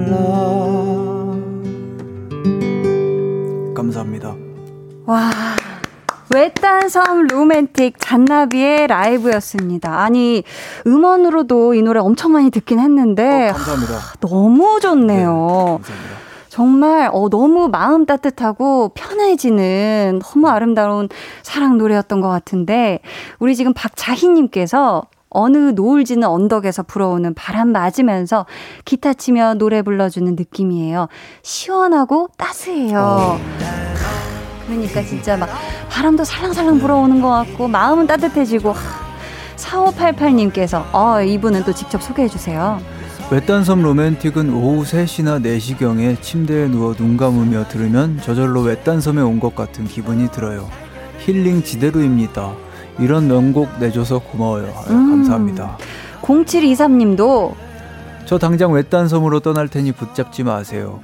감사합니다. 0.00 0.69
와. 5.10 5.28
외딴 6.32 6.88
섬 6.88 7.26
로맨틱 7.26 7.96
잔나비의 7.98 8.86
라이브였습니다. 8.86 9.98
아니 10.00 10.44
음원으로도 10.86 11.74
이 11.74 11.82
노래 11.82 11.98
엄청 11.98 12.30
많이 12.30 12.50
듣긴 12.50 12.78
했는데 12.78 13.48
어, 13.48 13.52
감사합니다. 13.54 13.94
하, 13.94 14.14
너무 14.20 14.78
좋네요. 14.80 15.80
네. 15.82 15.94
정말 16.48 17.10
어, 17.12 17.28
너무 17.28 17.68
마음 17.68 18.06
따뜻하고 18.06 18.92
편해지는 18.94 20.20
너무 20.22 20.48
아름다운 20.48 21.08
사랑 21.42 21.76
노래였던 21.76 22.20
것 22.20 22.28
같은데 22.28 23.00
우리 23.40 23.56
지금 23.56 23.74
박자희님께서 23.74 25.02
어느 25.28 25.72
노을 25.74 26.04
지는 26.04 26.28
언덕에서 26.28 26.84
불어오는 26.84 27.34
바람 27.34 27.68
맞으면서 27.68 28.46
기타 28.84 29.14
치며 29.14 29.54
노래 29.54 29.82
불러주는 29.82 30.36
느낌이에요. 30.36 31.08
시원하고 31.42 32.28
따스해요. 32.36 32.98
어. 33.00 33.89
그러니까 34.70 35.02
진짜 35.02 35.36
막 35.36 35.48
바람도 35.90 36.22
살랑살랑 36.24 36.78
불어오는 36.78 37.20
것 37.20 37.28
같고 37.28 37.66
마음은 37.68 38.06
따뜻해지고 38.06 38.74
4588님께서 39.56 40.84
어, 40.92 41.20
이분은 41.22 41.64
또 41.64 41.72
직접 41.72 42.02
소개해 42.02 42.28
주세요. 42.28 42.80
외딴섬 43.30 43.82
로맨틱은 43.82 44.52
오후 44.52 44.82
3시나 44.82 45.40
4시경에 45.44 46.20
침대에 46.20 46.66
누워 46.68 46.94
눈 46.94 47.16
감으며 47.16 47.68
들으면 47.68 48.18
저절로 48.22 48.62
외딴섬에 48.62 49.20
온 49.22 49.38
것 49.38 49.54
같은 49.54 49.86
기분이 49.86 50.30
들어요. 50.30 50.68
힐링 51.20 51.62
지대로입니다. 51.62 52.52
이런 52.98 53.28
명곡 53.28 53.68
내줘서 53.78 54.18
고마워요. 54.18 54.72
음. 54.90 55.10
감사합니다. 55.10 55.78
0723님도 56.22 57.54
저 58.30 58.38
당장 58.38 58.70
외딴 58.70 59.08
섬으로 59.08 59.40
떠날 59.40 59.66
테니 59.66 59.90
붙잡지 59.90 60.44
마세요. 60.44 61.00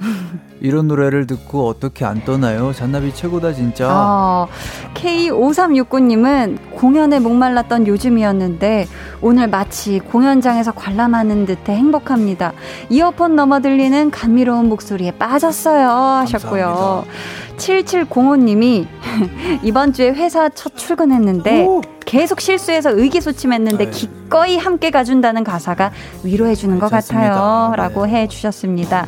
이런 0.61 0.87
노래를 0.87 1.27
듣고 1.27 1.67
어떻게 1.67 2.05
안 2.05 2.23
떠나요? 2.23 2.71
잔나비 2.71 3.13
최고다 3.13 3.51
진짜. 3.51 3.89
어, 3.91 4.47
K5369님은 4.93 6.57
공연에 6.77 7.19
목말랐던 7.19 7.85
요즘이었는데 7.85 8.87
오늘 9.21 9.49
마치 9.49 9.99
공연장에서 9.99 10.71
관람하는 10.71 11.45
듯해 11.45 11.75
행복합니다. 11.75 12.53
이어폰 12.89 13.35
넘어 13.35 13.59
들리는 13.59 14.09
감미로운 14.09 14.69
목소리에 14.69 15.11
빠졌어요 15.11 15.89
하셨고요. 15.89 16.65
감사합니다. 16.65 17.13
7705님이 17.57 18.87
이번 19.63 19.91
주에 19.91 20.11
회사 20.11 20.47
첫 20.47 20.77
출근했는데 20.77 21.65
오! 21.65 21.81
계속 22.07 22.39
실수해서 22.39 22.91
의기소침했는데 22.97 23.85
네. 23.85 23.91
기꺼이 23.91 24.57
함께 24.57 24.89
가준다는 24.91 25.43
가사가 25.43 25.91
위로해주는 26.23 26.79
것 26.79 26.89
같아요. 26.89 27.69
네. 27.71 27.77
라고 27.77 28.07
해 28.07 28.27
주셨습니다. 28.27 29.05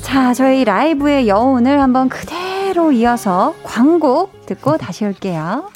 자, 0.00 0.32
저희 0.32 0.64
라이브의 0.64 1.26
여운을 1.28 1.80
한번 1.80 2.08
그대로 2.08 2.92
이어서 2.92 3.54
광고 3.64 4.30
듣고 4.46 4.78
다시 4.78 5.04
올게요. 5.04 5.68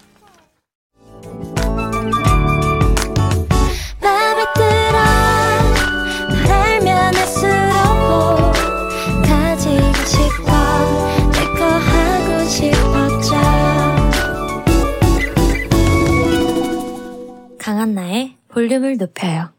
강한나의 17.79 18.35
볼륨을 18.49 18.97
높여요. 18.97 19.51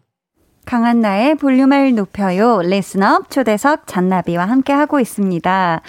강한나의 0.66 1.36
볼륨을 1.36 1.96
높여요. 1.96 2.62
레슨업 2.64 3.30
초대석 3.30 3.88
잔나비와 3.88 4.46
함께 4.46 4.74
하고 4.74 5.00
있습니다. 5.00 5.82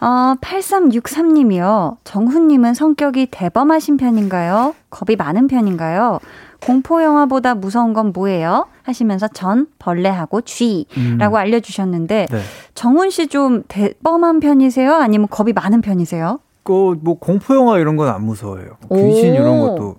어, 0.00 0.34
8363님이요. 0.40 1.98
정훈님은 2.04 2.72
성격이 2.72 3.26
대범하신 3.30 3.98
편인가요? 3.98 4.74
겁이 4.88 5.16
많은 5.16 5.48
편인가요? 5.48 6.20
공포 6.64 7.02
영화보다 7.02 7.54
무서운 7.54 7.92
건 7.92 8.14
뭐예요? 8.14 8.68
하시면서 8.82 9.28
전 9.28 9.66
벌레하고 9.78 10.40
쥐라고 10.40 10.94
음. 10.96 11.34
알려주셨는데, 11.34 12.26
네. 12.30 12.40
정훈 12.72 13.10
씨 13.10 13.26
좀 13.28 13.64
대범한 13.68 14.40
편이세요? 14.40 14.94
아니면 14.94 15.28
겁이 15.28 15.52
많은 15.52 15.82
편이세요? 15.82 16.38
그, 16.62 16.96
뭐, 17.02 17.18
공포 17.18 17.54
영화 17.54 17.78
이런 17.78 17.96
건 17.96 18.08
안 18.08 18.24
무서워요. 18.24 18.78
귀신 18.90 19.34
이런 19.34 19.60
것도 19.60 19.96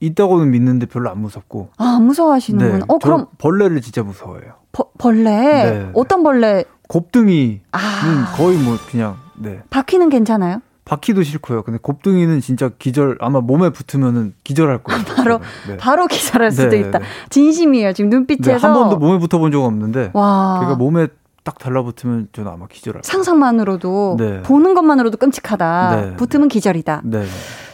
있다고는 0.00 0.50
믿는데 0.50 0.86
별로 0.86 1.10
안 1.10 1.20
무섭고. 1.20 1.70
아, 1.76 1.96
안 1.96 2.04
무서워하시는구나. 2.04 2.78
네, 2.78 2.84
어, 2.88 2.98
그럼. 2.98 3.26
벌레를 3.38 3.80
진짜 3.80 4.02
무서워해요. 4.02 4.54
버, 4.72 4.90
벌레? 4.98 5.30
네. 5.30 5.90
어떤 5.94 6.22
벌레? 6.22 6.64
곱등이는 6.88 7.60
아. 7.72 8.34
거의 8.36 8.56
뭐 8.58 8.76
그냥, 8.90 9.16
네. 9.36 9.60
바퀴는 9.70 10.08
괜찮아요? 10.08 10.60
바퀴도 10.84 11.22
싫고요. 11.22 11.64
근데 11.64 11.78
곱등이는 11.82 12.40
진짜 12.40 12.70
기절, 12.78 13.18
아마 13.20 13.40
몸에 13.40 13.68
붙으면은 13.68 14.32
기절할 14.42 14.82
거예요. 14.82 15.04
바로, 15.04 15.40
네. 15.68 15.76
바로 15.76 16.06
기절할 16.06 16.50
수도 16.50 16.70
네, 16.70 16.78
있다. 16.80 17.00
네. 17.00 17.04
진심이에요. 17.28 17.92
지금 17.92 18.08
눈빛에서. 18.08 18.52
네, 18.52 18.58
한 18.58 18.72
번도 18.72 18.96
몸에 18.96 19.18
붙어본 19.18 19.52
적 19.52 19.62
없는데. 19.64 20.12
와. 20.14 20.60
걔가 20.62 20.76
몸에 20.76 21.08
딱 21.48 21.56
달라붙으면 21.58 22.28
저는 22.34 22.52
아마 22.52 22.66
기절할 22.66 23.00
거예요. 23.00 23.10
상상만으로도, 23.10 24.16
네. 24.18 24.42
보는 24.42 24.74
것만으로도 24.74 25.16
끔찍하다. 25.16 25.96
네. 25.96 26.16
붙으면 26.16 26.48
기절이다. 26.48 27.00
네. 27.04 27.24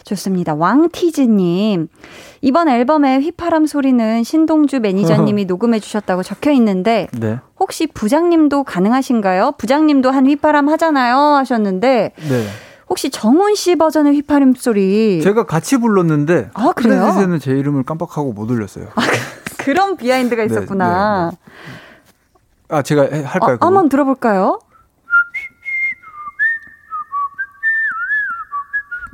좋습니다. 0.05 0.53
왕티즈님. 0.55 1.89
이번 2.39 2.69
앨범의 2.69 3.21
휘파람 3.21 3.65
소리는 3.65 4.23
신동주 4.23 4.79
매니저님이 4.79 5.43
녹음해 5.45 5.81
주셨다고 5.81 6.23
적혀 6.23 6.51
있는데 6.51 7.07
네. 7.11 7.39
혹시 7.59 7.87
부장님도 7.87 8.63
가능하신가요? 8.63 9.55
부장님도 9.57 10.11
한 10.11 10.25
휘파람 10.27 10.69
하잖아요 10.69 11.17
하셨는데 11.17 12.11
네. 12.15 12.47
혹시 12.87 13.09
정훈 13.09 13.55
씨 13.55 13.75
버전의 13.75 14.13
휘파람 14.13 14.53
소리 14.53 15.21
제가 15.23 15.45
같이 15.47 15.77
불렀는데 15.77 16.51
아, 16.53 16.71
그래요? 16.75 17.01
크레딧에는 17.01 17.39
제 17.39 17.51
이름을 17.51 17.83
깜빡하고 17.83 18.31
못 18.31 18.49
올렸어요. 18.51 18.89
아, 18.95 19.01
그런 19.57 19.97
비하인드가 19.97 20.43
네, 20.43 20.45
있었구나. 20.45 21.31
네, 22.67 22.75
네. 22.75 22.77
아 22.77 22.81
제가 22.81 23.03
할까요? 23.25 23.57
어, 23.61 23.65
한번 23.65 23.89
들어볼까요? 23.89 24.59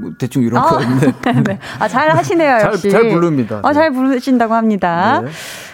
뭐 0.02 0.12
대충 0.18 0.42
이런 0.42 0.62
아, 0.64 0.68
거였는데. 0.68 1.14
네. 1.46 1.60
아, 1.80 1.88
잘 1.88 2.10
하시네요, 2.10 2.60
역시. 2.66 2.90
잘, 2.90 3.04
잘 3.04 3.12
부릅니다. 3.12 3.62
어, 3.64 3.72
잘 3.72 3.92
부르신다고 3.92 4.54
합니다. 4.56 5.22
네. 5.22 5.30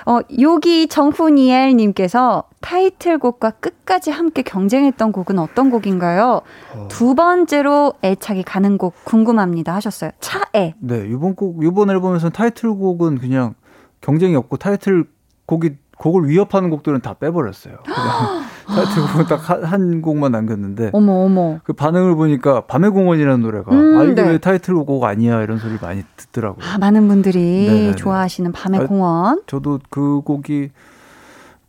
어, 0.06 0.20
요기 0.40 0.88
정훈이엘 0.88 1.76
님께서 1.76 2.44
타이틀곡과 2.62 3.52
끝까지 3.52 4.12
함께 4.12 4.42
경쟁했던 4.42 5.12
곡은 5.12 5.40
어떤 5.40 5.70
곡인가요? 5.70 6.42
어. 6.76 6.88
두 6.90 7.16
번째로 7.16 7.94
애착이 8.04 8.44
가는 8.44 8.78
곡 8.78 8.94
궁금합니다 9.06 9.74
하셨어요. 9.74 10.12
차애. 10.20 10.76
네, 10.80 11.08
이번 11.10 11.36
곡 11.36 11.64
이번 11.64 11.90
앨범에서는 11.90 12.32
타이틀곡은 12.34 13.20
그냥 13.20 13.56
경쟁이 14.02 14.36
없고 14.36 14.58
타이틀곡이 14.58 15.78
곡을 15.98 16.28
위협하는 16.30 16.70
곡들은 16.70 17.02
다 17.02 17.14
빼버렸어요. 17.14 17.78
타이틀곡은 18.68 19.26
딱한 19.26 19.64
한 19.64 20.02
곡만 20.02 20.32
남겼는데. 20.32 20.92
어머, 20.94 21.14
어머. 21.24 21.60
그 21.64 21.74
반응을 21.74 22.16
보니까 22.16 22.62
밤의 22.62 22.92
공원이라는 22.92 23.42
노래가, 23.42 23.72
음, 23.72 23.98
아, 23.98 24.04
이게 24.04 24.22
네. 24.22 24.30
왜 24.30 24.38
타이틀곡 24.38 25.04
아니야? 25.04 25.42
이런 25.42 25.58
소리를 25.58 25.80
많이 25.82 26.04
듣더라고요. 26.18 26.66
아, 26.66 26.78
많은 26.78 27.08
분들이 27.08 27.68
네네네. 27.68 27.96
좋아하시는 27.96 28.52
밤의 28.52 28.82
아, 28.82 28.86
공원. 28.86 29.42
저도 29.48 29.80
그 29.90 30.22
곡이 30.22 30.70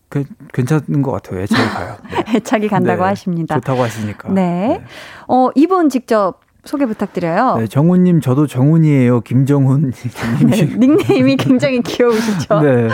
그, 0.08 0.24
괜찮은 0.52 1.02
것 1.02 1.12
같아요. 1.12 1.40
애착이 1.40 1.68
가요. 1.68 1.96
네. 2.10 2.36
애착이 2.36 2.68
간다고 2.68 3.02
네. 3.02 3.08
하십니다. 3.08 3.54
좋다고 3.56 3.82
하시니까. 3.82 4.28
네. 4.32 4.68
네. 4.68 4.84
어, 5.28 5.50
이분 5.54 5.88
직접 5.88 6.40
소개 6.68 6.84
부탁드려요. 6.84 7.56
네, 7.56 7.66
정훈님, 7.66 8.20
저도 8.20 8.46
정훈이에요. 8.46 9.22
김정훈. 9.22 9.90
네, 10.46 10.64
닉네임이 10.76 11.36
굉장히 11.36 11.80
귀여우시죠? 11.80 12.60
네. 12.60 12.88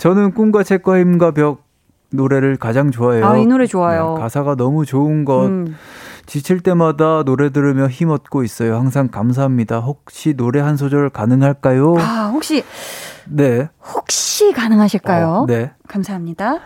저는 0.00 0.32
꿈과 0.32 0.62
책과 0.62 0.98
힘과 0.98 1.30
벽, 1.30 1.64
노래를 2.10 2.56
가장 2.58 2.90
좋아해요. 2.90 3.24
아, 3.24 3.38
이 3.38 3.46
노래 3.46 3.64
좋아요. 3.64 4.16
네, 4.16 4.20
가사가 4.20 4.54
너무 4.56 4.84
좋은 4.84 5.24
것. 5.24 5.46
음. 5.46 5.76
지칠 6.26 6.60
때마다 6.60 7.22
노래 7.22 7.48
들으며 7.50 7.88
힘 7.88 8.10
얻고 8.10 8.42
있어요. 8.42 8.76
항상 8.76 9.08
감사합니다. 9.08 9.78
혹시 9.78 10.34
노래 10.34 10.60
한 10.60 10.76
소절 10.76 11.08
가능할까요? 11.08 11.94
아, 11.98 12.30
혹시 12.34 12.64
네. 13.24 13.70
혹시 13.94 14.52
가능하실까요? 14.52 15.28
어, 15.28 15.46
네. 15.46 15.72
감사합니다. 15.88 16.58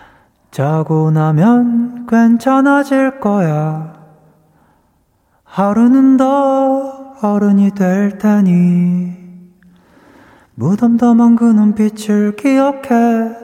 자고 0.50 1.12
나면 1.12 2.06
괜찮아질 2.08 3.20
거야. 3.20 3.99
하루는 5.50 6.16
더 6.16 7.14
어른이 7.22 7.72
될 7.72 8.18
테니 8.18 9.18
무덤덤한 10.54 11.36
그 11.36 11.44
눈빛을 11.44 12.36
기억해 12.36 13.36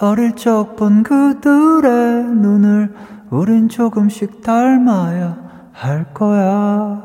어릴 0.00 0.36
적 0.36 0.76
본 0.76 1.02
그들의 1.02 2.24
눈을 2.24 2.94
우린 3.30 3.68
조금씩 3.68 4.42
닮아야 4.42 5.38
할 5.72 6.12
거야. 6.12 7.02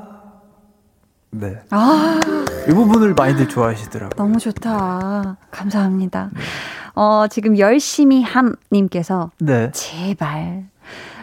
네. 1.32 1.62
아. 1.70 2.20
이 2.68 2.74
부분을 2.74 3.14
많이들 3.14 3.48
좋아하시더라고요. 3.48 4.10
너무 4.18 4.40
좋다. 4.40 5.38
감사합니다. 5.52 6.32
어, 6.96 7.28
지금 7.30 7.58
열심히 7.58 8.24
함님께서. 8.24 9.32
네. 9.40 9.72
제발. 9.72 10.66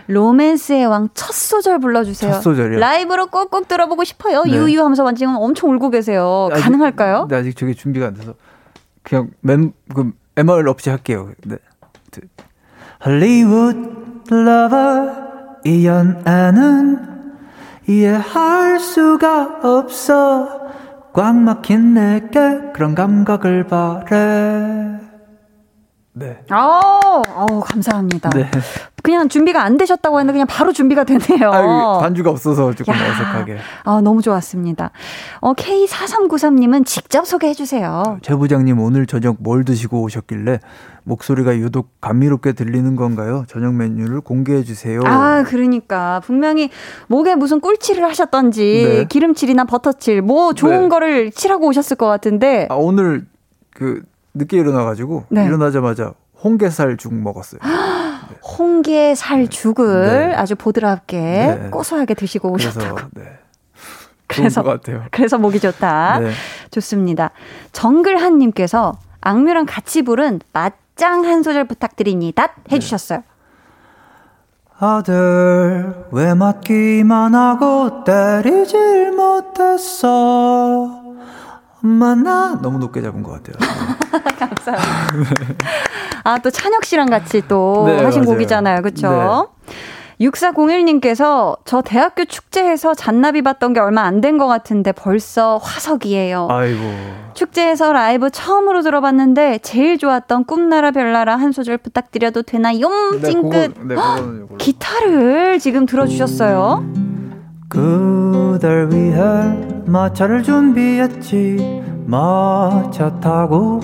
로맨스의 0.06 0.86
왕 0.86 1.08
첫 1.14 1.32
소절 1.32 1.78
불러주세요. 1.78 2.32
첫 2.32 2.40
소절이요? 2.40 2.78
라이브로 2.78 3.26
꼭꼭 3.26 3.68
들어보고 3.68 4.04
싶어요. 4.04 4.42
네. 4.44 4.52
유유 4.52 4.80
하면서 4.80 5.12
지금 5.14 5.36
엄청 5.36 5.70
울고 5.70 5.90
계세요. 5.90 6.48
아직, 6.52 6.62
가능할까요? 6.62 7.26
네, 7.28 7.36
아직 7.36 7.56
저게 7.56 7.74
준비가 7.74 8.06
안 8.08 8.14
돼서. 8.14 8.34
그냥 9.02 9.30
멤, 9.40 9.72
그, 9.94 10.12
MR 10.36 10.68
없이 10.68 10.90
할게요. 10.90 11.30
네. 11.44 11.56
Hollywood 12.98 14.32
lover 14.32 15.12
이 15.66 15.86
연애는 15.86 17.14
이해할 17.86 18.80
수가 18.80 19.60
없어 19.62 20.48
꽉 21.12 21.36
막힌 21.36 21.94
내게 21.94 22.72
그런 22.72 22.94
감각을 22.94 23.66
바래 23.66 24.98
네. 26.12 26.38
어, 26.50 27.22
어 27.28 27.60
감사합니다. 27.60 28.30
네. 28.30 28.50
그냥 29.04 29.28
준비가 29.28 29.62
안 29.62 29.76
되셨다고 29.76 30.18
했는데 30.18 30.32
그냥 30.32 30.46
바로 30.46 30.72
준비가 30.72 31.04
되네요. 31.04 31.50
아, 31.52 31.98
반주가 32.00 32.30
없어서 32.30 32.74
조금 32.74 32.94
야, 32.94 32.96
어색하게. 32.96 33.58
아, 33.84 34.00
너무 34.00 34.22
좋았습니다. 34.22 34.92
어, 35.40 35.52
K4393님은 35.52 36.86
직접 36.86 37.26
소개해 37.26 37.52
주세요. 37.52 38.18
제 38.22 38.34
부장님 38.34 38.80
오늘 38.80 39.04
저녁 39.04 39.36
뭘 39.40 39.66
드시고 39.66 40.00
오셨길래 40.00 40.58
목소리가 41.02 41.54
유독 41.58 41.90
감미롭게 42.00 42.54
들리는 42.54 42.96
건가요? 42.96 43.44
저녁 43.46 43.74
메뉴를 43.74 44.22
공개해 44.22 44.64
주세요. 44.64 45.02
아, 45.04 45.44
그러니까 45.46 46.22
분명히 46.24 46.70
목에 47.08 47.34
무슨 47.34 47.60
꿀칠을 47.60 48.02
하셨던지 48.04 48.62
네. 48.88 49.04
기름칠이나 49.04 49.64
버터칠 49.64 50.22
뭐 50.22 50.54
좋은 50.54 50.84
네. 50.84 50.88
거를 50.88 51.30
칠하고 51.30 51.66
오셨을 51.66 51.98
것 51.98 52.06
같은데. 52.06 52.68
아, 52.70 52.74
오늘 52.76 53.26
그 53.74 54.02
늦게 54.32 54.56
일어나 54.56 54.82
가지고 54.86 55.24
네. 55.28 55.44
일어나자마자 55.44 56.14
홍게살 56.42 56.96
죽 56.96 57.12
먹었어요. 57.12 57.60
네. 58.28 58.36
홍게 58.42 59.14
살 59.14 59.48
죽을 59.48 60.28
네. 60.30 60.34
아주 60.34 60.56
보드랍게 60.56 61.18
네. 61.18 61.68
고소하게 61.70 62.14
드시고 62.14 62.50
오셨다고. 62.50 62.94
그래서, 63.06 63.08
네. 63.14 63.22
그래서 64.26 64.62
같아요. 64.62 65.02
그래서 65.10 65.38
목이 65.38 65.60
좋다. 65.60 66.18
네. 66.20 66.30
좋습니다. 66.70 67.30
정글한 67.72 68.38
님께서 68.38 68.92
악뮤랑 69.20 69.66
같이 69.66 70.02
부른 70.02 70.40
맞짱 70.52 71.24
한 71.24 71.42
소절 71.42 71.66
부탁드립니다. 71.66 72.54
해 72.70 72.78
주셨어요. 72.78 73.22
아들 74.78 75.94
왜 76.10 76.34
맞기만 76.34 77.34
하고 77.34 78.04
때리질 78.04 79.12
못했어 79.12 81.02
만나 81.86 82.58
너무 82.62 82.78
높게 82.78 83.02
잡은 83.02 83.22
것 83.22 83.32
같아요. 83.42 83.56
감사합니다. 84.38 85.54
아, 86.24 86.38
또 86.38 86.50
찬혁 86.50 86.84
씨랑 86.84 87.10
같이 87.10 87.42
또 87.48 87.84
네, 87.86 88.02
하신 88.02 88.22
맞아요. 88.22 88.32
곡이잖아요. 88.34 88.82
그쵸? 88.82 89.48
네. 89.66 89.74
6401님께서 90.20 91.58
저 91.64 91.82
대학교 91.82 92.24
축제에서 92.24 92.94
잔나비 92.94 93.42
봤던 93.42 93.72
게 93.72 93.80
얼마 93.80 94.02
안 94.02 94.20
된 94.20 94.38
것 94.38 94.46
같은데 94.46 94.92
벌써 94.92 95.58
화석이에요. 95.58 96.46
아이고. 96.50 96.80
축제에서 97.34 97.92
라이브 97.92 98.30
처음으로 98.30 98.82
들어봤는데 98.82 99.58
제일 99.58 99.98
좋았던 99.98 100.44
꿈나라 100.44 100.92
별나라 100.92 101.34
한 101.36 101.50
소절 101.52 101.78
부탁드려도 101.78 102.42
되나요? 102.42 102.88
네, 103.20 103.30
찡긋. 103.30 103.74
네, 103.88 103.96
기타를 104.58 105.58
지금 105.58 105.84
들어주셨어요. 105.84 106.84
그댈 107.74 108.88
위해 108.92 109.18
마차를 109.84 110.42
준비했지. 110.44 111.82
마차 112.06 113.18
타고 113.18 113.80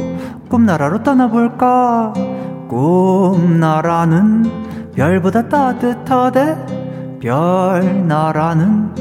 꿈나라로 0.48 1.02
떠나볼까? 1.02 2.12
꿈나라는 2.68 4.44
별보다 4.94 5.48
따뜻하대. 5.48 7.18
별나라는 7.20 8.94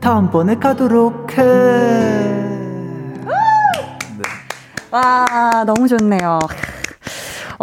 다음번에 0.00 0.56
가도록 0.56 1.36
해. 1.38 1.42
네. 1.44 3.32
와 4.90 5.64
너무 5.64 5.86
좋네요 5.86 6.38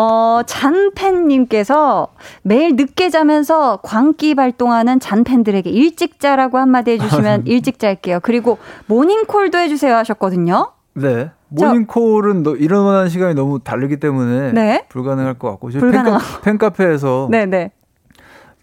어, 0.02 0.43
잔팬님께서 0.45 2.08
매일 2.41 2.78
늦게 2.78 3.10
자면서 3.10 3.80
광기 3.84 4.34
발동하는 4.34 5.02
잔팬들에게 5.02 5.70
일찍 5.70 6.22
자라고 6.22 6.58
한마디 6.58 6.91
해주시면 6.91 7.43
일찍 7.47 7.80
잘게요. 7.80 8.22
그리고 8.24 8.60
모닝콜도 8.86 9.58
해주세요 9.58 9.93
하셨거든요. 9.97 10.72
네. 10.93 11.32
모닝콜은 11.50 12.43
너, 12.43 12.56
일어나는 12.56 13.10
시간이 13.10 13.34
너무 13.36 13.60
다르기 13.60 13.97
때문에 13.97 14.54
네? 14.54 14.86
불가능할 14.88 15.34
것 15.34 15.50
같고. 15.52 15.68
불가능. 15.68 16.14
팬카, 16.14 16.41
팬카 16.43 16.70
페에서 16.70 17.28
네네. 17.30 17.72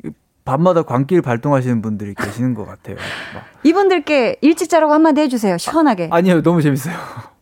밤마다 0.46 0.84
광기를 0.84 1.20
발동하시는 1.20 1.82
분들이 1.82 2.14
계시는 2.14 2.54
것 2.54 2.64
같아요. 2.64 2.96
막. 3.34 3.42
이분들께 3.62 4.36
일찍 4.40 4.70
자라고 4.70 4.94
한마디 4.94 5.20
해주세요. 5.20 5.58
시원하게. 5.58 6.08
아니요, 6.12 6.40
너무 6.40 6.62
재밌어요. 6.62 6.94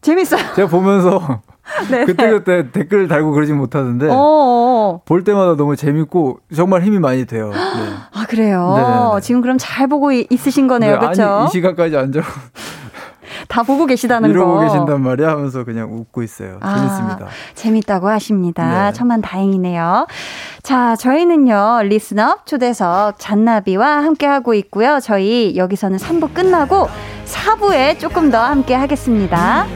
재밌어요. 0.04 0.54
제가 0.54 0.68
보면서 0.68 1.40
네. 1.90 2.04
그때 2.04 2.30
그때 2.30 2.70
댓글 2.70 3.08
달고 3.08 3.32
그러진 3.32 3.56
못하던데 3.56 4.08
어어. 4.08 4.14
어. 4.16 5.00
볼 5.06 5.24
때마다 5.24 5.56
너무 5.56 5.76
재밌고 5.76 6.40
정말 6.54 6.82
힘이 6.82 6.98
많이 6.98 7.24
돼요. 7.24 7.50
네. 7.50 7.58
아 8.12 8.26
그래요. 8.28 9.12
네. 9.14 9.20
지금 9.22 9.40
그럼 9.40 9.56
잘 9.58 9.88
보고 9.88 10.12
있으신 10.12 10.68
거네요, 10.68 10.98
그렇죠? 10.98 11.24
아니 11.24 11.46
이 11.46 11.48
시간까지 11.50 11.96
앉아. 11.96 12.20
다 13.48 13.62
보고 13.62 13.86
계시다는 13.86 14.30
이러고 14.30 14.46
거. 14.46 14.60
이러고 14.62 14.72
계신단 14.72 15.02
말이야 15.02 15.30
하면서 15.30 15.64
그냥 15.64 15.92
웃고 15.92 16.22
있어요. 16.22 16.58
아, 16.60 16.76
재밌습니다. 16.76 17.26
재밌다고 17.54 18.08
하십니다. 18.08 18.90
네. 18.90 18.92
천만 18.96 19.20
다행이네요. 19.22 20.06
자, 20.62 20.96
저희는요, 20.96 21.80
리스너 21.84 22.38
초대석 22.44 23.18
잔나비와 23.18 24.02
함께하고 24.04 24.54
있고요. 24.54 24.98
저희 25.02 25.54
여기서는 25.56 25.98
3부 25.98 26.32
끝나고 26.34 26.88
4부에 27.26 27.98
조금 27.98 28.30
더 28.30 28.38
함께 28.42 28.74
하겠습니다. 28.74 29.66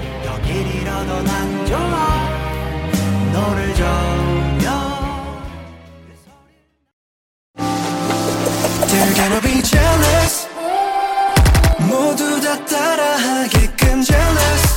모두 11.88 12.40
다 12.40 12.64
따라하게끔 12.64 14.02
jealous. 14.02 14.68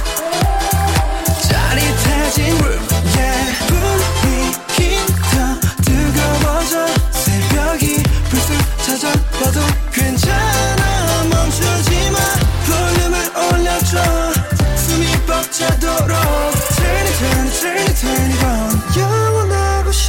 짜릿해진 1.49 2.45
room 2.57 2.87
yeah 3.17 3.57
분위기 3.67 4.97
더 5.31 5.59
뜨거워져 5.81 6.87
새벽이 7.11 8.03
불쑥 8.29 8.55
찾아와도 8.85 9.59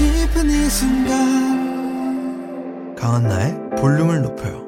싶은 0.03 0.49
이 0.49 0.65
순간 0.71 1.75
강한나의 2.97 3.71
볼륨을 3.77 4.23
높여요 4.23 4.63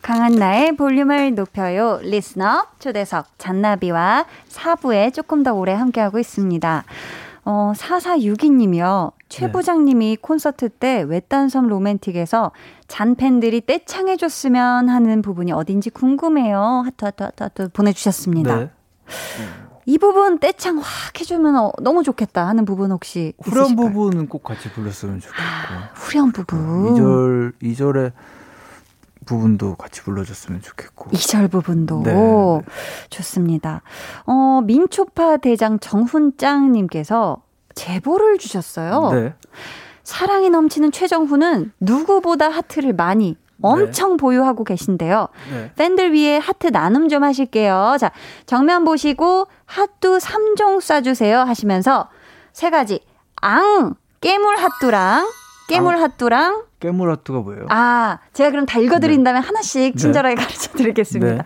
강한나의 0.00 0.76
볼륨을 0.76 1.34
높여요. 1.34 2.00
listener 2.02 2.66
초대석 2.78 3.38
잔나비와 3.38 4.26
4부에 4.48 5.14
조금 5.14 5.42
더 5.42 5.52
오래 5.52 5.72
함께하고 5.72 6.18
있습니다. 6.18 6.84
어, 7.44 7.72
4462님이요. 7.76 9.12
최 9.32 9.46
네. 9.46 9.52
부장님이 9.52 10.18
콘서트 10.20 10.68
때 10.68 11.00
외딴섬 11.08 11.66
로맨틱에서 11.66 12.52
잔 12.86 13.14
팬들이 13.14 13.62
떼창해줬으면 13.64 14.90
하는 14.90 15.22
부분이 15.22 15.52
어딘지 15.52 15.88
궁금해요. 15.88 16.82
하트, 16.84 17.06
하트, 17.06 17.22
하트, 17.22 17.42
하트 17.42 17.68
보내주셨습니다. 17.70 18.56
네. 18.58 18.70
이 19.86 19.96
부분 19.96 20.38
떼창 20.38 20.76
확 20.76 21.18
해주면 21.18 21.56
어, 21.56 21.72
너무 21.80 22.02
좋겠다 22.02 22.46
하는 22.46 22.66
부분 22.66 22.92
혹시 22.92 23.32
후렴 23.42 23.64
있으실까요? 23.64 23.86
부분은 23.86 24.28
꼭 24.28 24.42
같이 24.42 24.70
불렀으면 24.70 25.20
좋겠고. 25.20 25.42
아, 25.42 25.90
후렴 25.94 26.32
부분. 26.32 26.94
2절, 26.94 27.52
2절에 27.62 28.12
부분도 29.24 29.76
같이 29.76 30.02
불러줬으면 30.02 30.60
좋겠고. 30.60 31.08
2절 31.12 31.50
부분도 31.50 32.02
네. 32.04 32.62
좋습니다. 33.08 33.80
어, 34.26 34.60
민초파 34.62 35.38
대장 35.38 35.78
정훈짱님께서 35.78 37.42
제보를 37.74 38.38
주셨어요. 38.38 39.10
네. 39.12 39.34
사랑이 40.04 40.50
넘치는 40.50 40.92
최정훈은 40.92 41.72
누구보다 41.80 42.48
하트를 42.48 42.92
많이 42.92 43.36
엄청 43.62 44.16
보유하고 44.16 44.64
계신데요. 44.64 45.28
네. 45.52 45.72
팬들 45.76 46.12
위해 46.12 46.38
하트 46.42 46.66
나눔 46.68 47.08
좀 47.08 47.22
하실게요. 47.22 47.96
자, 48.00 48.10
정면 48.46 48.84
보시고 48.84 49.46
하뚜 49.64 50.18
3종 50.18 50.78
쏴주세요 50.78 51.44
하시면서 51.44 52.08
세 52.52 52.70
가지. 52.70 53.00
앙! 53.36 53.94
깨물하트랑, 54.20 55.28
깨물하트랑, 55.68 56.64
깨물하트가 56.78 57.40
뭐예요? 57.40 57.66
아, 57.70 58.18
제가 58.32 58.50
그럼 58.50 58.66
다 58.66 58.78
읽어드린 58.78 59.22
다음에 59.24 59.38
하나씩 59.40 59.96
친절하게 59.96 60.34
가르쳐 60.40 60.72
드리겠습니다. 60.72 61.44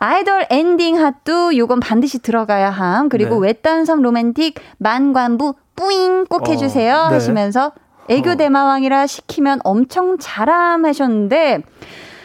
네. 0.00 0.06
아이돌 0.06 0.46
엔딩 0.50 0.98
핫도 1.00 1.56
요건 1.56 1.80
반드시 1.80 2.18
들어가야 2.20 2.70
함. 2.70 3.08
그리고 3.08 3.40
네. 3.40 3.48
외딴섬 3.48 4.02
로맨틱 4.02 4.60
만관부 4.78 5.54
뿌잉 5.76 6.26
꼭 6.26 6.48
어, 6.48 6.50
해주세요 6.50 7.08
네. 7.08 7.14
하시면서 7.14 7.72
애교 8.08 8.30
어. 8.30 8.34
대마왕이라 8.36 9.06
시키면 9.06 9.60
엄청 9.64 10.18
잘함 10.18 10.84
하셨는데 10.84 11.62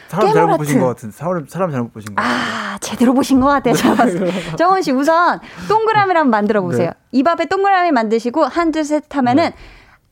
사람 0.09 0.33
잘못. 0.33 0.57
보신 0.57 0.79
것 0.79 0.87
같은 0.87 1.11
사람 1.11 1.45
사람 1.47 1.71
잘못 1.71 1.93
보신 1.93 2.15
것 2.15 2.21
같아요. 2.21 2.35
아 2.73 2.77
제대로 2.79 3.13
보신 3.13 3.39
것 3.39 3.47
같아요. 3.47 3.75
때. 3.75 4.55
정훈 4.57 4.81
씨 4.81 4.91
우선 4.91 5.39
동그라미를 5.67 6.19
한번 6.19 6.31
만들어 6.31 6.61
보세요. 6.61 6.89
네. 6.89 6.93
입 7.11 7.27
앞에 7.27 7.45
동그라미 7.45 7.91
만드시고 7.91 8.43
한두 8.45 8.83
셋 8.83 9.03
하면은 9.15 9.51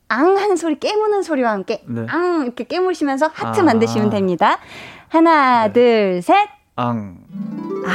앙 0.08 0.38
하는 0.38 0.56
소리 0.56 0.78
깨무는 0.78 1.22
소리와 1.22 1.50
함께 1.50 1.82
네. 1.86 2.06
앙 2.08 2.42
이렇게 2.44 2.64
깨무시면서 2.64 3.28
하트 3.32 3.60
아. 3.60 3.62
만드시면 3.64 4.10
됩니다. 4.10 4.58
하나 5.08 5.70
둘 5.72 6.22
셋. 6.22 6.57
앙. 6.78 7.16
아, 7.86 7.90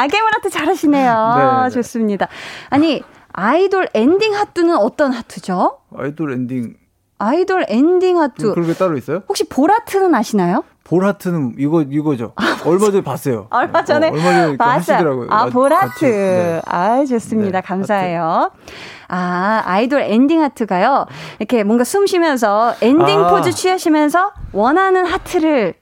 하트 0.34 0.48
잘하시네요. 0.50 1.34
네, 1.36 1.62
네. 1.64 1.70
좋습니다. 1.70 2.28
아니, 2.70 3.02
아이돌 3.34 3.88
엔딩 3.92 4.34
하트는 4.34 4.74
어떤 4.76 5.12
하트죠? 5.12 5.78
아이돌 5.96 6.32
엔딩 6.32 6.74
아이돌 7.18 7.66
엔딩 7.68 8.18
하트. 8.18 8.54
그런 8.54 8.66
게 8.66 8.72
따로 8.74 8.96
있어요? 8.96 9.22
혹시 9.28 9.44
볼하트는 9.44 10.14
아시나요? 10.14 10.64
볼하트는 10.84 11.54
이거 11.58 11.82
이거죠. 11.82 12.32
얼마 12.64 12.86
전에 12.86 13.02
봤어요. 13.02 13.46
얼마 13.52 13.84
전에 13.84 14.08
어, 14.08 14.12
얼마 14.12 14.22
전에 14.32 14.56
봤어요. 14.56 15.26
아, 15.30 15.44
마- 15.44 15.50
볼하트. 15.50 15.86
같이. 15.88 16.04
네. 16.06 16.62
아, 16.66 17.04
좋습니다. 17.04 17.60
네, 17.60 17.66
감사해요. 17.66 18.50
아, 19.08 19.62
아이돌 19.66 20.00
엔딩 20.00 20.42
하트가요. 20.42 21.06
이렇게 21.38 21.62
뭔가 21.62 21.84
숨 21.84 22.06
쉬면서 22.06 22.74
엔딩 22.80 23.20
아. 23.24 23.30
포즈 23.30 23.52
취하시면서 23.52 24.32
원하는 24.52 25.04
하트를 25.06 25.74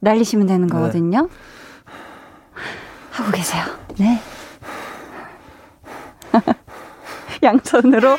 날리시면 0.00 0.46
되는 0.46 0.66
네. 0.66 0.72
거거든요. 0.72 1.28
하고 3.10 3.30
계세요. 3.32 3.64
네. 3.98 4.20
양손으로 7.42 8.16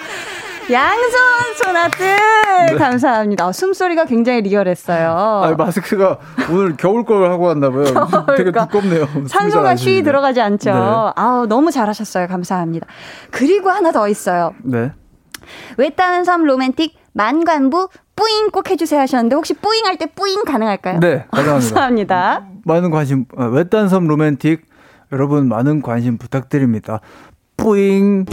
양손 0.72 1.20
손하트 1.64 2.78
감사합니다. 2.78 3.48
어, 3.48 3.52
숨소리가 3.52 4.06
굉장히 4.06 4.42
리얼했어요. 4.42 5.10
아, 5.12 5.56
마스크가 5.58 6.20
오늘 6.52 6.76
겨울 6.78 7.06
걸 7.06 7.32
하고 7.32 7.46
왔나 7.46 7.70
봐요. 7.72 7.86
되게 8.38 8.52
거. 8.52 8.68
두껍네요. 8.68 9.08
산소가 9.28 9.76
쉬쉬 9.76 10.04
들어가지 10.04 10.42
않죠. 10.42 10.72
네. 10.72 10.80
아우 11.16 11.48
너무 11.48 11.72
잘하셨어요. 11.72 12.28
감사합니다. 12.28 12.86
그리고 13.32 13.70
하나 13.72 13.92
더 13.92 14.08
있어요. 14.08 14.54
네. 14.64 14.92
외딴 15.78 16.24
섬 16.26 16.44
로맨틱 16.44 16.99
만관부 17.14 17.90
뿌잉 18.16 18.50
꼭 18.52 18.70
해주세요 18.70 19.00
하셨는데 19.02 19.36
혹시 19.36 19.54
뿌잉 19.54 19.86
할 19.86 19.98
때 19.98 20.06
뿌잉 20.08 20.44
가능할까요? 20.46 21.00
네, 21.00 21.26
가능합니다. 21.32 21.52
감사합니다. 21.52 22.44
많은 22.66 22.92
관심 22.92 23.26
어, 23.38 23.46
외딴섬 23.46 24.08
로맨틱 24.08 24.66
여러분 25.12 25.48
많은 25.50 25.82
관심 25.82 26.18
부탁드립니다. 26.18 27.00
뿌잉. 27.58 28.26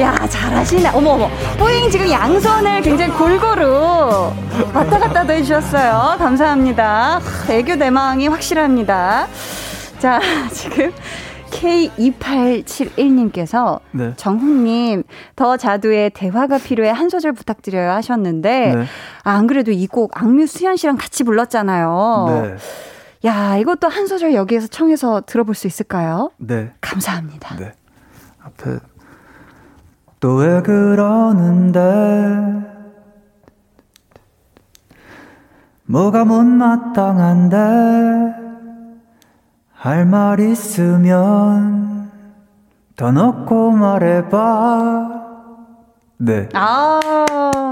야 0.00 0.14
잘하시네. 0.28 0.90
어머 0.94 1.10
어머. 1.10 1.28
뿌잉 1.58 1.90
지금 1.90 2.10
양손을 2.10 2.80
굉장히 2.82 3.12
골고루 3.12 4.32
왔다 4.72 4.98
갔다도 4.98 5.32
해주셨어요. 5.34 6.16
감사합니다. 6.18 7.18
하, 7.18 7.52
애교 7.52 7.76
대망이 7.76 8.28
확실합니다. 8.28 9.26
자 9.98 10.18
지금 10.52 10.90
K2871님께서 11.50 13.80
네. 13.92 14.12
정훈님 14.16 15.02
더 15.36 15.56
자두의 15.56 16.10
대화가 16.10 16.58
필요해 16.58 16.90
한 16.90 17.08
소절 17.08 17.32
부탁드려요 17.32 17.90
하셨는데 17.92 18.74
네. 18.74 18.84
아, 19.24 19.30
안 19.32 19.46
그래도 19.46 19.70
이 19.72 19.86
곡 19.86 20.20
악뮤 20.22 20.46
수현 20.46 20.76
씨랑 20.76 20.96
같이 20.96 21.24
불렀잖아요. 21.24 22.26
네. 22.28 22.54
야 23.28 23.56
이것도 23.56 23.88
한 23.88 24.06
소절 24.06 24.34
여기에서 24.34 24.66
청해서 24.68 25.22
들어볼 25.26 25.54
수 25.54 25.66
있을까요? 25.66 26.30
네. 26.38 26.70
감사합니다. 26.80 27.56
네. 27.56 27.72
앞에 28.42 28.78
또 30.20 30.36
왜 30.36 30.60
그러는데 30.62 31.80
뭐가 35.86 36.24
못마땅한데 36.24 37.56
할 39.82 40.04
말 40.04 40.40
있으면 40.40 42.10
더 42.96 43.10
넣고 43.12 43.70
말해봐 43.72 45.20
네. 46.22 46.50
아, 46.52 47.00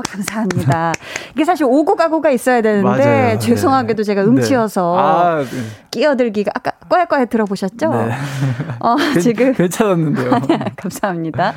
감사합니다. 0.09 0.95
이게 1.35 1.45
사실 1.45 1.67
오고 1.69 1.97
가고가 1.97 2.31
있어야 2.31 2.63
되는데 2.63 2.89
맞아요. 2.89 3.39
죄송하게도 3.39 3.97
네. 4.03 4.07
제가 4.07 4.23
음치여서 4.25 4.95
네. 4.97 5.03
아, 5.03 5.45
네. 5.45 5.47
끼어들기가 5.91 6.53
아까 6.55 6.71
꽈야꽈야 6.89 7.27
들어보셨죠? 7.27 7.91
네. 7.91 8.11
어, 8.81 8.97
괜- 8.97 9.21
지금 9.21 9.53
괜찮았는데요. 9.53 10.31
감사합니다. 10.77 11.53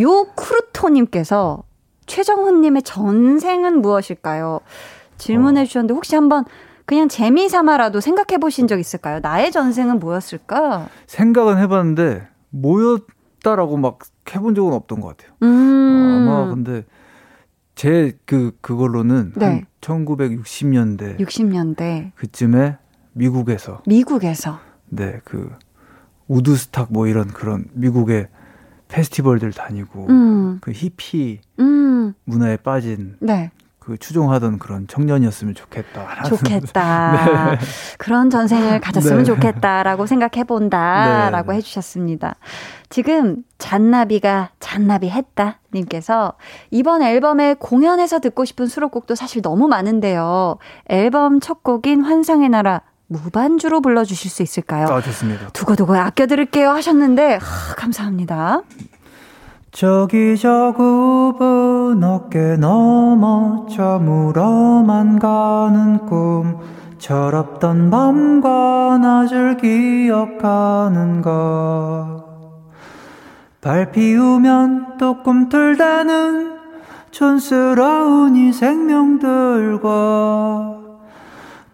요 0.00 0.26
크루토 0.36 0.90
님께서 0.90 1.64
최정훈 2.06 2.60
님의 2.60 2.82
전생은 2.84 3.82
무엇일까요? 3.82 4.60
질문해 5.18 5.64
주셨는데 5.64 5.94
혹시 5.94 6.14
한번 6.14 6.44
그냥 6.90 7.06
재미 7.06 7.48
삼아라도 7.48 8.00
생각해 8.00 8.38
보신 8.40 8.66
적 8.66 8.80
있을까요? 8.80 9.20
나의 9.20 9.52
전생은 9.52 10.00
뭐였을까? 10.00 10.88
생각은 11.06 11.56
해봤는데 11.58 12.26
뭐였다라고 12.48 13.76
막 13.76 14.00
해본 14.34 14.56
적은 14.56 14.72
없던 14.72 15.00
것 15.00 15.16
같아요. 15.16 15.36
음. 15.44 16.26
아마 16.28 16.48
근데 16.52 16.84
제 17.76 18.12
그 18.26 18.56
그걸로는 18.60 19.34
네. 19.36 19.46
한 19.46 19.66
1960년대 19.80 21.20
60년대 21.20 22.10
그쯤에 22.16 22.78
미국에서 23.12 23.82
미국에서 23.86 24.58
네 24.88 25.20
그 25.24 25.48
우드스탁 26.26 26.92
뭐 26.92 27.06
이런 27.06 27.28
그런 27.28 27.66
미국의 27.72 28.26
페스티벌들 28.88 29.52
다니고 29.52 30.06
음. 30.08 30.58
그 30.60 30.72
히피 30.72 31.40
음. 31.60 32.14
문화에 32.24 32.56
빠진 32.56 33.14
네. 33.20 33.52
그 33.90 33.98
추종하던 33.98 34.60
그런 34.60 34.86
청년이었으면 34.86 35.56
좋겠다. 35.56 36.22
좋겠다. 36.22 37.56
네. 37.58 37.58
그런 37.98 38.30
전생을 38.30 38.80
가졌으면 38.80 39.18
네. 39.18 39.24
좋겠다라고 39.24 40.06
생각해 40.06 40.44
본다라고 40.44 41.50
네. 41.50 41.58
해주셨습니다. 41.58 42.36
지금 42.88 43.38
잔나비가 43.58 44.50
잔나비 44.60 45.10
했다 45.10 45.58
님께서 45.74 46.34
이번 46.70 47.02
앨범에 47.02 47.54
공연에서 47.58 48.20
듣고 48.20 48.44
싶은 48.44 48.68
수록곡도 48.68 49.16
사실 49.16 49.42
너무 49.42 49.66
많은데요. 49.66 50.58
앨범 50.88 51.40
첫 51.40 51.64
곡인 51.64 52.02
환상의 52.02 52.48
나라 52.48 52.82
무반주로 53.08 53.80
불러주실 53.80 54.30
수 54.30 54.44
있을까요? 54.44 54.86
아 54.86 55.00
좋습니다. 55.00 55.48
두고두고 55.48 55.96
아껴 55.96 56.26
들을게요 56.26 56.70
하셨는데 56.70 57.38
하, 57.42 57.74
감사합니다. 57.74 58.62
저기 59.72 60.36
저 60.36 60.74
굽은 60.76 62.02
어깨 62.02 62.56
넘어 62.56 63.66
저물어만 63.68 65.18
가는 65.18 66.06
꿈. 66.06 66.58
철없던 67.00 67.90
밤과 67.90 68.98
낮을 68.98 69.56
기억하는가 69.56 71.30
발 73.62 73.90
피우면 73.90 74.98
또 74.98 75.22
꿈틀대는 75.22 76.58
촌스러운 77.10 78.36
이 78.36 78.52
생명들과 78.52 79.88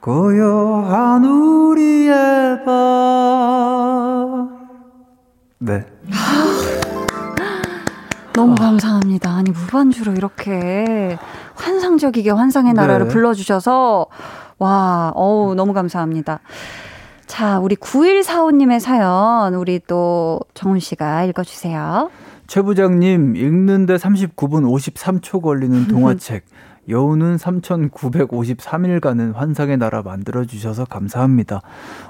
고요한 0.01 1.25
우리의 1.25 2.65
밤. 2.65 2.77
네. 5.59 5.96
너무 8.37 8.55
감사합니다. 8.55 9.31
아니 9.35 9.51
무반주로 9.51 10.13
이렇게 10.13 11.17
환상적이게 11.55 12.31
환상의 12.31 12.75
나라를 12.75 13.09
네. 13.09 13.13
불러주셔서 13.13 14.07
와, 14.59 15.13
어우 15.15 15.55
너무 15.55 15.73
감사합니다. 15.73 16.41
자, 17.27 17.59
우리 17.59 17.75
9145님의 17.77 18.79
사연, 18.79 19.55
우리 19.55 19.81
또 19.87 20.41
정훈 20.55 20.79
씨가 20.81 21.25
읽어주세요. 21.25 22.11
최 22.47 22.63
부장님, 22.63 23.37
읽는데 23.37 23.97
39분 23.97 24.65
53초 24.65 25.43
걸리는 25.43 25.89
동화책. 25.89 26.45
여우는 26.89 27.37
3,953일간은 27.37 29.35
환상의 29.35 29.77
나라 29.77 30.03
만들어주셔서 30.03 30.85
감사합니다. 30.87 31.63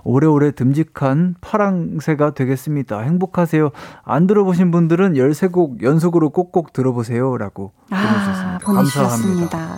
오래오래 0.04 0.52
듬직한 0.52 1.34
파랑새가 1.40 2.34
되겠습니다. 2.34 3.00
행복하세요. 3.00 3.70
안 4.04 4.26
들어보신 4.26 4.70
분들은 4.70 5.14
13곡 5.14 5.82
연속으로 5.82 6.30
꼭꼭 6.30 6.72
들어보세요. 6.72 7.36
라고 7.36 7.72
아, 7.90 8.58
보내주셨습니다. 8.62 9.48
감사합니다. 9.48 9.76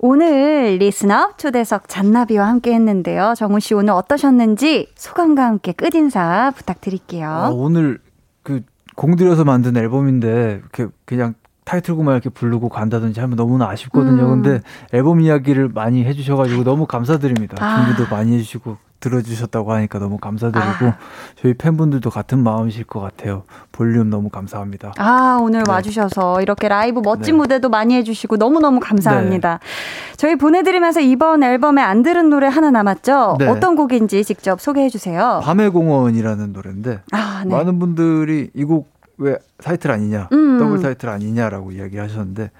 오늘 0.00 0.76
listener 0.78 1.32
초대석 1.36 1.88
잔나비와 1.88 2.46
함께 2.46 2.72
했는데요. 2.72 3.34
정훈 3.36 3.58
씨 3.58 3.74
오늘 3.74 3.94
어떠셨는지 3.94 4.92
소감과 4.94 5.44
함께 5.44 5.72
끝인사 5.72 6.52
부탁드릴게요. 6.56 7.28
아, 7.28 7.50
오늘 7.50 7.98
그 8.44 8.62
공들여서 8.94 9.44
만든 9.44 9.76
앨범인데 9.76 10.62
그 10.70 10.90
그냥 11.04 11.34
타이틀곡만 11.68 12.14
이렇게 12.14 12.30
부르고 12.30 12.70
간다든지 12.70 13.20
하면 13.20 13.36
너무나 13.36 13.68
아쉽거든요. 13.68 14.22
음. 14.22 14.42
근데 14.42 14.62
앨범 14.92 15.20
이야기를 15.20 15.68
많이 15.68 16.02
해주셔가지고 16.02 16.64
너무 16.64 16.86
감사드립니다. 16.86 17.62
아. 17.62 17.84
준비도 17.84 18.14
많이 18.14 18.34
해주시고 18.36 18.78
들어주셨다고 19.00 19.72
하니까 19.74 19.98
너무 19.98 20.16
감사드리고 20.16 20.86
아. 20.86 20.96
저희 21.36 21.52
팬분들도 21.54 22.08
같은 22.08 22.42
마음이실 22.42 22.84
것 22.84 23.00
같아요. 23.00 23.42
볼륨 23.70 24.08
너무 24.08 24.30
감사합니다. 24.30 24.94
아 24.96 25.38
오늘 25.42 25.62
네. 25.62 25.70
와주셔서 25.70 26.40
이렇게 26.40 26.68
라이브 26.68 27.00
멋진 27.04 27.34
네. 27.34 27.42
무대도 27.42 27.68
많이 27.68 27.94
해주시고 27.96 28.38
너무 28.38 28.60
너무 28.60 28.80
감사합니다. 28.80 29.60
네. 29.60 30.16
저희 30.16 30.36
보내드리면서 30.36 31.00
이번 31.00 31.42
앨범에 31.42 31.82
안 31.82 32.02
들은 32.02 32.30
노래 32.30 32.48
하나 32.48 32.70
남았죠. 32.70 33.36
네. 33.38 33.46
어떤 33.46 33.76
곡인지 33.76 34.24
직접 34.24 34.58
소개해 34.60 34.88
주세요. 34.88 35.40
밤의 35.44 35.70
공원이라는 35.70 36.52
노래인데 36.52 37.02
아, 37.12 37.42
네. 37.44 37.54
많은 37.54 37.78
분들이 37.78 38.50
이곡 38.54 38.97
왜 39.18 39.36
타이틀 39.62 39.90
아니냐, 39.90 40.28
음. 40.32 40.58
더블 40.58 40.80
타이틀 40.80 41.08
아니냐라고 41.08 41.72
이야기하셨는데 41.72 42.50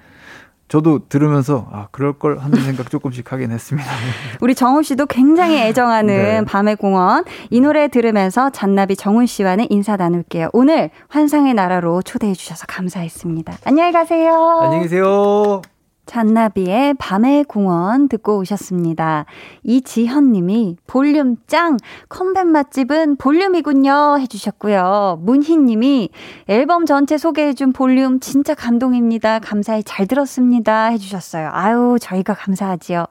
저도 0.69 1.07
들으면서 1.09 1.67
아 1.71 1.87
그럴 1.91 2.13
걸 2.13 2.37
하는 2.37 2.61
생각 2.61 2.91
조금씩 2.91 3.31
하긴 3.31 3.51
했습니다. 3.51 3.89
우리 4.39 4.53
정우 4.53 4.83
씨도 4.83 5.07
굉장히 5.07 5.57
애정하는 5.57 6.07
네. 6.07 6.45
밤의 6.45 6.75
공원 6.75 7.25
이 7.49 7.59
노래 7.59 7.87
들으면서 7.87 8.51
잔나비 8.51 8.95
정훈 8.95 9.25
씨와는 9.25 9.67
인사 9.71 9.97
나눌게요. 9.97 10.49
오늘 10.53 10.91
환상의 11.07 11.55
나라로 11.55 12.03
초대해 12.03 12.33
주셔서 12.33 12.65
감사했습니다. 12.67 13.57
안녕히 13.65 13.91
가세요. 13.91 14.59
안녕히 14.61 14.83
계세요. 14.83 15.61
잔나비의 16.09 16.95
밤의 16.95 17.43
공원 17.43 18.09
듣고 18.09 18.39
오셨습니다. 18.39 19.25
이지현 19.61 20.31
님이 20.31 20.75
볼륨 20.87 21.35
짱! 21.45 21.77
컴백 22.09 22.47
맛집은 22.47 23.17
볼륨이군요. 23.17 24.17
해주셨고요. 24.19 25.19
문희 25.21 25.57
님이 25.57 26.09
앨범 26.47 26.87
전체 26.87 27.19
소개해준 27.19 27.73
볼륨 27.73 28.19
진짜 28.19 28.55
감동입니다. 28.55 29.37
감사히 29.37 29.83
잘 29.83 30.07
들었습니다. 30.07 30.85
해주셨어요. 30.87 31.51
아유, 31.53 31.97
저희가 32.01 32.33
감사하지요. 32.33 33.05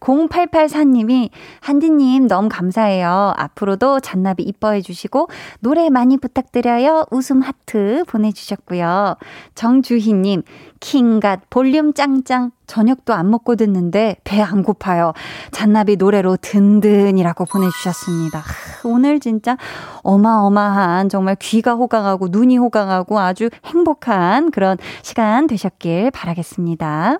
0884 0.00 0.84
님이 0.84 1.30
한디님 1.60 2.26
너무 2.26 2.50
감사해요. 2.50 3.32
앞으로도 3.34 4.00
잔나비 4.00 4.42
이뻐해 4.42 4.82
주시고 4.82 5.28
노래 5.60 5.88
많이 5.88 6.18
부탁드려요. 6.18 7.06
웃음 7.10 7.40
하트 7.40 8.04
보내주셨고요. 8.08 9.16
정주희 9.54 10.12
님, 10.12 10.42
킹갓 10.82 11.48
볼륨 11.48 11.94
짱짱 11.94 12.50
저녁도 12.66 13.14
안 13.14 13.30
먹고 13.30 13.54
듣는데 13.56 14.16
배 14.24 14.42
안 14.42 14.64
고파요. 14.64 15.12
잔나비 15.52 15.96
노래로 15.96 16.36
든든이라고 16.40 17.44
보내주셨습니다. 17.44 18.42
오늘 18.84 19.20
진짜 19.20 19.56
어마어마한 20.02 21.08
정말 21.08 21.36
귀가 21.36 21.74
호강하고 21.74 22.28
눈이 22.30 22.58
호강하고 22.58 23.20
아주 23.20 23.48
행복한 23.64 24.50
그런 24.50 24.76
시간 25.02 25.46
되셨길 25.46 26.10
바라겠습니다. 26.10 27.18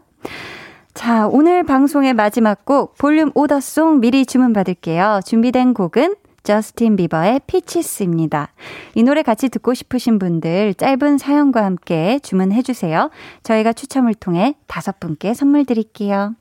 자, 0.94 1.28
오늘 1.28 1.62
방송의 1.62 2.12
마지막 2.12 2.64
곡 2.64 2.98
볼륨 2.98 3.30
오더송 3.34 4.01
미리 4.01 4.26
주문 4.26 4.52
받을게요. 4.52 5.20
준비된 5.24 5.72
곡은 5.74 6.16
저스틴 6.43 6.97
비버의 6.97 7.40
피치스입니다. 7.47 8.48
이 8.94 9.02
노래 9.02 9.23
같이 9.23 9.48
듣고 9.48 9.74
싶으신 9.74 10.19
분들 10.19 10.74
짧은 10.74 11.19
사연과 11.19 11.64
함께 11.64 12.19
주문해 12.23 12.62
주세요. 12.62 13.10
저희가 13.43 13.73
추첨을 13.73 14.14
통해 14.14 14.55
다섯 14.66 14.98
분께 14.98 15.35
선물 15.35 15.64
드릴게요. 15.64 16.35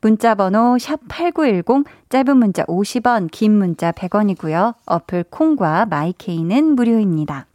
문자 0.00 0.34
번호 0.34 0.76
샵8910 0.76 1.84
짧은 2.08 2.36
문자 2.36 2.64
50원, 2.64 3.28
긴 3.30 3.52
문자 3.52 3.92
100원이고요. 3.92 4.74
어플 4.86 5.24
콩과 5.30 5.86
마이케이는 5.86 6.74
무료입니다. 6.74 7.46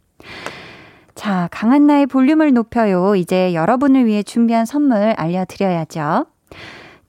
자, 1.14 1.48
강한나의 1.50 2.06
볼륨을 2.06 2.54
높여요. 2.54 3.14
이제 3.14 3.52
여러분을 3.52 4.06
위해 4.06 4.22
준비한 4.22 4.64
선물 4.64 5.12
알려드려야죠. 5.16 6.26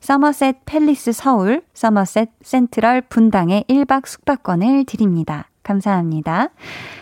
서머셋 0.00 0.64
팰리스 0.64 1.12
서울, 1.12 1.62
서머셋 1.74 2.30
센트럴 2.42 3.02
분당의 3.02 3.64
1박 3.68 4.06
숙박권을 4.06 4.84
드립니다. 4.84 5.48
감사합니다. 5.62 6.48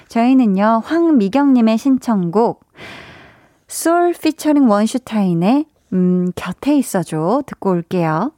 저희는요, 0.08 0.82
황미경님의 0.84 1.78
신청곡, 1.78 2.64
솔 3.68 4.12
피처링 4.12 4.68
원슈타인의, 4.68 5.66
음, 5.92 6.32
곁에 6.34 6.76
있어줘. 6.76 7.42
듣고 7.46 7.70
올게요. 7.70 8.32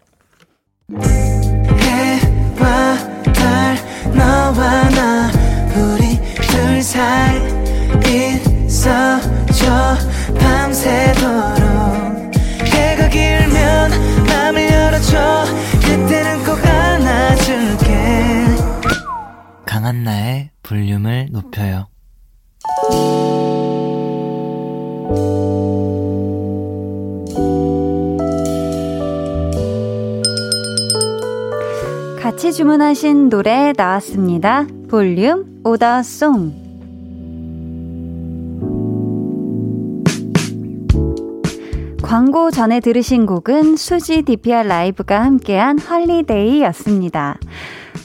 해와 0.92 2.96
달, 3.32 3.76
너와 4.14 4.88
나, 4.90 5.30
우리 5.76 6.20
둘 6.46 6.82
사이 6.82 7.38
있어줘. 8.66 9.96
밤새도록 10.38 11.59
한나의 19.90 20.50
볼륨을 20.62 21.30
높여요 21.32 21.88
같이 32.22 32.52
주문하신 32.52 33.30
노래 33.30 33.72
나왔습니다. 33.76 34.68
볼륨 34.88 35.60
오더송 35.64 36.70
광고 42.00 42.52
전에 42.52 42.78
들으신 42.78 43.26
곡은 43.26 43.74
수지 43.74 44.22
DPR 44.22 44.68
라이브가 44.68 45.24
함께한 45.24 45.80
Holiday였습니다. 45.80 47.40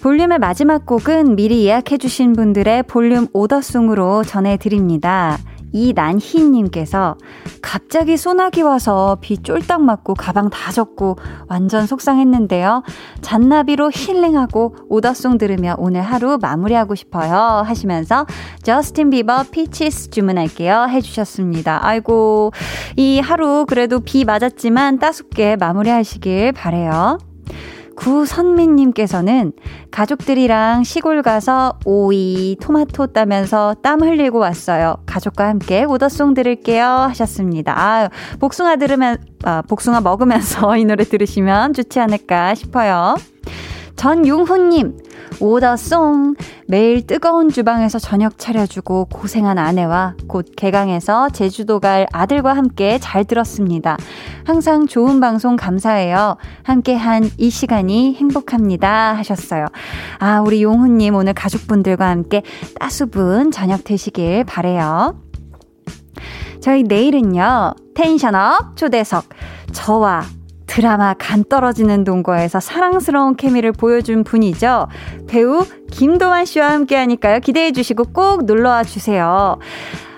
볼륨의 0.06 0.38
마지막 0.38 0.86
곡은 0.86 1.36
미리 1.36 1.66
예약해주신 1.66 2.34
분들의 2.34 2.84
볼륨 2.84 3.26
오더송으로 3.34 4.24
전해드립니다. 4.24 5.40
이난희님께서 5.72 7.18
갑자기 7.60 8.16
소나기 8.16 8.62
와서 8.62 9.18
비 9.20 9.42
쫄딱 9.42 9.82
맞고 9.82 10.14
가방 10.14 10.52
다 10.52 10.72
젖고 10.72 11.18
완전 11.48 11.88
속상했는데요. 11.88 12.84
잔나비로 13.22 13.90
힐링하고 13.92 14.76
오더송 14.90 15.40
들으며 15.40 15.74
오늘 15.80 16.04
하루 16.04 16.38
마무리하고 16.40 16.94
싶어요. 16.94 17.64
하시면서 17.66 18.28
저스틴 18.62 19.10
비버 19.10 19.46
Peaches 19.50 20.12
주문할게요. 20.12 20.86
해주셨습니다. 20.88 21.80
아이고, 21.84 22.52
이 22.96 23.20
하루 23.20 23.66
그래도 23.68 24.02
비 24.02 24.24
맞았지만 24.24 25.00
따숩게 25.00 25.56
마무리하시길 25.56 26.52
바래요. 26.52 27.18
구선민님께서는 27.96 29.54
가족들이랑 29.92 30.84
시골 30.84 31.22
가서 31.22 31.80
오이, 31.86 32.58
토마토 32.62 33.08
따면서 33.08 33.76
땀 33.82 34.02
흘리고 34.02 34.40
왔어요. 34.40 34.98
가족과 35.06 35.48
함께 35.48 35.84
오더송 35.84 36.34
들을게요. 36.34 36.86
하셨습니다. 36.86 37.74
아 37.78 38.10
복숭아 38.40 38.76
들으면, 38.78 39.18
아, 39.44 39.62
복숭아 39.62 40.02
먹으면서 40.02 40.76
이 40.78 40.86
노래 40.86 41.04
들으시면 41.04 41.74
좋지 41.74 42.00
않을까 42.00 42.56
싶어요. 42.56 43.16
전용훈님, 43.96 44.98
오더송. 45.40 46.36
매일 46.68 47.06
뜨거운 47.06 47.50
주방에서 47.50 48.00
저녁 48.00 48.38
차려주고 48.38 49.06
고생한 49.06 49.58
아내와 49.58 50.16
곧 50.28 50.48
개강해서 50.56 51.30
제주도 51.30 51.80
갈 51.80 52.06
아들과 52.12 52.54
함께 52.54 52.98
잘 53.00 53.24
들었습니다. 53.24 53.98
항상 54.46 54.88
좋은 54.88 55.20
방송 55.20 55.56
감사해요. 55.56 56.38
함께 56.64 56.96
한 56.96 57.30
이 57.38 57.50
시간이 57.50 58.16
행복합니다. 58.16 59.14
하셨어요. 59.18 59.66
아, 60.20 60.42
우리 60.42 60.64
용훈님 60.64 61.16
오늘 61.16 61.34
가족분들과 61.34 62.10
함께 62.10 62.44
따수분 62.80 63.52
저녁 63.52 63.84
되시길 63.84 64.44
바래요. 64.46 65.20
저희 66.62 66.84
내일은요, 66.84 67.74
텐션업 67.94 68.76
초대석. 68.78 69.26
저와 69.72 70.24
드라마 70.68 71.14
간 71.14 71.44
떨어지는 71.44 72.04
동거에서 72.04 72.60
사랑스러운 72.60 73.36
케미를 73.36 73.72
보여준 73.72 74.24
분이죠. 74.24 74.88
배우 75.28 75.66
김도환 75.92 76.46
씨와 76.46 76.72
함께 76.72 76.96
하니까요. 76.96 77.40
기대해 77.40 77.72
주시고 77.72 78.06
꼭 78.14 78.46
놀러와 78.46 78.84
주세요. 78.84 79.58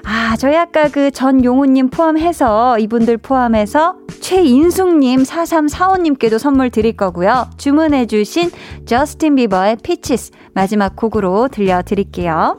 아, 0.10 0.38
저희 0.38 0.56
아까 0.56 0.88
그 0.88 1.11
전용우님 1.11 1.90
포함해서 1.90 2.80
이분들 2.80 3.18
포함해서 3.18 3.95
최인숙님, 4.22 5.24
4345님께도 5.24 6.40
선물 6.40 6.69
드릴 6.69 6.95
거고요. 6.95 7.48
주문해주신 7.57 8.52
저스틴 8.86 9.36
비버의 9.36 9.78
Peaches 9.84 10.31
마지막 10.53 10.95
곡으로 10.95 11.49
들려드릴게요. 11.49 12.57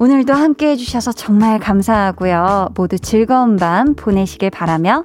오늘도 0.00 0.32
함께 0.32 0.70
해주셔서 0.70 1.12
정말 1.12 1.60
감사하고요. 1.60 2.70
모두 2.74 2.98
즐거운 2.98 3.56
밤 3.56 3.94
보내시길 3.94 4.50
바라며 4.50 5.04